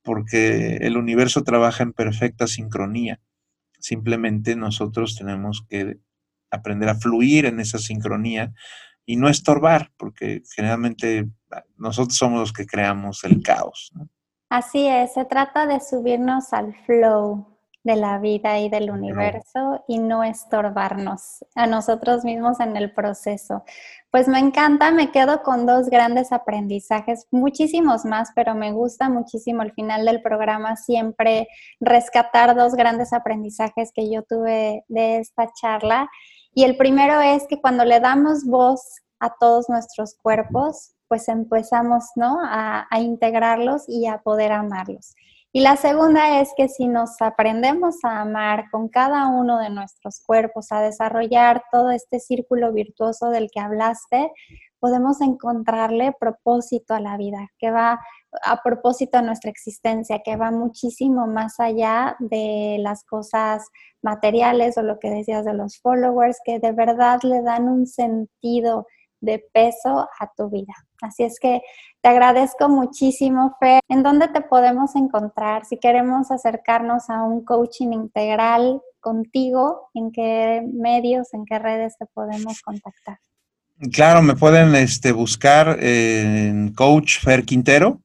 porque 0.02 0.76
el 0.76 0.96
universo 0.96 1.42
trabaja 1.42 1.82
en 1.82 1.92
perfecta 1.92 2.46
sincronía. 2.46 3.20
Simplemente 3.80 4.54
nosotros 4.54 5.16
tenemos 5.16 5.66
que 5.68 5.98
aprender 6.52 6.88
a 6.88 6.94
fluir 6.94 7.46
en 7.46 7.58
esa 7.58 7.78
sincronía 7.78 8.54
y 9.10 9.16
no 9.16 9.28
estorbar, 9.28 9.90
porque 9.96 10.42
generalmente 10.54 11.28
ah, 11.50 11.64
nosotros 11.76 12.16
somos 12.16 12.38
los 12.38 12.52
que 12.52 12.64
creamos 12.64 13.24
el 13.24 13.42
caos. 13.42 13.92
Así 14.48 14.86
es, 14.86 15.14
se 15.14 15.24
trata 15.24 15.66
de 15.66 15.80
subirnos 15.80 16.52
al 16.52 16.76
flow 16.86 17.58
de 17.82 17.96
la 17.96 18.18
vida 18.18 18.60
y 18.60 18.68
del 18.68 18.88
universo 18.88 19.84
y 19.88 19.98
no 19.98 20.22
estorbarnos 20.22 21.44
a 21.56 21.66
nosotros 21.66 22.24
mismos 22.24 22.60
en 22.60 22.76
el 22.76 22.92
proceso. 22.92 23.64
Pues 24.12 24.28
me 24.28 24.38
encanta, 24.38 24.92
me 24.92 25.10
quedo 25.10 25.42
con 25.42 25.66
dos 25.66 25.88
grandes 25.88 26.30
aprendizajes, 26.30 27.26
muchísimos 27.32 28.04
más, 28.04 28.30
pero 28.36 28.54
me 28.54 28.70
gusta 28.70 29.08
muchísimo 29.08 29.62
al 29.62 29.72
final 29.72 30.04
del 30.04 30.22
programa 30.22 30.76
siempre 30.76 31.48
rescatar 31.80 32.54
dos 32.54 32.74
grandes 32.74 33.12
aprendizajes 33.12 33.90
que 33.92 34.08
yo 34.08 34.22
tuve 34.22 34.84
de 34.86 35.18
esta 35.18 35.50
charla 35.60 36.08
y 36.54 36.64
el 36.64 36.76
primero 36.76 37.20
es 37.20 37.46
que 37.46 37.60
cuando 37.60 37.84
le 37.84 38.00
damos 38.00 38.44
voz 38.44 38.80
a 39.20 39.34
todos 39.38 39.68
nuestros 39.68 40.14
cuerpos, 40.14 40.94
pues 41.08 41.28
empezamos, 41.28 42.04
¿no? 42.16 42.38
A, 42.42 42.86
integrarlos 43.00 43.88
y 43.88 44.06
a 44.06 44.18
poder 44.18 44.52
amarlos. 44.52 45.14
Y 45.52 45.60
la 45.60 45.76
segunda 45.76 46.40
es 46.40 46.50
que 46.56 46.68
si 46.68 46.86
nos 46.86 47.20
aprendemos 47.20 47.96
a 48.04 48.20
amar 48.20 48.70
con 48.70 48.88
cada 48.88 49.26
uno 49.26 49.58
de 49.58 49.70
nuestros 49.70 50.20
cuerpos, 50.24 50.70
a 50.70 50.80
desarrollar 50.80 51.64
todo 51.72 51.90
este 51.90 52.20
círculo 52.20 52.72
virtuoso 52.72 53.30
del 53.30 53.50
que 53.52 53.58
hablaste, 53.58 54.30
podemos 54.80 55.20
encontrarle 55.20 56.14
propósito 56.18 56.94
a 56.94 57.00
la 57.00 57.16
vida, 57.16 57.48
que 57.58 57.70
va 57.70 58.00
a 58.42 58.62
propósito 58.62 59.18
a 59.18 59.22
nuestra 59.22 59.50
existencia, 59.50 60.22
que 60.24 60.36
va 60.36 60.50
muchísimo 60.50 61.26
más 61.26 61.60
allá 61.60 62.16
de 62.18 62.78
las 62.80 63.04
cosas 63.04 63.66
materiales 64.02 64.78
o 64.78 64.82
lo 64.82 64.98
que 64.98 65.10
decías 65.10 65.44
de 65.44 65.54
los 65.54 65.78
followers, 65.78 66.38
que 66.44 66.58
de 66.58 66.72
verdad 66.72 67.20
le 67.22 67.42
dan 67.42 67.68
un 67.68 67.86
sentido 67.86 68.86
de 69.20 69.44
peso 69.52 70.08
a 70.18 70.32
tu 70.36 70.48
vida. 70.48 70.72
Así 71.02 71.24
es 71.24 71.38
que 71.38 71.62
te 72.00 72.08
agradezco 72.08 72.68
muchísimo, 72.68 73.56
Fer. 73.60 73.80
¿En 73.88 74.02
dónde 74.02 74.28
te 74.28 74.40
podemos 74.40 74.96
encontrar? 74.96 75.64
Si 75.66 75.78
queremos 75.78 76.30
acercarnos 76.30 77.10
a 77.10 77.22
un 77.22 77.44
coaching 77.44 77.92
integral 77.92 78.82
contigo, 79.00 79.88
¿en 79.94 80.12
qué 80.12 80.62
medios, 80.72 81.32
en 81.34 81.44
qué 81.44 81.58
redes 81.58 81.96
te 81.98 82.06
podemos 82.06 82.60
contactar? 82.62 83.18
Claro, 83.92 84.22
me 84.22 84.34
pueden 84.34 84.74
este, 84.74 85.12
buscar 85.12 85.82
en 85.82 86.72
Coach 86.74 87.20
Fer 87.20 87.44
Quintero 87.44 88.02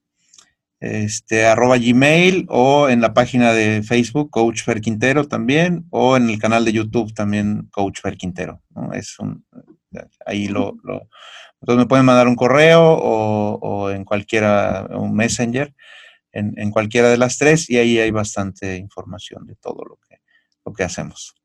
este, 0.80 1.46
arroba 1.46 1.78
Gmail 1.78 2.46
o 2.50 2.90
en 2.90 3.02
la 3.02 3.14
página 3.14 3.54
de 3.54 3.82
Facebook, 3.84 4.30
Coach 4.30 4.64
Fer 4.64 4.82
Quintero 4.82 5.28
también, 5.28 5.86
o 5.90 6.16
en 6.16 6.30
el 6.30 6.40
canal 6.40 6.64
de 6.64 6.74
YouTube 6.74 7.14
también, 7.14 7.68
Coach 7.72 8.02
Fer 8.02 8.18
Quintero. 8.18 8.62
Es 8.94 9.18
un, 9.20 9.46
ahí 10.26 10.48
lo, 10.48 10.78
lo, 10.84 11.10
entonces 11.62 11.84
me 11.84 11.88
pueden 11.88 12.06
mandar 12.06 12.28
un 12.28 12.36
correo 12.36 12.82
o, 12.84 13.90
en 13.90 14.04
cualquiera, 14.06 14.88
un 14.92 15.16
messenger, 15.16 15.74
en, 16.32 16.54
en, 16.58 16.70
cualquiera 16.70 17.10
de 17.10 17.18
las 17.18 17.38
tres, 17.38 17.70
y 17.70 17.78
ahí 17.78 17.98
hay 17.98 18.12
bastante 18.12 18.76
información 18.76 19.48
de 19.48 19.56
todo 19.56 19.84
lo 19.86 19.98
que, 20.08 20.18
lo 20.66 20.74
que 20.74 20.84
hacemos. 20.84 21.36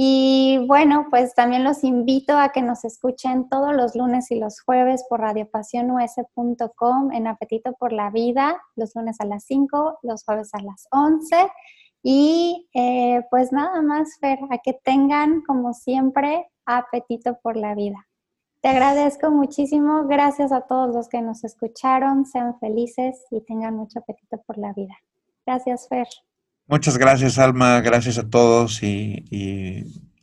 Y 0.00 0.64
bueno, 0.68 1.06
pues 1.10 1.34
también 1.34 1.64
los 1.64 1.82
invito 1.82 2.38
a 2.38 2.50
que 2.50 2.62
nos 2.62 2.84
escuchen 2.84 3.48
todos 3.48 3.74
los 3.74 3.96
lunes 3.96 4.30
y 4.30 4.38
los 4.38 4.60
jueves 4.60 5.04
por 5.08 5.18
radiopasionus.com 5.18 7.12
en 7.12 7.26
Apetito 7.26 7.72
por 7.72 7.92
la 7.92 8.10
Vida, 8.10 8.62
los 8.76 8.94
lunes 8.94 9.16
a 9.20 9.26
las 9.26 9.42
5, 9.44 9.98
los 10.02 10.22
jueves 10.24 10.54
a 10.54 10.62
las 10.62 10.86
11. 10.92 11.50
Y 12.02 12.68
eh, 12.74 13.22
pues 13.28 13.50
nada 13.52 13.82
más, 13.82 14.18
Fer, 14.20 14.38
a 14.50 14.58
que 14.58 14.74
tengan 14.84 15.42
como 15.42 15.72
siempre 15.72 16.46
apetito 16.64 17.38
por 17.42 17.56
la 17.56 17.74
vida. 17.74 18.07
Te 18.60 18.68
agradezco 18.68 19.30
muchísimo. 19.30 20.06
Gracias 20.08 20.50
a 20.50 20.62
todos 20.62 20.94
los 20.94 21.08
que 21.08 21.22
nos 21.22 21.44
escucharon. 21.44 22.26
Sean 22.26 22.58
felices 22.58 23.24
y 23.30 23.40
tengan 23.44 23.76
mucho 23.76 24.00
apetito 24.00 24.42
por 24.46 24.58
la 24.58 24.72
vida. 24.72 24.94
Gracias, 25.46 25.88
Fer. 25.88 26.08
Muchas 26.66 26.98
gracias, 26.98 27.38
Alma. 27.38 27.80
Gracias 27.80 28.18
a 28.18 28.28
todos 28.28 28.82
y, 28.82 29.24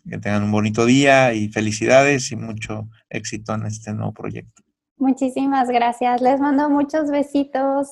que 0.08 0.18
tengan 0.20 0.44
un 0.44 0.52
bonito 0.52 0.86
día 0.86 1.34
y 1.34 1.48
felicidades 1.48 2.32
y 2.32 2.36
mucho 2.36 2.88
éxito 3.10 3.54
en 3.54 3.66
este 3.66 3.94
nuevo 3.94 4.14
proyecto. 4.14 4.62
Muchísimas 4.98 5.70
gracias. 5.70 6.22
Les 6.22 6.40
mando 6.40 6.70
muchos 6.70 7.10
besitos. 7.10 7.90